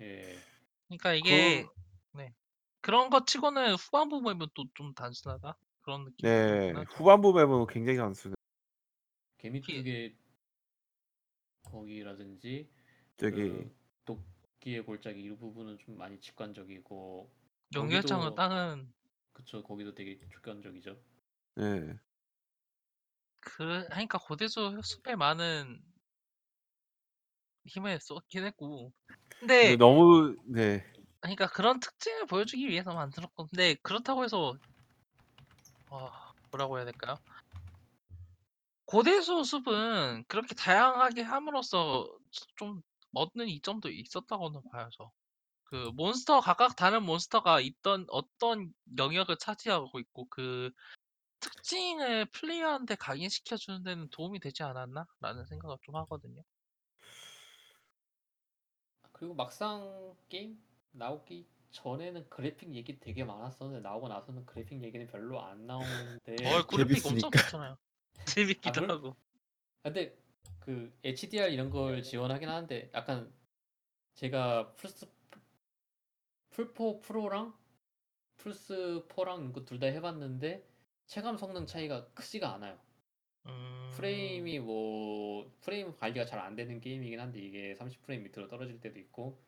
[0.00, 0.36] 예.
[0.88, 1.70] 그러니까 이게 그
[2.18, 2.34] 네
[2.80, 6.72] 그런 거 치고는 후반부 맵은 또 좀 단순하다 그런 느낌이 네.
[6.72, 6.90] 하죠.
[6.94, 8.34] 후반부 맵은 굉장히 단순해.
[9.38, 10.16] 개미뚝의
[11.64, 12.68] 거기라든지
[13.16, 17.30] 저기 그 도끼의 골짜기 이 부분은 좀 많이 직관적이고
[17.74, 18.92] 거기도- 따는
[19.32, 20.98] 그쵸 거기도 되게 직관적이죠.
[21.56, 21.94] 네.
[23.40, 25.80] 그 그러니까 고대수 숲에 많은
[27.66, 28.92] 힘을 쏟긴 했고
[29.38, 30.84] 근데 근데 너무 네.
[31.20, 34.56] 그러니까 그런 특징을 보여주기 위해서 만들었고 근데 그렇다고 해서
[35.90, 36.10] 어,
[36.50, 37.16] 뭐라고 해야 될까요?
[38.86, 42.08] 고대수 숲은 그렇게 다양하게 함으로써
[42.56, 42.82] 좀
[43.14, 45.10] 얻는 이점도 있었다고는 봐요, 저.
[45.66, 50.70] 그 몬스터 각각 다른 몬스터가 있던 어떤 영역을 차지하고 있고 그
[51.40, 56.42] 특징을 플레이어한테 각인시켜 주는 데는 도움이 되지 않았나라는 생각을 좀 하거든요.
[59.12, 60.58] 그리고 막상 게임
[60.92, 67.04] 나오기 전에는 그래픽 얘기 되게 많았었는데 나오고 나서는 그래픽 얘기는 별로 안 나오는데 어, 그래픽
[67.06, 67.30] 엄청.
[67.30, 67.76] 좋잖아요.
[68.26, 69.16] 재밌기도 아, 물- 하고.
[69.82, 70.16] 근데
[70.60, 73.32] 그 HDR 이런 걸 지원하긴 하는데 약간
[74.14, 75.06] 제가 플스
[76.56, 77.54] 플포 프로랑
[78.38, 80.66] 플스 4랑 이거 둘 다 해봤는데
[81.06, 82.78] 체감 성능 차이가 크지가 않아요.
[83.46, 83.90] 음...
[83.94, 89.38] 프레임이 뭐 프레임 관리가 잘 안 되는 게임이긴 한데 이게 30프레임 밑으로 떨어질 때도 있고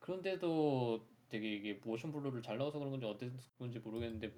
[0.00, 4.32] 그런데도 되게 이게 motion blur를 잘 넣어서 그런 건지 그런지 모르겠는데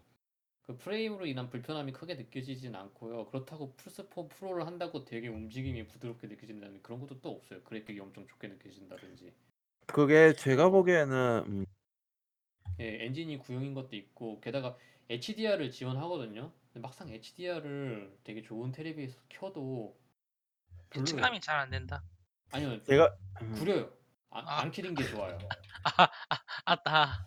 [0.63, 3.27] 그 프레임으로 인한 불편함이 크게 느껴지진 않고요.
[3.29, 7.63] 그렇다고 플스4 프로를 한다고 되게 움직임이 부드럽게 느껴진다는 그런 것도 또 없어요.
[7.65, 9.33] 그래픽이 엄청 좋게 느껴진다든지.
[9.87, 11.67] 그게 제가 보기에는 음
[12.83, 14.77] 예, 엔진이 구형인 것도 있고 게다가
[15.09, 16.53] HDR을 지원하거든요.
[16.73, 19.97] 근데 막상 HDR을 되게 좋은 텔레비에서 켜도
[20.91, 21.05] 별로예요.
[21.05, 22.03] 배치감이 잘 안 된다.
[22.51, 23.93] 아니요 제가 음 구려요.
[24.31, 24.61] 안, 아.
[24.61, 25.39] 안 키는 게 좋아요.
[26.65, 27.27] 아따.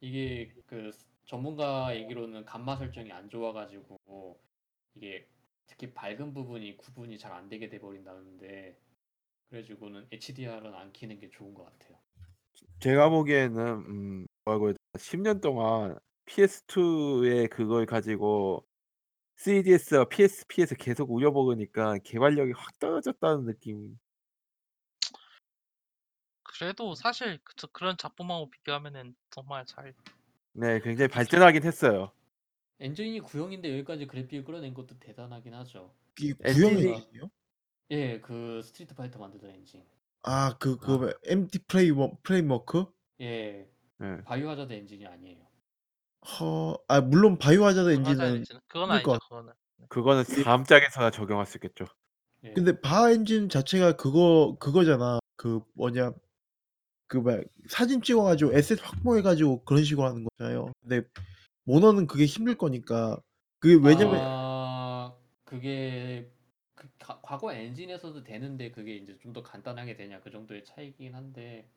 [0.00, 0.90] 이게 그
[1.26, 4.40] 전문가 얘기로는 감마 설정이 안 좋아가지고
[4.94, 5.26] 이게
[5.66, 8.76] 특히 밝은 부분이 구분이 잘 안 되게 돼 버린다는데
[9.48, 11.98] 그래가지고는 HDR은 안 키는 게 좋은 것 같아요.
[12.80, 13.58] 제가 보기에는
[13.88, 18.66] 음 뭐라고 해야 되나 10년 동안 PS2의 그걸 가지고
[19.36, 23.98] 3DS와 PSP에서 계속 우려먹으니까 개발력이 확 떨어졌다는 느낌.
[26.42, 29.94] 그래도 사실 그 그런 작품하고 비교하면은 정말 잘
[30.52, 32.12] 네, 굉장히 발전하긴 했어요.
[32.78, 35.94] 엔진이 구형인데 여기까지 그래픽을 끌어낸 것도 대단하긴 하죠.
[36.20, 37.30] 이게 엔진이- 구형이에요?
[37.90, 39.82] 예, 그 Street Fighter 만들던 엔진.
[40.22, 42.84] 아, 그, 그, MT Framewor-, Framework?
[43.20, 43.68] 예,
[44.02, 44.22] 네.
[44.24, 45.38] Biohazard 엔진이 아니에요.
[46.40, 49.18] 허, 아, 물론 Biohazard 엔진은, 그건 것 아니죠.
[49.28, 49.52] 그거는.
[49.88, 51.84] 그거는 다음 작에서나 적용할 수 있겠죠.
[52.44, 52.52] 예.
[52.52, 55.20] 근데 바 엔진 자체가 그거, 그거잖아.
[55.36, 56.12] 그, 뭐냐.
[57.06, 57.40] 그, 뭐야.
[57.68, 60.72] 사진 찍어가지고 asset 확보해가지고 그런 식으로 하는 거잖아요.
[60.82, 61.06] 근데
[61.64, 63.20] 몬헌은 그게 힘들 거니까.
[63.60, 65.14] 그게 왜냐면, 아,
[65.44, 66.28] 그게
[66.74, 71.68] 그 가- 과거 엔진에서도 되는데 그게 이제 좀 더 간단하게 되냐 그 정도의 차이긴 한데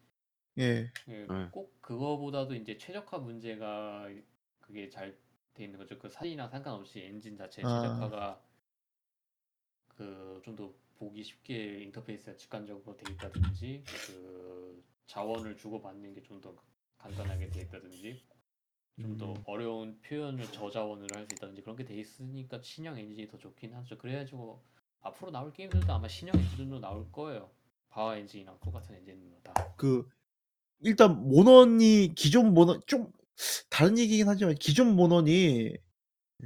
[0.57, 0.91] 예.
[1.07, 1.49] 예, 네.
[1.51, 4.07] 꼭 그거보다도 이제 최적화 문제가
[4.59, 5.17] 그게 잘
[5.53, 5.97] 돼 있는 거죠.
[5.97, 7.81] 그 사진이랑 상관없이 엔진 자체 아.
[7.81, 8.41] 최적화가
[9.87, 16.55] 그 좀 더 보기 쉽게 인터페이스가 직관적으로 돼 있다든지 그 자원을 주고받는 게 좀 더
[16.97, 18.21] 간단하게 돼 있다든지
[19.01, 19.43] 좀 더 음.
[19.45, 23.97] 어려운 표현을 저자원으로 할 수 있다든지 그런 게 돼 있으니까 신형 엔진이 더 좋긴 하죠.
[23.97, 24.61] 그래가지고
[25.01, 27.49] 앞으로 나올 게임들도 아마 신형 엔진으로 나올 거예요.
[27.89, 29.53] 바와 엔진이랑 똑같은 엔진으로 다.
[29.77, 30.09] 그,
[30.81, 33.11] 일단 모넌이, 기존 모넌, 좀,
[33.69, 35.73] 다른 얘기긴 하지만, 기존 모넌이,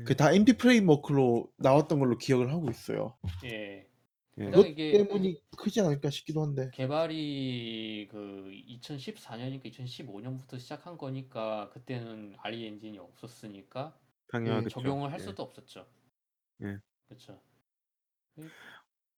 [0.06, 3.18] 그 다 MT 프레임워크로 나왔던 걸로 기억을 하고 있어요.
[3.46, 3.88] 예.
[4.38, 4.46] 예.
[4.46, 6.70] 그것 이게 때문이 크지 않을까 싶기도 한데.
[6.74, 13.98] 개발이 그 2014년이니까 2015년부터 시작한 거니까 그때는 RE 엔진이 없었으니까
[14.32, 14.70] 당연하겠죠.
[14.70, 15.24] 적용을 할 예.
[15.24, 15.86] 수도 없었죠.
[16.64, 16.78] 예.
[17.08, 17.42] 그렇죠.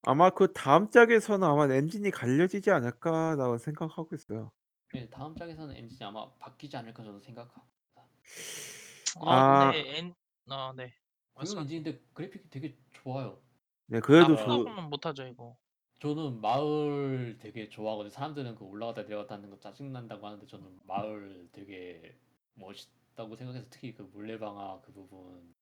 [0.02, 4.50] 아마 그 다음 작에서는 아마 엔진이 갈려지지 않을까라고 생각하고 있어요.
[4.94, 7.72] 예, 다음 작에서는 엔진이 아마 바뀌지 않을까 저도 생각합니다.
[9.16, 9.72] 어, 아.
[9.72, 10.14] 근데 엔,
[10.50, 10.92] 어, 네.
[11.34, 11.58] 말씀.
[11.58, 13.40] 엔진인데 그래픽이 되게 좋아요.
[13.86, 15.56] 네, 그래도 나그 보면 못하죠 이거.
[16.00, 18.10] 저는 마을 되게 좋아하거든요.
[18.10, 22.18] 사람들은 그 올라갔다 내려갔다 하는 거 짜증난다고 하는데 저는 마을 되게
[22.54, 25.54] 멋있다고 생각해서 특히 그 물레방아 그 부분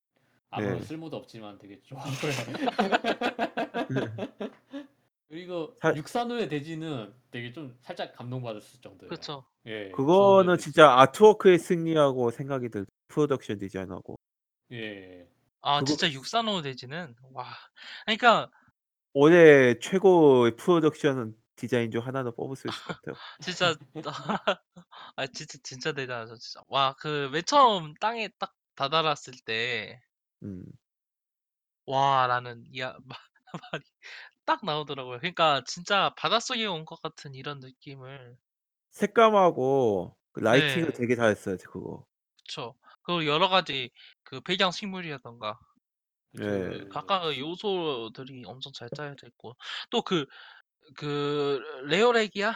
[0.48, 0.84] 아무런 네.
[0.84, 2.32] 쓸모도 없지만 되게 좋아하고요.
[5.34, 9.08] 그리고 사- 육산호의 대지는 되게 좀 살짝 감동받았을 정도예요.
[9.08, 9.44] 그렇죠.
[9.66, 12.84] 예, 그거는 진짜 artwork의 승리라고 생각이 들.
[13.08, 14.16] 프로덕션 디자인하고.
[14.68, 14.82] 대지.
[14.82, 15.28] 예.
[15.62, 17.46] 아 그거- 진짜 육산호 대지는 와.
[18.06, 18.50] 그러니까
[19.12, 23.14] 올해 최고 프로덕션 디자인 중 하나로 뽑을 수 있을 것 같아요.
[23.40, 23.76] 진짜
[25.16, 26.60] 아 진짜 진짜 대단하죠 진짜.
[26.68, 30.00] 와 그 맨 처음 땅에 딱 다다랐을 때
[30.42, 30.64] 음.
[31.86, 33.16] 와 라는 이야 마-
[33.72, 33.84] 말이
[34.50, 35.18] 딱 나오더라고요.
[35.20, 38.36] 그러니까 진짜 바닷속에 온 것 같은 이런 느낌을
[38.92, 40.92] 색감하고 그 라이팅을 네.
[40.92, 42.06] 되게 잘했어요, 그거.
[42.38, 42.74] 그쵸.
[43.02, 43.90] 그리고 여러 가지
[44.22, 45.58] 그 배경 식물이라던가.
[46.38, 46.42] 예.
[46.44, 49.56] 그 각각의 요소들이 엄청 잘 짜여져 있고
[49.90, 50.26] 또 그
[50.96, 52.54] 그 레오레기아가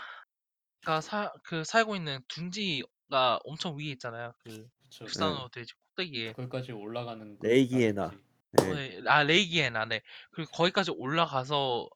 [1.02, 4.32] 사, 그 살고 있는 둥지가 엄청 위에 있잖아요.
[4.44, 5.04] 그 그쵸.
[5.04, 6.34] 육산호 돼지 꼭대기에.
[6.34, 8.04] 거기까지 올라가는 레이기에나.
[8.04, 8.24] 거라든지.
[8.56, 9.00] 네.
[9.00, 10.00] 네, 아 레이기에나 네.
[10.32, 11.88] 그리고 거기까지 올라가서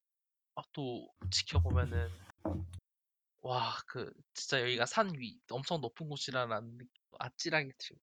[0.56, 2.09] 아, 또 지켜보면은
[3.43, 8.01] 와 그 진짜 여기가 산 위 엄청 높은 곳이라는 느낌 아찔하게 들고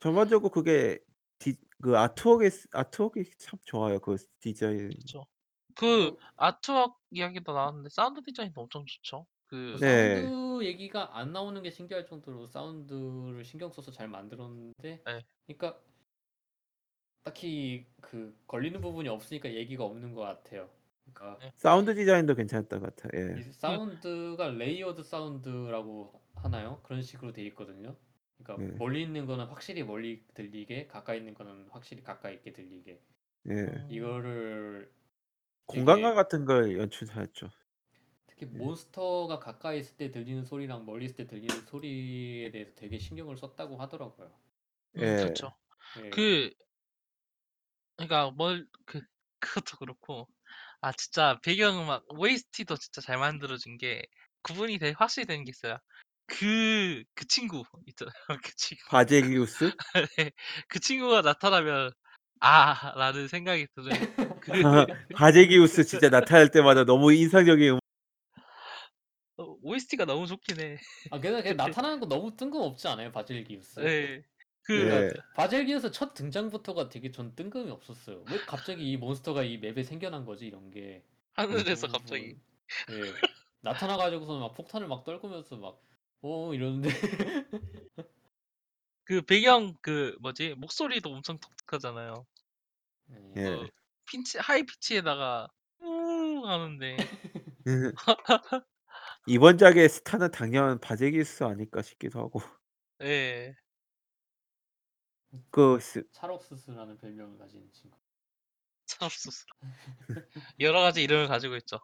[0.00, 0.98] 전반적으로 그게
[1.38, 3.98] 디, 그 artwork artwork 참 좋아요.
[4.00, 4.88] 그 디자인.
[4.88, 5.26] 그렇죠.
[5.74, 9.26] 그 artwork 이야기도 나왔는데 사운드 디자인도 엄청 좋죠.
[9.46, 10.22] 그그 네.
[10.22, 15.24] 사운드 얘기가 안 나오는 게 신기할 정도로 사운드를 신경 써서 잘 만들었는데 네.
[15.46, 15.78] 그러니까
[17.26, 20.70] 딱히 그 걸리는 부분이 없으니까 얘기가 없는 것 같아요.
[21.12, 21.52] 그러니까 네.
[21.56, 23.34] 사운드 디자인도 괜찮았던 것 같아요.
[23.34, 23.40] 예.
[23.40, 26.80] 이 사운드가 layered sound라고 하나요?
[26.84, 27.96] 그런 식으로 돼 있거든요.
[28.38, 28.78] 그러니까 네.
[28.78, 33.00] 멀리 있는 거는 확실히 멀리 들리게, 가까이 있는 거는 확실히 가까이 있게 들리게.
[33.50, 33.86] 예.
[33.90, 34.88] 이거를
[35.66, 37.50] 공간감 되게 같은 걸 연출 잘했죠.
[38.28, 38.56] 특히 예.
[38.56, 43.78] 몬스터가 가까이 있을 때 들리는 소리랑 멀리 있을 때 들리는 소리에 대해서 되게 신경을 썼다고
[43.78, 44.30] 하더라고요.
[44.96, 45.16] 음, 예.
[45.16, 45.52] 그렇죠.
[46.04, 46.10] 예.
[46.10, 46.52] 그
[47.96, 49.00] 그러니까 뭘 그
[49.40, 50.28] 그것도 그렇고
[50.80, 54.02] 아 진짜 배경음악 OST도 진짜 잘 만들어진 게
[54.42, 55.78] 구분이 되게 확실히 되는 게 있어요.
[56.26, 58.12] 그 그 친구 있잖아요.
[58.44, 59.70] 그 친구 바제리우스?
[60.18, 60.30] 네,
[60.68, 61.90] 그 친구가 나타나면
[62.40, 63.90] 아 라는 생각이 드는
[64.40, 64.50] 그
[65.16, 67.78] 바제기우스 진짜 나타날 때마다 너무 인상적인 음-
[69.38, 70.78] OST가 너무 좋긴 해.
[71.10, 73.80] 아 게다가 그 나타나는 거 너무 뜬금없지 않아요 바젤기우스?
[73.80, 74.22] 예.
[74.66, 75.12] 그 예.
[75.36, 78.24] 바젤기우스 첫 등장부터가 되게 전 뜬금이 없었어요.
[78.28, 81.04] 왜 갑자기 이 몬스터가 이 맵에 생겨난 거지 이런 게.
[81.34, 82.36] 하늘에서 그 갑자기
[82.90, 83.12] 예.
[83.60, 86.88] 나타나가지고서 막 폭탄을 막 떨구면서 막어 이러는데
[89.04, 92.26] 그 배경 그 뭐지 목소리도 엄청 독특하잖아요.
[93.10, 93.16] 예.
[93.36, 93.42] 예.
[93.44, 93.68] 그
[94.06, 95.48] 핀치 high pitch에다가
[95.80, 96.96] 우 하는데
[99.28, 102.40] 이번 작의 스타는 당연 바젤기우스 아닐까 싶기도 하고
[103.02, 103.54] 예.
[105.50, 107.96] 그 스- 찰옥수수라는 별명을 가진 친구.
[108.86, 109.44] 참 없었어.
[110.60, 111.80] 여러 가지 이름을 가지고 있죠.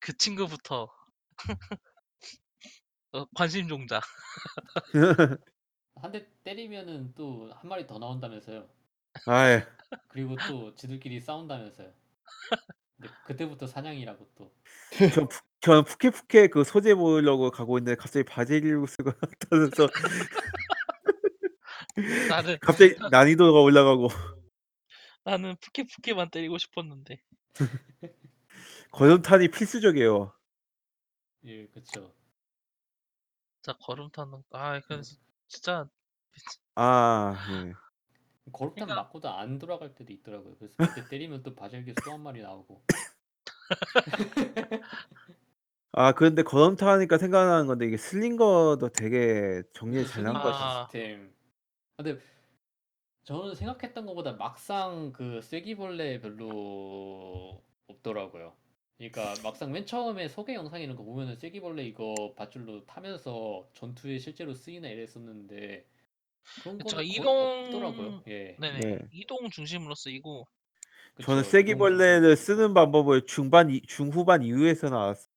[0.00, 0.88] 그 친구부터
[3.12, 4.00] 어, 관심 종자.
[5.96, 8.68] 한 대 때리면은 또 한 마리 더 나온다면서요.
[9.26, 9.62] 아이
[10.08, 11.92] 그리고 또 지들끼리 싸운다면서요.
[12.96, 14.54] 근데 그때부터 사냥이라고 또.
[15.28, 19.88] 푸- 전 푸케푸케 그 소재 보려고 가고 있는데 갑자기 바제기우스가 나타나서
[22.28, 24.08] 나는 갑자기 난이도가 올라가고
[25.24, 27.22] 나는 푸케푸케만 때리고 싶었는데.
[28.90, 30.32] 거름탄이 필수적이에요.
[31.46, 32.14] 예, 그쵸.
[33.62, 35.00] 진짜 걸음타는 아, 그
[35.48, 35.88] 진짜
[36.74, 37.72] 아 예.
[38.52, 40.56] 거룩탄 그러니까- 맞고도 안 돌아갈 때도 있더라고요.
[40.58, 42.84] 그래서 그때 때리면 또 바젤기우스 또한 마리 나오고.
[45.92, 50.42] 아 그런데 거름탄 하니까 생각나는 건데 이게 슬링거도 되게 정리 잘한 아.
[50.42, 50.82] 것 같아요.
[50.86, 51.33] 시스템.
[51.96, 52.18] 근데
[53.24, 58.54] 저는 생각했던 것보다 막상 그 쐐기벌레 별로 없더라고요.
[58.98, 64.54] 그러니까 막상 맨 처음에 소개 영상 이런 거 보면은 쐐기벌레 이거 밧줄로 타면서 전투에 실제로
[64.54, 65.86] 쓰이나 이랬었는데
[66.62, 68.22] 그런 그쵸, 거의 이동- 없더라고요.
[68.28, 68.56] 예.
[68.60, 68.98] 네네 네.
[69.12, 70.46] 이동 중심으로 쓰이고
[71.14, 72.36] 그쵸, 저는 쐐기벌레를.
[72.36, 75.28] 쓰는 방법을 중반 이- 중후반 이후에서 나왔어.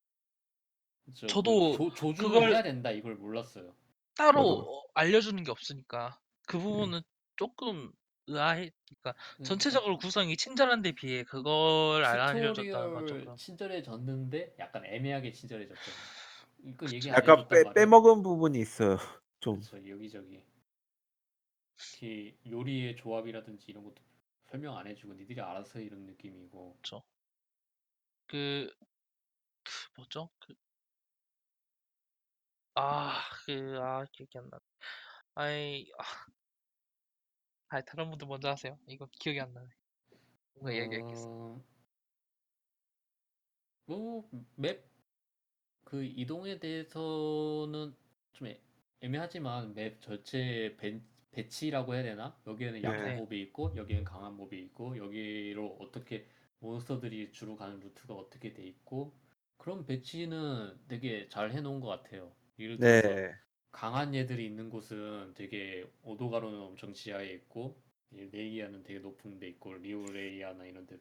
[1.05, 3.73] 그쵸, 저도 그 조, 조준을 그걸- 해야 된다 이걸 몰랐어요.
[4.15, 4.77] 따로 저도.
[4.79, 7.01] 어, 알려주는 게 없으니까 그 부분은
[7.35, 7.91] 조금
[8.25, 8.71] 의아해.
[9.01, 15.31] 그러니까 전체적으로 구성이 친절한 데 비해 그걸 안 알려줬다는 건 튜토리얼 조금 친절해졌는데 약간 애매하게
[15.31, 15.91] 친절해졌죠.
[16.63, 17.81] 이거 얘기 안 약간 해줬단 빼.
[17.81, 18.97] 빼먹은 부분이 있어요.
[19.39, 19.59] 좀.
[19.59, 20.43] 그렇죠 여기저기
[21.75, 24.01] 특히 요리의 조합이라든지 이런 것도
[24.49, 26.77] 설명 안 해주고 니들이 알아서 이런 느낌이고
[28.25, 28.73] 그
[29.95, 30.29] 뭐죠?
[30.39, 30.55] 그
[32.79, 34.59] 아, 그, 아, 기억이 안 나.
[35.33, 36.03] 아이, 아,
[37.69, 38.77] 아이, 다른 분들 먼저 하세요.
[38.87, 39.67] 이거 기억이 안 나네.
[40.53, 41.27] 뭔가 이야기했겠어.
[41.27, 41.63] 어...
[43.85, 44.85] 뭐맵
[45.83, 47.95] 그 이동에 대해서는
[48.33, 48.59] 좀 애,
[49.01, 50.99] 애매하지만 맵 전체 배,
[51.31, 52.37] 배치라고 해야 되나?
[52.45, 53.15] 여기에는 약한 네.
[53.15, 56.27] 몹이 있고 여기는 강한 몹이 있고 여기로 어떻게
[56.59, 59.13] 몬스터들이 주로 가는 루트가 어떻게 돼 있고
[59.57, 62.33] 그런 배치는 되게 잘 해놓은 것 같아요.
[62.59, 63.33] 예를 들어서 네.
[63.77, 67.79] 강한 얘들이 있는 곳은 되게 오도가로는 엄청 지하에 있고
[68.11, 70.97] 이 레이아는 되게 높은 데 있고 리오레이아나 이런 데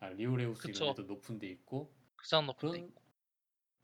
[0.00, 0.84] 아, 리오레우스 그쵸.
[0.84, 2.92] 이런 데도 높은 데 있고 그장 높은 데 그런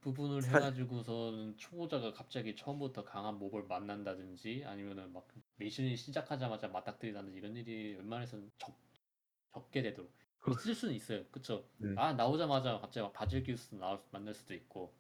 [0.01, 5.27] 부분을 사- 해가지고서는 초보자가 갑자기 처음부터 강한 mob을 만난다든지 아니면은 막
[5.57, 8.79] 미션이 시작하자마자 맞닥뜨린다든지 이런 일이 웬만해서는 적,
[9.55, 10.13] 적게 되도록
[10.51, 11.25] 있을 수는 있어요.
[11.31, 11.67] 그쵸?
[11.79, 11.95] 네.
[11.97, 14.93] 아 나오자마자 갑자기 막 바질기우스 나 만날 수도 있고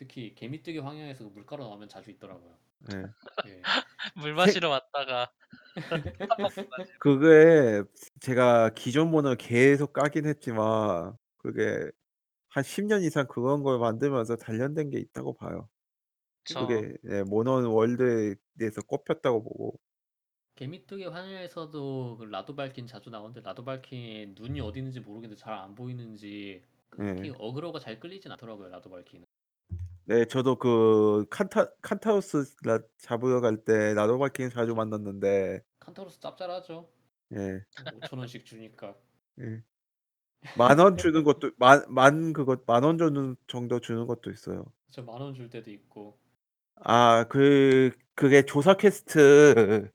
[0.00, 2.58] 특히 개미뜨기 황야에서 그 물가로 나오면 자주 있더라고요.
[2.78, 3.04] 네.
[3.44, 3.60] 예.
[4.16, 5.30] 물 마시러 왔다가
[6.98, 7.82] 그게
[8.20, 11.90] 제가 기존 모노를 계속 까긴 했지만 그게
[12.48, 15.68] 한 10년 이상 그런 걸 만들면서 단련된 게 있다고 봐요.
[16.44, 16.66] 그쵸.
[16.66, 19.80] 그게 예, 모노 월드에 대해서 꼽혔다고 보고.
[20.54, 26.62] 개미뜨기 황야에서도 그 라도발킨 자주 나오는데 라도발킨의 눈이 어디 있는지 모르겠는데 잘 안 보이는지
[26.98, 27.32] 네.
[27.38, 29.26] 어그로가 잘 끌리진 않더라고요 라도발킨은.
[30.10, 36.90] 네, 저도 그 칸타 칸타우스 라- 잡으러 갈 때 나도바킨 자주 만났는데 칸타로스 짭짤하죠.
[37.34, 37.64] 예.
[38.00, 38.96] 5천 원씩 주니까.
[39.40, 39.62] 예.
[40.56, 44.64] 만 원 주는 것도 만 만 그거 만원 주는 정도 주는 것도 있어요.
[44.90, 46.18] 저 만 원 줄 때도 있고.
[46.82, 49.90] 아, 그 그게 조사 퀘스트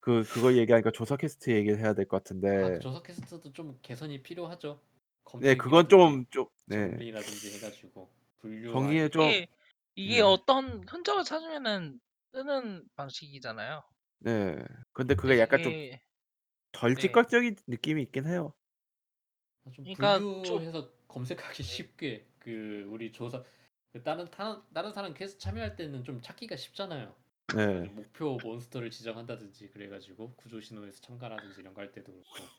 [0.00, 2.48] 그 그거 얘기하니까 조사 퀘스트 얘기를 해야 될 것 아, 같은데.
[2.74, 4.80] 그 조사 퀘스트도 좀 개선이 필요하죠.
[5.40, 6.24] 네, 그건 좀좀
[6.66, 6.90] 네.
[6.90, 8.10] 정리라든지 해가지고
[8.40, 8.72] 분류.
[8.72, 9.46] 정리에 좀 이게
[9.94, 10.22] 이게 음.
[10.22, 12.00] 어떤 흔적을 찾으면은
[12.32, 13.82] 뜨는 방식이잖아요.
[14.18, 14.56] 네.
[14.92, 16.00] 근데 그게 약간 좀 이게
[16.72, 16.98] 덜 네.
[16.98, 18.54] 직관적인 느낌이 있긴 해요.
[19.72, 23.42] 좀 그러니까 좀- 분류해서 검색하기 쉽게 그 우리 조사
[23.92, 27.14] 그 다른 타, 다른 사람 퀘스트 참여할 때는 좀 찾기가 쉽잖아요.
[27.52, 27.90] 네.
[27.94, 32.52] 목표 몬스터를 지정한다든지 그래가지고 구조 신호에서 참가라든지 이런 거 할 때도 그렇고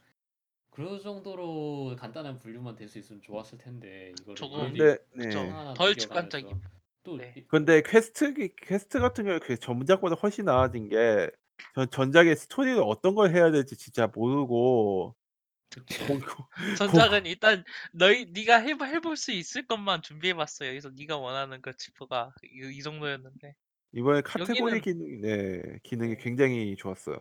[0.71, 5.25] 그 정도로 간단한 분류만 될 수 있으면 좋았을 텐데 이거를 저거 일일이 근데 네.
[5.25, 5.39] 그쵸.
[5.39, 6.61] 하나하나 덜 넘겨가면서 직관적임.
[7.03, 7.33] 또 네.
[7.37, 11.29] 이- 근데 퀘스트 퀘스트 같은 경우에 그 전작보다 훨씬 나아진 게
[11.75, 15.15] 전 전작의 스토리를 어떤 걸 해야 될지 진짜 모르고
[16.19, 16.19] 공
[17.15, 20.65] 전작은 일단 너희 네가 해 해볼 수 있을 것만 준비해봤어.
[20.67, 23.53] 여기서 네가 원하는 그 지표가 이, 이 정도였는데.
[23.93, 26.23] 이번에 카테고리 여기는- 기능이 네 기능이 네.
[26.23, 27.17] 굉장히 좋았어요.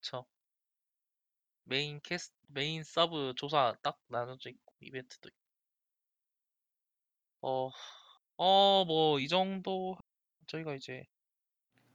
[0.00, 0.24] 그쵸.
[1.64, 5.38] 메인 퀘스 메인 서브 조사 딱 나눠져 있고 이벤트도 있고.
[7.42, 7.70] 어,
[8.38, 9.96] 어, 뭐 이 정도
[10.48, 11.04] 저희가 이제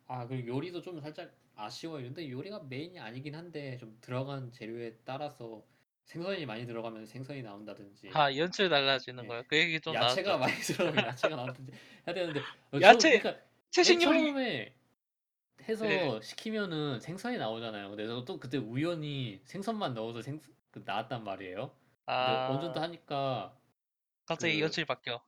[0.07, 2.03] 아 그리고 요리도 좀 살짝 아쉬워요.
[2.05, 5.63] 근데 요리가 메인이 아니긴 한데 좀 들어간 재료에 따라서
[6.05, 9.27] 생선이 많이 들어가면 생선이 나온다든지 아 연출 달라지는 네.
[9.27, 9.43] 거예요.
[9.47, 10.39] 그 얘기 좀 야채가 나왔죠.
[10.39, 11.71] 많이 들어가면 야채가 나온다든지
[12.07, 13.19] 해야 되는데 어, 야채!
[13.19, 14.73] 저, 그러니까 채식 맨 요리 처음에
[15.67, 16.19] 해서 네.
[16.21, 17.89] 시키면은 생선이 나오잖아요.
[17.89, 20.39] 근데 저도 또 그때 우연히 생선만 넣어서 생
[20.71, 21.71] 그 나왔단 말이에요.
[21.71, 21.71] 근데
[22.05, 23.57] 아 어느 정도 하니까
[24.27, 25.19] 갑자기 그- 연출 바뀌어.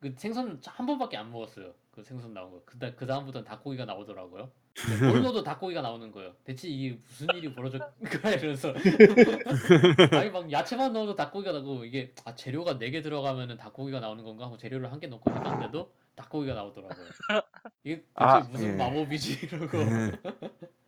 [0.00, 1.74] 그 생선 한 번밖에 안 먹었어요.
[1.90, 2.62] 그 생선 나온 거.
[2.64, 4.50] 그다 그 다음부터는 닭고기가 나오더라고요.
[4.74, 6.34] 근데 뭘 넣어도 닭고기가 나오는 거예요.
[6.44, 7.90] 대체 이게 무슨 일이 벌어졌까
[8.40, 8.72] 이러면서
[10.18, 14.56] 아니 막 야채만 넣어도 닭고기가 나고 이게 아 재료가 4개 들어가면은 닭고기가 나오는 건가 하고
[14.56, 17.08] 재료를 한 개 넣고 해봤는데도 닭고기가 나오더라고요.
[17.84, 18.76] 이게 대체 아, 무슨 예.
[18.76, 19.78] 마법이지 이러고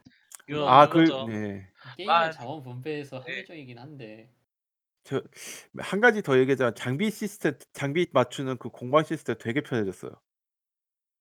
[0.48, 1.27] 이거 아, 그거죠.
[1.27, 1.69] 그, 네.
[1.97, 3.32] 게임의 아, 자원 분배에서 네.
[3.35, 4.31] 합리적이긴 한데
[5.05, 5.23] 저,
[5.78, 10.12] 한 가지 더 얘기하자면 장비 시스템, 장비 맞추는 그 공방 시스템 되게 편해졌어요.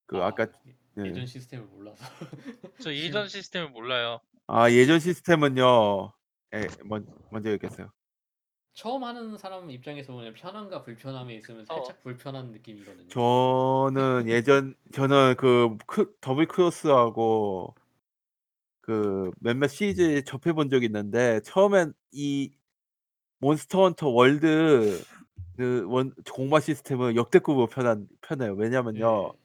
[0.07, 0.47] 그 아, 아까,
[0.95, 1.05] 네.
[1.05, 2.03] 예전 시스템을 몰라서
[2.81, 4.19] 저 예전 시스템을 몰라요.
[4.47, 6.11] 아, 예전 시스템은요,
[6.55, 7.91] 예, 먼, 먼저 얘기했어요.
[8.73, 13.07] 처음 하는 사람 입장에서 보면 편함과 불편함이 있으면 살짝 불편한 느낌이거든요.
[13.07, 17.75] 저는 예전, 저는 그 크, 더블 크로스하고
[18.81, 22.51] 그 몇몇 시리즈 접해 본 적이 있는데, 처음엔 이
[23.39, 25.03] 몬스터 헌터 월드
[25.57, 28.53] 그 원, 공방 시스템은 역대급으로 편한, 편해요.
[28.53, 29.39] 왜냐면요, 예.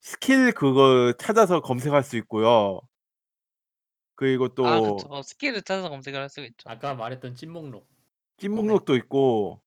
[0.00, 2.80] 스킬 그거 찾아서 검색할 수 있고요.
[4.14, 5.22] 그리고 또아 그쵸.
[5.22, 6.68] 스킬을 찾아서 검색을 할 수가 있죠.
[6.68, 7.86] 아까 말했던 찜목록.
[8.40, 9.62] 찐 목록도 있고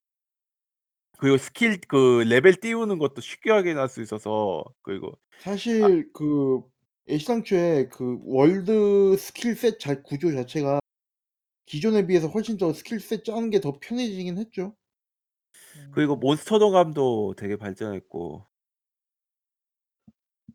[1.18, 6.62] 그리고 스킬 그 레벨 띄우는 것도 쉽게 확인할 수 있어서 그리고 사실 그
[7.10, 10.80] 애시당초에 그 월드 skill set 자, 구조 자체가
[11.68, 14.76] 기존에 비해서 훨씬 더 skill set 짜는 게 더 편해지긴 했죠.
[15.92, 18.46] 그리고 몬스터 도감도 되게 발전했고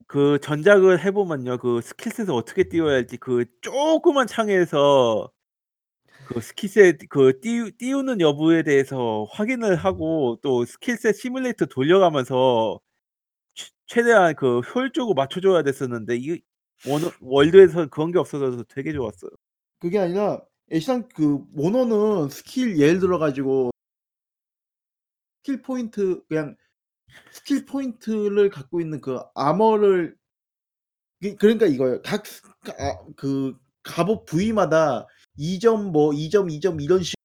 [0.07, 5.31] 그 전작을 해 보면요 그 skill set을 어떻게 띄워야 할지 그 조그만 창에서
[6.29, 12.79] 그 skill set 그 띄우, 띄우는 여부에 대해서 확인을 하고 또 skill set 시뮬레이터 돌려가면서
[13.55, 16.43] 최- 최대한 그 효율적으로 맞춰 줘야 됐었는데 이
[16.87, 19.31] 원, 월드에서 그런 게 없어져서 되게 좋았어요.
[19.81, 23.71] 그게 아니라 애시당 그 몬헌은 스킬 예를 들어 가지고
[25.39, 26.57] 스킬 포인트 그냥
[27.33, 30.15] 스킬 포인트를 갖고 있는 그 armor를
[31.23, 32.03] 이- 그러니까 이거예요.
[32.03, 32.43] 각 스-
[32.79, 35.07] 아, 그 갑옷 부위마다
[35.39, 37.17] 2점 뭐 2점 2점 이런 식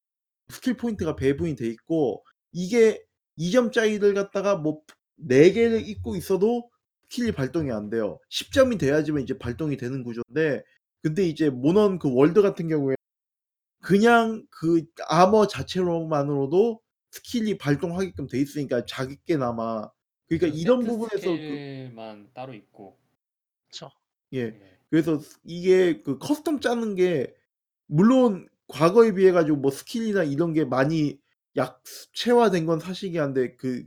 [0.49, 3.03] 스킬 포인트가 배분이 돼 있고 이게
[3.38, 4.81] 2점 짜리를 갖다가 뭐
[5.27, 6.69] 4개를 입고 있어도
[7.10, 8.19] 스킬이 발동이 안 돼요.
[8.31, 10.64] 10점이 돼야지만 이제 발동이 되는 구조인데
[11.02, 12.95] 근데 이제 몬헌 그 월드 같은 경우에
[13.81, 16.81] 그냥 그 아머 자체로만으로도
[17.11, 19.90] 스킬이 발동하게끔 돼 있으니까 작게나마
[20.27, 22.98] 그러니까 이런 세트 부분에서 그, 스킬만 따로 있고.
[23.68, 23.91] 그쵸.
[24.34, 24.77] 예 예.
[24.90, 27.35] 그래서 이게 그 custom 짜는 게
[27.88, 31.19] 물론 과거에 비해 가지고 뭐 스킬이나 이런 게 많이
[31.55, 33.85] 약체화된 건 사실이긴 한데 그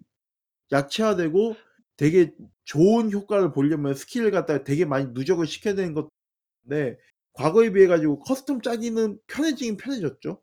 [0.72, 1.56] 약체화되고
[1.96, 6.98] 되게 좋은 효과를 보려면 스킬을 갖다가 되게 많이 누적을 시켜야 되는 건데
[7.34, 10.42] 과거에 비해 가지고 custom 짜기는 편해지긴 편해졌죠.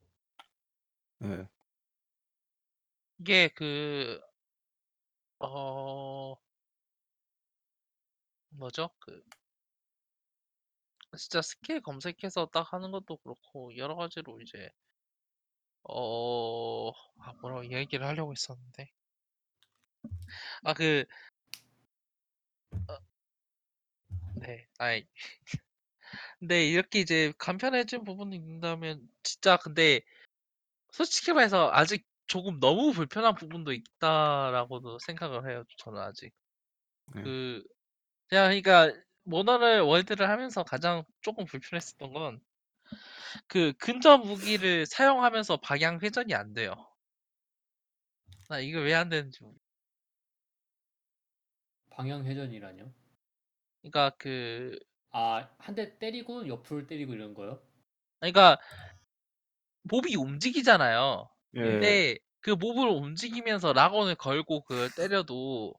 [1.19, 1.47] 네.
[3.19, 4.19] 이게 그,
[5.39, 6.37] 어,
[8.51, 8.89] 뭐죠?
[8.99, 9.21] 그,
[11.17, 14.69] 진짜 스킬 검색해서 딱 하는 것도 그렇고, 여러 가지로 이제,
[15.83, 18.89] 어, 아, 뭐라고 얘기를 하려고 했었는데.
[20.63, 21.05] 아, 그,
[22.87, 22.97] 어,
[24.35, 25.05] 네, 아이.
[26.39, 30.01] 근데 이렇게 이제 간편해진 부분이 있다면, 진짜 근데,
[30.91, 36.33] 솔직히 말해서 아직 조금 너무 불편한 부분도 있다라고도 생각을 해요, 저는 아직.
[37.15, 37.23] 네.
[37.23, 37.63] 그,
[38.27, 38.93] 그냥 그러니까
[39.23, 42.41] 모너를 월드를 하면서 가장 조금 불편했었던 건
[43.47, 46.73] 그 근접 무기를 사용하면서 방향 회전이 안 돼요.
[48.47, 49.57] 나 이거 왜 안 되는지 모르.
[51.91, 52.91] 방향 회전이라뇨?
[53.81, 54.77] 그러니까 그
[55.11, 57.61] 아, 한 대 때리고 옆을 때리고 이런 거요?
[58.19, 58.57] 그러니까
[59.83, 61.29] 몹이 움직이잖아요.
[61.55, 61.61] 예.
[61.61, 65.73] 근데 그 몹을 움직이면서 락원을 걸고 그 때려도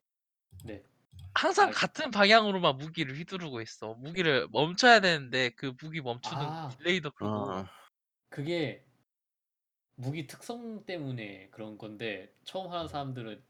[1.35, 1.73] 항상 아.
[1.73, 3.93] 같은 방향으로만 무기를 휘두르고 있어.
[3.95, 6.77] 무기를 멈춰야 되는데 그 무기 멈추는 아.
[6.77, 7.57] 딜레이도 크고.
[7.57, 7.69] 아,
[8.29, 8.85] 그게
[9.95, 13.43] 무기 특성 때문에 그런 건데 처음 하는 사람들은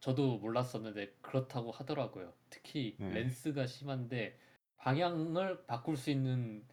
[0.00, 2.34] 저도 몰랐었는데 그렇다고 하더라고요.
[2.50, 3.06] 특히 네.
[3.08, 4.38] 렌스가 심한데
[4.78, 6.66] 방향을 바꿀 수 있는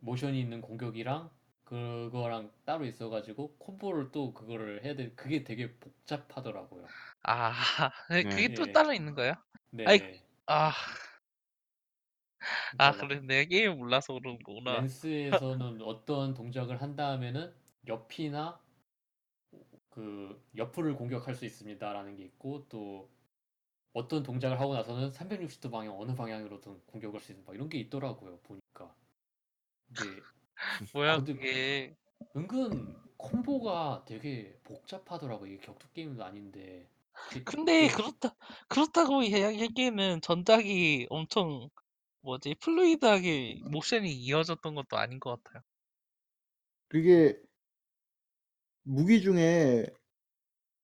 [0.00, 1.30] 모션이 있는 공격이랑
[1.64, 5.12] 그거랑 따로 있어가지고 콤보를 또 그거를 해야 돼.
[5.14, 6.92] 그게 되게 복잡하더라고요.
[7.22, 7.52] 아,
[8.28, 8.72] 그게 또 예.
[8.72, 9.34] 따로 있는 거예요?
[9.70, 9.84] 네.
[9.84, 10.00] 아이,
[10.46, 10.72] 아,
[12.78, 13.20] 아, 그러니까 막 그래.
[13.20, 14.86] 내가 게임을 몰라서 그런 거구나.
[15.30, 17.52] 렌스에서는 어떤 동작을 한 다음에는
[17.88, 18.60] 옆이나
[19.90, 23.10] 그 옆을 공격할 수 있습니다라는 게 있고 또
[23.94, 28.38] 어떤 동작을 하고 나서는 360도 방향 어느 방향으로든 공격할 수 있는 막 이런 게 있더라고요
[28.42, 28.94] 보니까
[29.88, 30.26] 근데
[30.94, 31.94] 뭐야, 아, 근데 그게.
[32.36, 36.97] 은근 콤보가 되게 복잡하더라고 이게 격투 게임도 아닌데 그-
[37.44, 38.34] 근데 그- 그렇다,
[38.68, 41.68] 그렇다고 이야기하기에는 전작이 엄청,
[42.22, 45.62] 뭐지, 플루이드하게 모션이 이어졌던 것도 아닌 것 같아요.
[46.88, 47.40] 그게
[48.82, 49.86] 무기 중에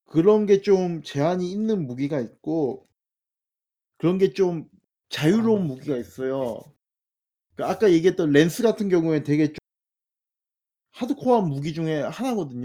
[0.07, 2.89] 그런 게 좀 제한이 있는 무기가 있고
[3.99, 4.69] 그런 게좀
[5.09, 6.61] 자유로운 무기가 있어요.
[7.57, 9.57] 그 아까 얘기했던 렌스 같은 경우에 되게 좀
[10.93, 12.65] 하드코어한 무기 중에 하나거든요.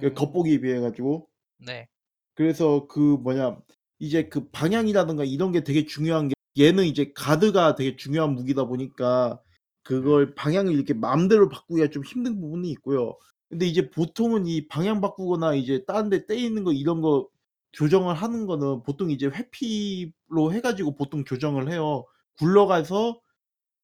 [0.00, 1.28] 그 음, 겉보기에 비해 가지고.
[1.58, 1.88] 네.
[2.34, 3.58] 그래서 그 뭐냐
[3.98, 9.40] 이제 그 방향이라든가 이런 게 되게 중요한 게 얘는 이제 가드가 되게 중요한 무기다 보니까
[9.82, 13.16] 그걸 방향을 이렇게 마음대로 바꾸기가 좀 힘든 부분이 있고요.
[13.48, 17.28] 근데 이제 보통은 이 방향 바꾸거나 이제 다른 데 때리는 거 이런 거
[17.72, 22.04] 조정을 하는 거는 보통 이제 회피로 해 가지고 보통 조정을 해요.
[22.38, 23.20] 굴러가서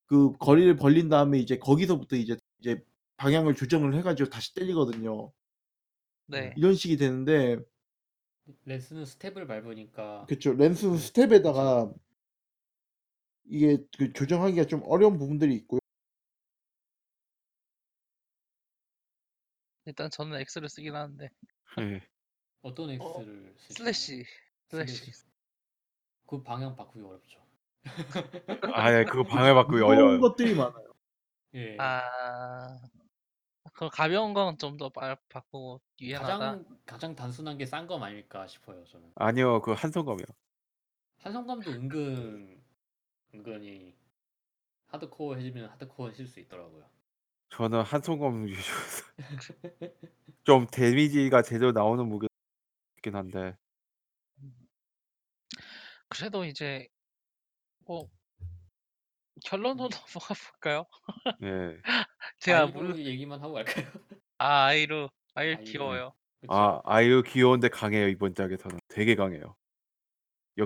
[0.07, 2.83] 그 거리를 벌린 다음에 이제 거기서부터 이제 이제
[3.17, 5.33] 방향을 조정을 해 가지고 다시 때리거든요.
[6.27, 6.55] 네.
[6.57, 7.59] 이런 식이 되는데
[8.65, 10.53] lance는 스텝을 밟으니까 그쵸.
[10.55, 11.93] lance는 그 스텝에다가
[13.45, 15.81] 이게 그 조정하기가 좀 어려운 부분들이 있고요.
[19.87, 21.29] 일단 저는 X를 쓰긴 하는데.
[21.81, 22.01] 예.
[22.63, 23.93] 어떤 어, X를 쓰시나요?
[23.93, 24.25] 슬래시,
[24.69, 24.97] 슬래시.
[24.97, 25.13] 슬래시.
[26.27, 27.41] 그 방향 바꾸기 어렵죠.
[28.75, 30.21] 아, 예, 그거 방해 바꾸기 무거운 어려워요.
[30.21, 30.93] 것들이 많아요.
[31.55, 31.77] 예.
[31.79, 32.79] 아,
[33.81, 36.39] 그 가벼운 건 좀 더 바꾸고 유연하다.
[36.39, 39.11] 가장 가장 단순한 게싼거 아닐까 싶어요 저는.
[39.15, 40.27] 아니요, 그 한성검이요.
[41.23, 42.63] 한성감도 은근
[43.35, 43.97] 은근히
[44.89, 46.85] 하드코어 해지면 하드코어 해질 수 있더라고요.
[47.49, 49.05] 저는 한성검 유저여서
[50.45, 52.29] 좀 데미지가 제대로 나오는 무기긴
[53.15, 53.57] 한데
[56.09, 56.87] 그래도 이제
[57.87, 58.09] 뭐
[59.45, 60.87] 결론으로 넘어가 볼까요?
[61.43, 61.77] 예.
[62.39, 63.87] 제가 아이로 물, 얘기만 하고 갈까요?
[64.39, 65.63] 아 아이로, 아이 아이로.
[65.65, 66.13] 귀여워요.
[66.41, 66.53] 그쵸?
[66.53, 69.57] 아, 아유 귀여운데 강해요 이번 작에서는 되게 강해요.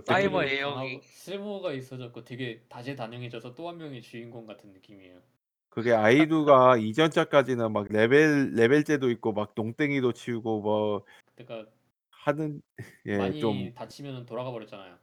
[0.06, 0.74] 사이버 역대급.
[0.74, 5.20] 강하고 쓸모가 있어졌고 되게 다재다능해져서 또 한 명의 주인공 같은 느낌이에요.
[5.68, 11.04] 그게 아이루가 이전 작까지는 막 레벨 레벨제도 있고 막 농땡이도 치고 뭐
[11.36, 11.70] 그러니까
[12.10, 12.62] 하는
[13.06, 14.96] 예, 많이 좀 다치면 돌아가 버렸잖아요.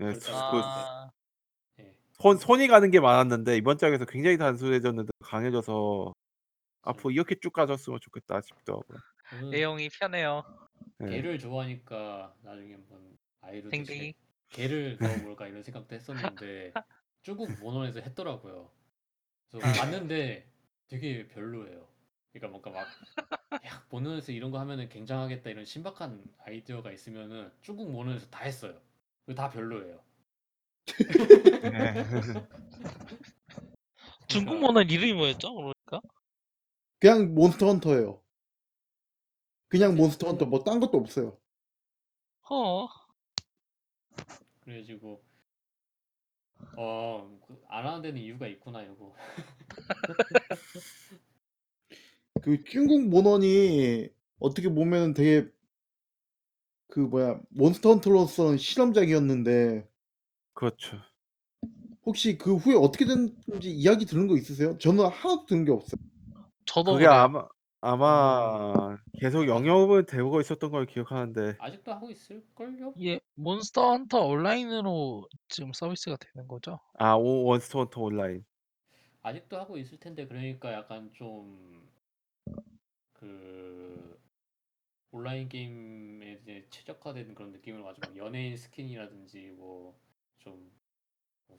[0.00, 1.21] 예, 그 아, 예.
[2.22, 6.14] 손, 손이 가는 게 많았는데 이번 작에서 굉장히 단순해졌는데 강해져서
[6.82, 8.98] 앞으로 이렇게 쭉 갔으면 좋겠다 싶더라고요.
[9.30, 10.44] 저는 애용이 편해요.
[11.02, 11.10] 예.
[11.10, 14.14] 개를 좋아하니까 나중에 한번 아이로 댕댕이.
[14.50, 14.98] 개를
[15.34, 16.72] 넣어볼까 이런 생각도 했었는데
[17.22, 18.70] 중국 모논에서 했더라고요.
[19.50, 19.72] 그래서 아.
[19.72, 20.48] 봤는데
[20.86, 21.88] 되게 별로예요.
[22.32, 22.86] 그러니까 뭔가 막
[23.66, 28.80] 야, 모논에서 이런 거 하면은 굉장하겠다 이런 신박한 아이디어가 있으면은 중국 모논에서 다 했어요.
[29.26, 30.11] 그거 다 별로예요.
[31.64, 32.04] 예.
[34.26, 35.54] 중국 그러니까 이름이 뭐였죠?
[35.54, 36.00] 그러니까
[37.00, 38.22] 그냥 몬스터 헌터예요.
[39.68, 41.38] 그냥 몬스터 헌터 뭐 딴 것도 없어요.
[42.50, 42.86] 어,
[44.60, 45.22] 그래가지고
[46.76, 49.14] 어안 하는 데는 이유가 있구나 이거.
[52.42, 55.48] 그 중국 모넌이 어떻게 보면은 되게
[56.88, 59.88] 그 뭐야 몬스터 헌터로서는 실험작이었는데
[60.62, 60.96] 그렇죠.
[62.06, 64.78] 혹시 그 후에 어떻게 됐는지 이야기 들은 거 있으세요?
[64.78, 66.00] 저는 하나도 들은 게 없어요.
[66.66, 67.20] 저도 그게 그래요.
[67.20, 67.48] 아마
[67.80, 72.94] 아마 계속 운영은 되고 있었던 걸 기억하는데 아직도 하고 있을 걸요?
[73.02, 76.78] 예, 몬스터 헌터 온라인으로 지금 서비스가 되는 거죠?
[76.94, 78.44] 아, 오 몬스터 헌터 온라인.
[79.22, 81.82] 아직도 하고 있을 텐데 그러니까 약간 좀
[83.22, 84.18] 그
[85.12, 89.96] 온라인 게임에 이제 최적화된 그런 느낌을 가지고 막 연예인 스킨이라든지 뭐
[90.42, 90.70] 좀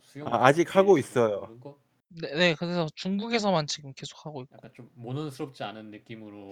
[0.01, 1.41] 수영 아, 아직 하고 있어요.
[1.41, 1.80] 그런 거
[2.10, 4.55] 네, 네, 그래서 중국에서만 지금 계속 하고 있고.
[4.55, 6.49] 약간 좀 모논스럽지 않은 느낌으로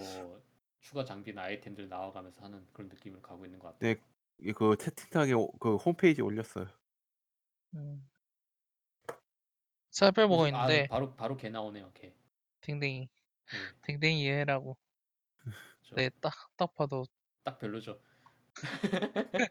[0.80, 3.94] 추가 장비나 아이템들 나와가면서 하는 그런 느낌을 가고 있는 것 같아요.
[3.94, 4.00] 네,
[4.40, 6.66] 이그 채팅창에 오- 그 홈페이지 올렸어요.
[7.74, 8.08] 음.
[9.90, 11.90] 쌀별 보고 요즘- 아, 있는데 바로 바로 개 나오네요.
[11.94, 12.12] 개.
[12.62, 13.08] 댕댕이
[13.52, 14.76] 네, 댕댕이 해라고.
[15.82, 17.04] 저 네, 딱 딱 봐도
[17.44, 18.00] 딱 별로죠.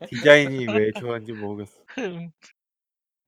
[0.08, 1.84] 디자인이 왜 좋아하는지 모르겠어.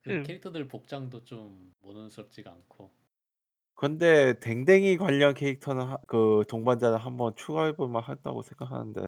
[0.06, 0.12] 흠.
[0.12, 0.24] 그 음.
[0.24, 2.92] 캐릭터들 복장도 좀 모논스럽지가 않고.
[3.76, 9.06] 근데 댕댕이 관련 캐릭터는 하, 그 동반자를 한번 추가해 볼 만하다고 생각하는데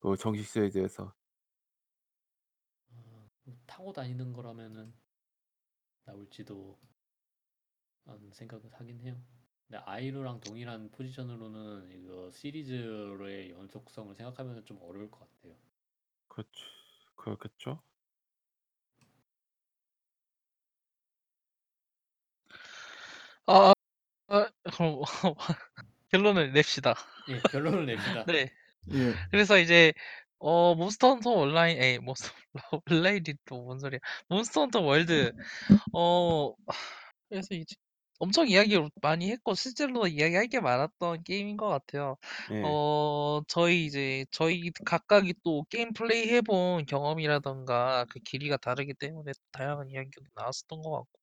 [0.00, 1.14] 그 정식 시리즈에서
[2.92, 3.26] 아,
[3.66, 4.92] 타고 다니는 거라면은
[6.04, 6.78] 나올지도
[8.04, 9.16] 하는 생각을 하긴 해요.
[9.66, 15.56] 근데 아이루랑 동일한 포지션으로는 이거 시리즈로의 연속성을 생각하면 좀 어려울 것 같아요.
[16.28, 16.64] 그렇죠.
[17.16, 17.82] 그렇겠죠.
[23.52, 23.72] 아,
[24.28, 25.02] 아 그럼
[26.10, 26.94] 결론을 냅시다.
[27.28, 28.24] 예, 결론을 냅시다.
[28.28, 28.50] 네.
[28.94, 29.14] 예.
[29.30, 29.92] 그래서 이제
[30.38, 32.32] 어 몬스터 헌터 온라인 에이 몬스터
[32.90, 35.32] 온라인이 또 뭔 소리야 몬스터 헌터 월드
[35.92, 36.54] 어
[37.30, 37.76] 그래서 이제
[38.20, 42.16] 엄청 이야기를 많이 했고 실제로 이야기할 게 많았던 게임인 것 같아요.
[42.52, 42.62] 예.
[42.64, 49.90] 어 저희 이제 저희 각각이 또 게임 플레이 해본 경험이라던가 그 길이가 다르기 때문에 다양한
[49.90, 51.20] 이야기도 나왔었던 것 같고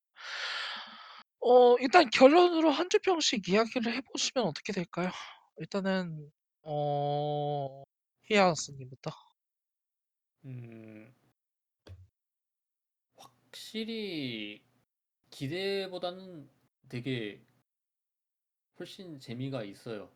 [1.50, 5.10] 어 일단 결론으로 한줄 평씩 이야기를 해 보시면 어떻게 될까요?
[5.58, 6.30] 일단은
[6.64, 7.84] 어
[8.24, 9.12] 히아스 님부터.
[10.46, 11.14] 음,
[13.16, 14.62] 확실히
[15.30, 16.50] 기대보다는
[16.90, 17.42] 되게
[18.80, 20.10] 훨씬 재미가 있어요.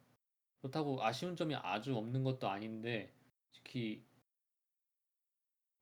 [0.62, 3.14] 그렇다고 아쉬운 점이 아주 없는 것도 아닌데
[3.52, 4.04] 특히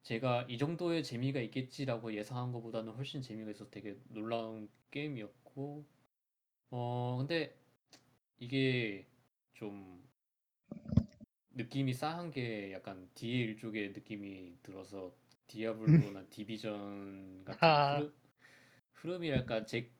[0.04, 5.86] 제가 이 정도의 재미가 있겠지라고 예상한 것보다는 훨씬 재미가 있어서 되게 놀라운 게임이었고
[6.72, 7.58] 어 근데
[8.40, 9.08] 이게
[9.54, 10.04] 좀
[11.52, 15.14] 느낌이 싸한 게 약간 DL 쪽의 느낌이 들어서
[15.48, 17.98] 디아블로나 디비전 같은 아.
[17.98, 18.14] 흐름,
[18.94, 19.92] 흐름이랄까 제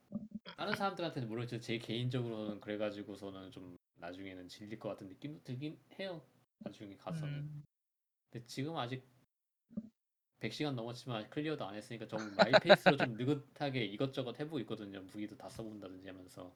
[0.56, 6.22] 다른 사람들한테는 모르겠지만 제 개인적으로는 그래가지고서는 좀 나중에는 질릴 것 같은 느낌도 들긴 해요.
[6.60, 7.34] 나중에 가서는.
[7.34, 7.64] 음.
[8.30, 9.04] 근데 지금 아직
[10.40, 15.00] 100시간 넘었지만 clear도 안 했으니까 좀 my pace로 좀 느긋하게 이것저것 해보고 있거든요.
[15.02, 16.52] 무기도 다 써본다든지 하면서.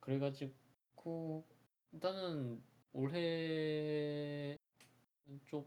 [0.00, 1.44] 그래가지고
[1.92, 4.56] 일단은 올해
[5.46, 5.64] 좀한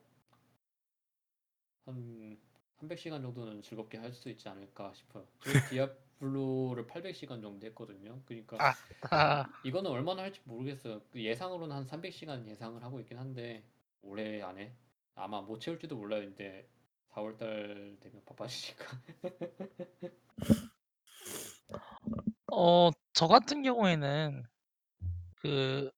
[2.79, 5.27] 300시간 정도는 즐겁게 할 수 있지 않을까 싶어요.
[5.39, 8.21] 저 디아블로를 800시간 정도 했거든요.
[8.25, 8.73] 그러니까 아.
[9.09, 9.45] 아.
[9.63, 11.01] 이거는 얼마나 할지 모르겠어요.
[11.11, 13.63] 그 예상으로는 한 300시간 예상을 하고 있긴 한데
[14.03, 14.75] 올해 안에
[15.15, 16.23] 아마 못 채울지도 몰라요.
[16.23, 16.67] 이제
[17.13, 19.01] 4월달 되면 바빠지니까.
[22.51, 24.43] 어, 저 같은 경우에는
[25.35, 25.91] 그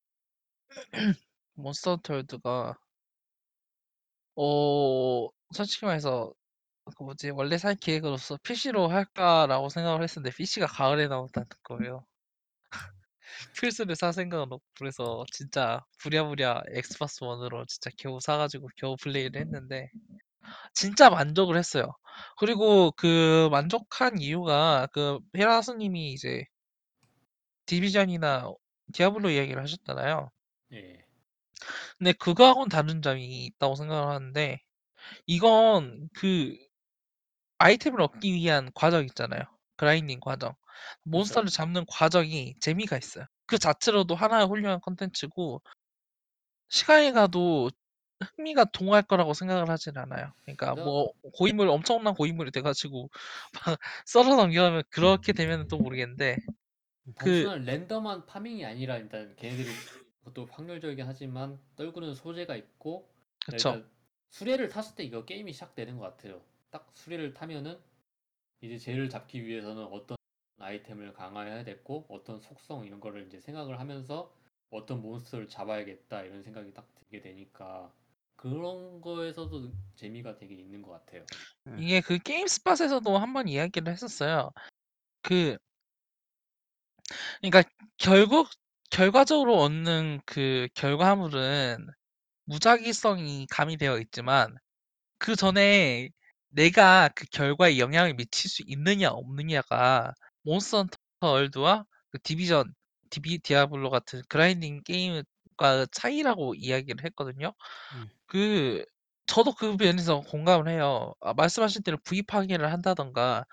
[1.56, 2.77] 몬스터 월드가
[4.36, 6.34] 어, 솔직히 말해서
[6.98, 12.06] 그 뭐지 원래 살 계획으로서 PC로 할까라고 생각을 했었는데 PC가 가을에 나온다는 거예요.
[13.56, 19.91] 플스를 살 생각은 없고 그래서 진짜 부랴부랴 엑스박스 원으로 진짜 겨우 사가지고 겨우 플레이를 했는데
[20.74, 21.94] 진짜 만족을 했어요.
[22.38, 26.45] 그리고 그 만족한 이유가 그 헤라스 님이 이제
[27.66, 28.52] 디비전이나
[28.94, 30.32] 디아블로 이야기를 하셨잖아요.
[30.74, 31.06] 예.
[31.98, 34.60] 근데 그거하고는 다른 점이 있다고 생각을 하는데
[35.28, 36.57] 이건 그
[37.57, 39.41] 아이템을 얻기 위한 과정 있잖아요.
[39.76, 40.56] grinding 과정.
[41.03, 43.26] 몬스터를 잡는 과정이 재미가 있어요.
[43.45, 45.61] 그 자체로도 하나의 훌륭한 컨텐츠고
[46.70, 47.70] 시간이 가도
[48.22, 50.32] 흥미가 동할 거라고 생각을 하진 않아요.
[50.44, 53.10] 그러니까 뭐 고인물 엄청난 고인물이 돼 가지고
[53.66, 56.38] 막 썰어 넘겨가면 그렇게 되면 또 모르겠는데
[57.16, 59.68] 그 단순한 랜덤한 파밍이 아니라 일단 걔네들이
[60.20, 63.10] 그것도 확률적이긴 하지만 떨구는 소재가 있고
[63.46, 63.70] 그쵸.
[63.70, 63.90] 일단
[64.30, 66.41] 수레를 탔을 때 이거 게임이 시작되는 것 같아요.
[66.70, 67.80] 딱 수레를 타면은
[68.62, 70.18] 이제 쟤를 잡기 위해서는 어떤
[70.60, 74.32] 아이템을 강화해야 됐고 어떤 속성 이런 거를 이제 생각을 하면서
[74.70, 77.91] 어떤 몬스터를 잡아야겠다 이런 생각이 딱 들게 되니까
[78.41, 81.26] 그런 거에서도 재미가 되게 있는 것 같아요.
[81.78, 84.52] 이게 그 게임 스팟에서도 한번 이야기를 했었어요.
[85.22, 85.57] 그
[87.41, 88.49] 그러니까 결국
[88.90, 91.86] 결과적으로 얻는 그 결과물은
[92.45, 94.56] 무작위성이 가미되어 있지만
[95.18, 96.10] 그 전에
[96.49, 100.14] 내가 그 결과에 영향을 미칠 수 있느냐 없느냐가
[100.44, 102.74] 몬스터 헌터 월드와 그 디비전,
[103.10, 105.24] 디비 디아블로 같은 grinding 게임
[105.60, 107.53] 과 차이라고 이야기를 했거든요.
[107.91, 108.10] 음.
[108.27, 108.86] 그
[109.27, 111.14] 저도 그 면에서 공감을 해요.
[111.22, 113.45] 아, 말씀하신 대로 부위 파괴를 한다던가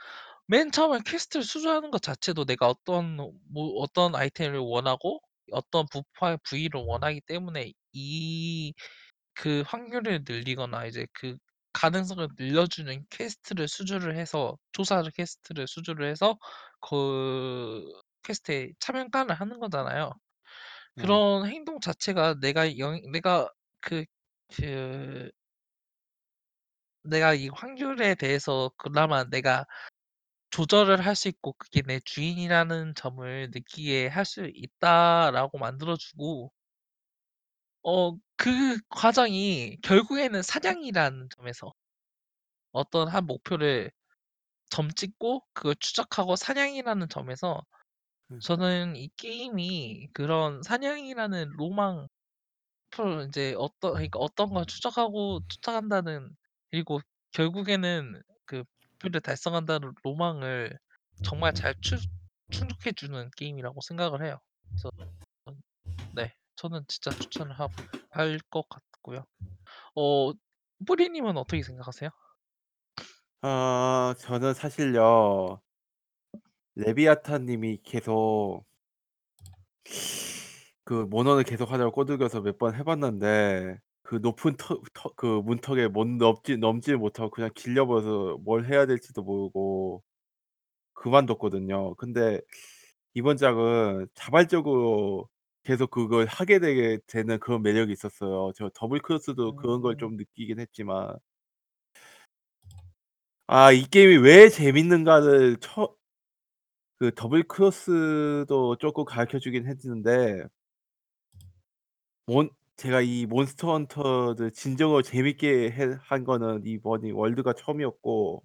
[0.48, 3.16] 맨 처음에 퀘스트를 수주하는 것 자체도 내가 어떤
[3.50, 5.20] 뭐 어떤 아이템을 원하고
[5.52, 8.72] 어떤 부파 부위를 원하기 때문에 이
[9.34, 11.36] 그 확률을 늘리거나 이제 그
[11.72, 16.38] 가능성을 늘려주는 퀘스트를 수주를 해서 조사를 퀘스트를 수주를 해서
[16.80, 17.84] 그
[18.24, 20.12] 퀘스트에 참여를 하는 거잖아요.
[20.96, 21.04] 네.
[21.04, 23.48] 그런 행동 자체가 내가 영 내가
[23.80, 24.04] 그
[24.56, 25.30] 그
[27.04, 29.64] 내가 이 확률에 대해서 그나마 내가
[30.50, 36.52] 조절을 할 수 있고 그게 내 주인이라는 점을 느끼게 할 수 있다라고 만들어 주고
[37.82, 41.72] 어 그 과정이 결국에는 사냥이라는 점에서
[42.72, 43.90] 어떤 한 목표를
[44.70, 47.62] 점 찍고 그걸 추적하고 사냥이라는 점에서
[48.30, 48.40] 음.
[48.40, 52.08] 저는 이 게임이 그런 사냥이라는 로망
[52.90, 56.36] 프로 인제 어떤 그러니까 어떤 걸 추적하고 쫓아간다는
[56.70, 57.00] 그리고
[57.32, 58.64] 결국에는 그
[59.00, 60.78] 목표를 달성한다는 로망을
[61.22, 61.98] 정말 잘 추
[62.50, 64.38] 충족해 주는 게임이라고 생각을 해요.
[64.74, 64.90] 그래서
[66.16, 67.54] 음네 저는 진짜 추천을
[68.10, 69.24] 하할것 같고요.
[69.96, 70.32] 어
[70.86, 72.10] 뿌리 님은 어떻게 생각하세요?
[73.42, 75.62] 아 저는 사실요
[76.76, 78.64] 레비아탄 님이 계속
[80.84, 86.06] 그 모넌을 계속하자고 꼬드겨서 몇 번 해 봤는데 그 높은 터 터 그 문턱에 못
[86.06, 90.02] 넘지 넘지를 못하고 그냥 질려 버려서 뭘 해야 될지도 모르고
[90.94, 91.94] 그만뒀거든요.
[91.96, 92.40] 근데
[93.14, 95.28] 이번 작은 자발적으로
[95.64, 98.52] 계속 그걸 하게 되게 되는 그런 매력이 있었어요.
[98.56, 99.98] 저 더블 크로스도 그런 걸 음.
[99.98, 101.16] 좀 느끼긴 했지만
[103.48, 105.95] 아 이 게임이 왜 재밌는가를 처
[106.98, 110.44] 그 더블 크로스도 쪼끔 가르쳐 주긴 했는데
[112.26, 118.44] 몬 제가 이 몬스터 헌터를 진정으로 재밌게 해 한 거는 이번이 월드가 처음이었고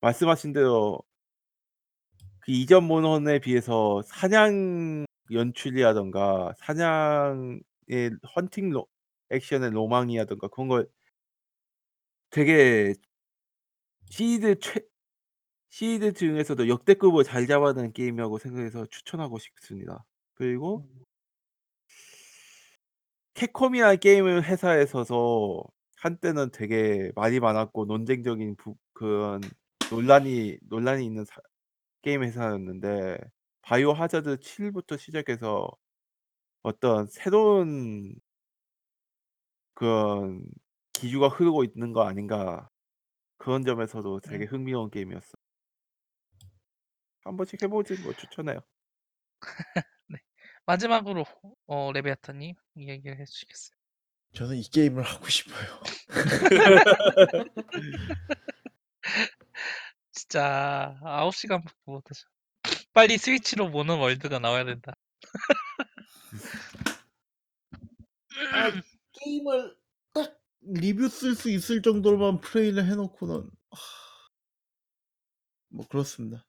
[0.00, 1.02] 말씀하신 대로
[2.40, 7.60] 그 이전 모넌에 비해서 사냥 연출이라든가 사냥의
[8.36, 8.86] 헌팅 로
[9.30, 10.86] 액션의 로망이라든가 그런 걸
[12.30, 12.94] 되게
[14.10, 14.80] 시리즈 최
[15.70, 20.04] 시리즈 중에서도 역대급으로 잘 잡아낸 게임이라고 생각해서 추천하고 싶습니다.
[20.34, 20.86] 그리고
[23.34, 25.62] 캡콤이라는 게임을 회사에서서
[25.98, 29.40] 한때는 되게 말이 많았고 논쟁적인 부 그런
[29.90, 31.36] 논란이 논란이 있는 사
[32.02, 33.18] 게임 회사였는데
[33.62, 35.68] 바이오 하자드 7 부터 시작해서
[36.62, 38.14] 어떤 새로운
[39.74, 40.42] 그런
[40.94, 42.70] 기류가 흐르고 있는 거 아닌가.
[43.38, 44.48] 그런 점에서도 되게 음.
[44.52, 45.45] 흥미로운 게임이었어요.
[47.26, 48.60] 한 번씩 해 보시는 거 추천해요.
[50.08, 50.18] 네.
[50.64, 51.24] 마지막으로
[51.66, 53.76] 어 레비아탄 님 이야기를 해 주시겠어요?
[54.34, 55.80] 저는 이 게임을 하고 싶어요.
[60.12, 62.28] 진짜 9 시간밖에 못 하죠.
[62.92, 64.94] 빨리 스위치로 모넌 월드가 나와야 된다.
[68.52, 68.70] 아
[69.12, 69.76] 게임을
[70.14, 73.50] 딱 리뷰 쓸 수 있을 정도로만 플레이를 해 놓고는
[75.68, 76.46] 뭐 그렇습니다.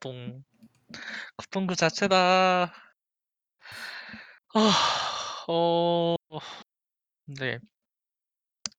[0.00, 0.44] 고통.
[1.36, 2.72] 고통 그 자체다.
[4.54, 6.16] 아어
[7.26, 7.58] 네.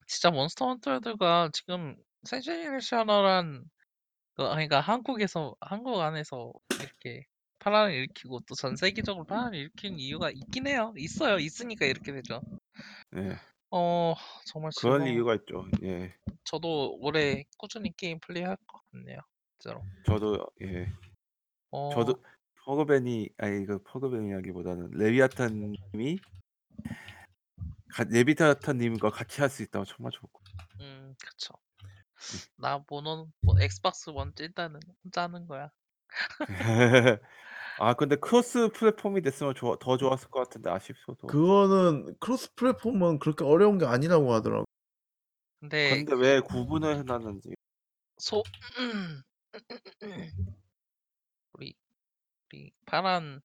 [0.08, 3.64] 진짜 몬스터 헌터들과 지금 센세이셔널한
[4.36, 7.26] 그 그러니까 한국에서 한국 안에서 이렇게
[7.60, 10.94] 파란을 일으키고 또 전 세계적으로 파란을 일으키는 이유가 있긴 해요.
[10.98, 11.38] 있어요.
[11.40, 12.42] 있으니까 이렇게 되죠.
[13.12, 13.36] 네.
[13.72, 14.14] 어
[14.46, 15.66] 정말 그런 이유가 있죠.
[15.84, 16.14] 예.
[16.44, 19.20] 저도 올해 꾸준히 게임 플레이할 것 같네요.
[19.60, 19.86] 진짜로.
[20.06, 20.88] 저도 예.
[21.72, 22.24] 어 저도
[22.66, 26.20] 퍼그벤이 아니 그 퍼그벤이라기보다는 레비아탄 님이
[27.92, 31.54] 가 레비아탄 님과 같이 할 수 있다면 정말 좋을 것음 그쵸.
[31.84, 32.40] 음.
[32.58, 35.72] 나 모논 뭐 엑스박스 원 찐다는 혼자 하는 거야.
[37.80, 41.28] 아 근데 크로스 플랫폼이 됐으면 좋아 더 좋았을 것 같은데 아쉽소도.
[41.28, 44.66] 그거는 크로스 플랫폼은 그렇게 어려운 게 아니라고 하더라고요.
[45.62, 47.54] 근데 근데 왜 구분을 해 놨는지.
[48.18, 48.44] 소
[48.78, 49.22] 우리
[52.52, 53.42] 우리 파란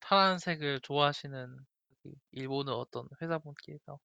[0.00, 1.58] 파란색을 좋아하시는
[2.02, 3.98] 그 일본의 어떤 회사분께서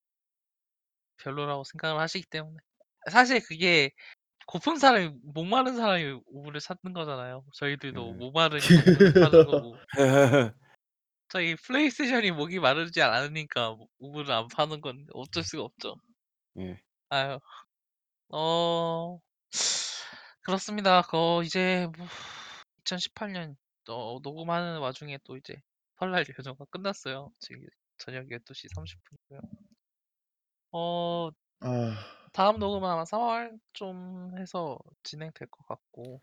[1.17, 2.57] 별로라고 생각을 하시기 때문에
[3.11, 3.91] 사실 그게
[4.47, 7.45] 고픈 사람이 목마른 사람이 우물을 찾는 거잖아요.
[7.53, 8.13] 저희들도 예.
[8.13, 9.77] 목마르니까 우물을 찾는 거고.
[11.29, 15.95] 저희 플레이스테이션이 목이 마르지 않으니까 우물을 안 파는 건데 어쩔 수가 없죠.
[16.59, 16.79] 예.
[17.09, 17.39] 아유.
[18.29, 19.19] 어
[20.41, 21.01] 그렇습니다.
[21.01, 22.07] 거 이제 뭐
[22.83, 23.55] 2018년
[23.89, 25.61] 어 녹음하는 와중에 또 이제
[25.97, 27.31] 설날 연휴가 끝났어요.
[27.39, 29.41] 지금 저녁 12시 30분이고요.
[30.71, 31.29] 어
[31.61, 31.95] 아.
[32.33, 36.19] 다음 녹음은 아마 3월쯤 해서 진행될 것 같고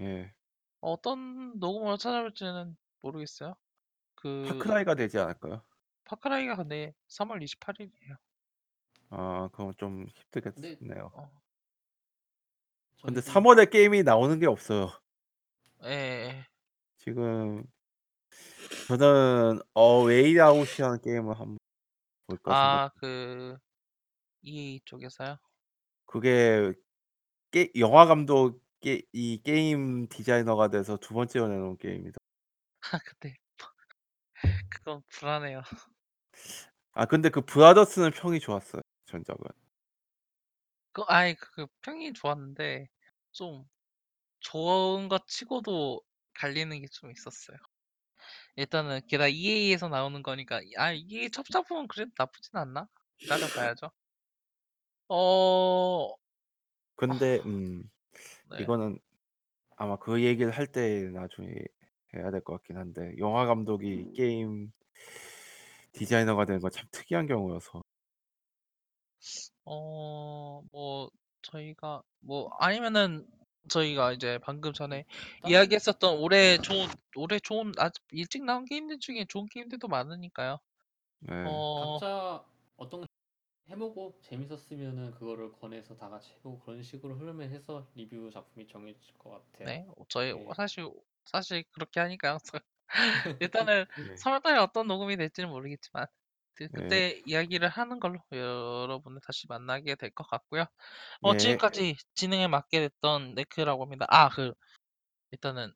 [0.00, 0.32] 예.
[0.80, 3.54] 어떤 녹음으로 찾아올지는 모르겠어요.
[4.14, 5.62] 그 파크라이가 되지 않을까요?
[6.04, 8.16] 파크라이가 근데 3월 28일이에요.
[9.10, 11.10] 아 그건 좀 힘들겠네요.
[11.14, 11.30] 어,
[13.02, 14.90] 근데 저희도 3월에 게임이 나오는 게 없어요.
[15.84, 16.46] 예.
[17.04, 17.64] 지금
[18.86, 21.58] 저는 어웨이 아웃이라는 게임을 한번
[22.28, 22.84] 볼까 생각.
[22.84, 23.56] 아, 그
[24.42, 25.36] EA 쪽에서요?
[26.06, 26.72] 그게
[27.50, 32.18] 게, 영화 감독이 이 게임 디자이너가 돼서 두 번째로 내놓은 게임이다.
[32.92, 33.36] 아, 근데
[34.70, 35.62] 그건 불안해요.
[36.92, 38.82] 아 근데 그 브라더스는 평이 좋았어요.
[39.06, 39.44] 전작은.
[40.92, 42.88] 그 아이 그 평이 좋았는데
[43.32, 43.68] 좀
[44.40, 46.02] 좋은 것 치고도
[46.34, 47.56] 갈리는 게 좀 있었어요.
[48.56, 52.88] 일단은 게다가 EA에서 나오는 거니까 아 EA 첫 작품은 그래도 나쁘진 않나?
[53.18, 53.90] 기다려봐야죠.
[55.08, 56.14] 어,
[56.96, 57.82] 근데 음
[58.50, 58.62] 네.
[58.62, 58.98] 이거는
[59.76, 61.48] 아마 그 얘기를 할 때 나중에
[62.14, 64.72] 해야 될 것 같긴 한데 영화 감독이 게임
[65.92, 67.82] 디자이너가 되는 건 참 특이한 경우여서
[69.64, 71.10] 어, 뭐
[71.42, 73.26] 저희가 뭐 아니면은
[73.68, 75.04] 저희가 이제 방금 전에
[75.40, 76.86] 다른 이야기했었던 올해 좋은
[77.16, 80.58] 올해 좋은 아직 일찍 나온 게임들 중에 좋은 게임들도 많으니까요.
[81.20, 81.32] 네.
[81.46, 82.44] 어, 각자
[82.76, 83.06] 어떤 거
[83.70, 89.30] 해보고 재밌었으면은 그거를 권해서 다 같이 해보고 그런 식으로 흐름을 해서 리뷰 작품이 정해질 것
[89.30, 89.68] 같아요.
[89.68, 90.46] 네, 저희 네.
[90.56, 90.90] 사실
[91.24, 92.60] 사실 그렇게 하니까 항상
[93.40, 94.16] 일단은 네.
[94.16, 96.06] 3월달에 어떤 녹음이 될지는 모르겠지만
[96.54, 96.82] 그- 네.
[96.82, 100.64] 그때 이야기를 하는 걸로 여러분을 다시 만나게 될 것 같고요.
[101.22, 101.38] 어, 예.
[101.38, 104.06] 지금까지 진행에 맡게 됐던 네크라고 합니다.
[104.10, 104.52] 아, 그
[105.32, 105.72] 일단은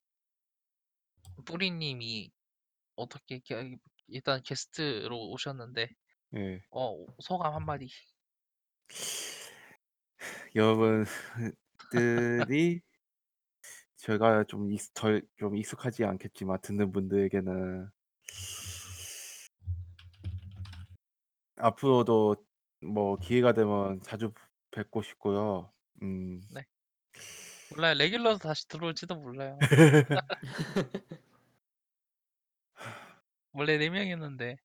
[1.45, 2.31] 뿌리님이
[2.97, 3.77] 어떻게 이렇게
[4.09, 5.91] 일단 게스트로 오셨는데
[6.37, 6.63] 예.
[6.71, 7.89] 어 소감 한마디.
[10.55, 12.81] 여러분들이
[13.97, 17.91] 제가 좀 익, 덜, 좀 익숙하지 않겠지만 듣는 분들에게는
[21.57, 22.37] 앞으로도
[22.83, 24.33] 뭐 기회가 되면 자주
[24.71, 25.73] 뵙고 싶고요.
[26.03, 26.41] 음.
[27.75, 27.95] 몰라요.
[27.95, 29.59] 레귤러도 다시 들어올지도 몰라요.
[33.53, 34.57] 원래 4명이었는데.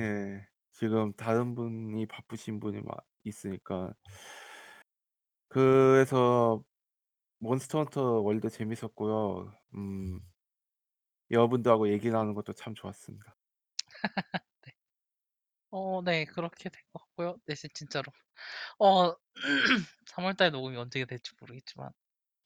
[0.00, 0.46] 예.
[0.72, 3.92] 지금 다른 분이 바쁘신 분이 막 있으니까
[5.48, 6.62] 그래서
[7.38, 9.52] 몬스터 헌터 월드 재밌었고요.
[9.74, 10.20] 음.
[11.30, 13.36] 여러분들하고 얘기 나누는 것도 참 좋았습니다.
[15.70, 17.36] 어, 네, 그렇게 될 것 같고요.
[17.46, 18.12] 네, 진- 진짜로.
[18.78, 19.14] 어,
[20.06, 21.90] 3월달 녹음이 언제 될지 모르겠지만,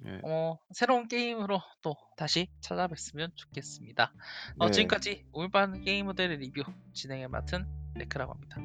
[0.06, 0.20] 예.
[0.24, 4.12] 어, 새로운 게임으로 또 다시 찾아뵀으면 좋겠습니다.
[4.58, 4.72] 어, 네.
[4.72, 8.56] 지금까지 울반 게임 모델의 리뷰 진행을 맡은 네크라고 합니다.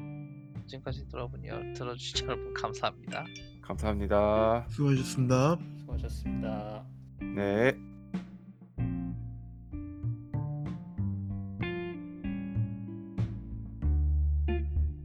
[0.66, 3.24] 지금까지 들어본 여, 들어주신 여러분 감사합니다.
[3.62, 4.66] 감사합니다.
[4.70, 5.56] 수고하셨습니다.
[5.80, 6.84] 수고하셨습니다.
[7.20, 7.97] 네.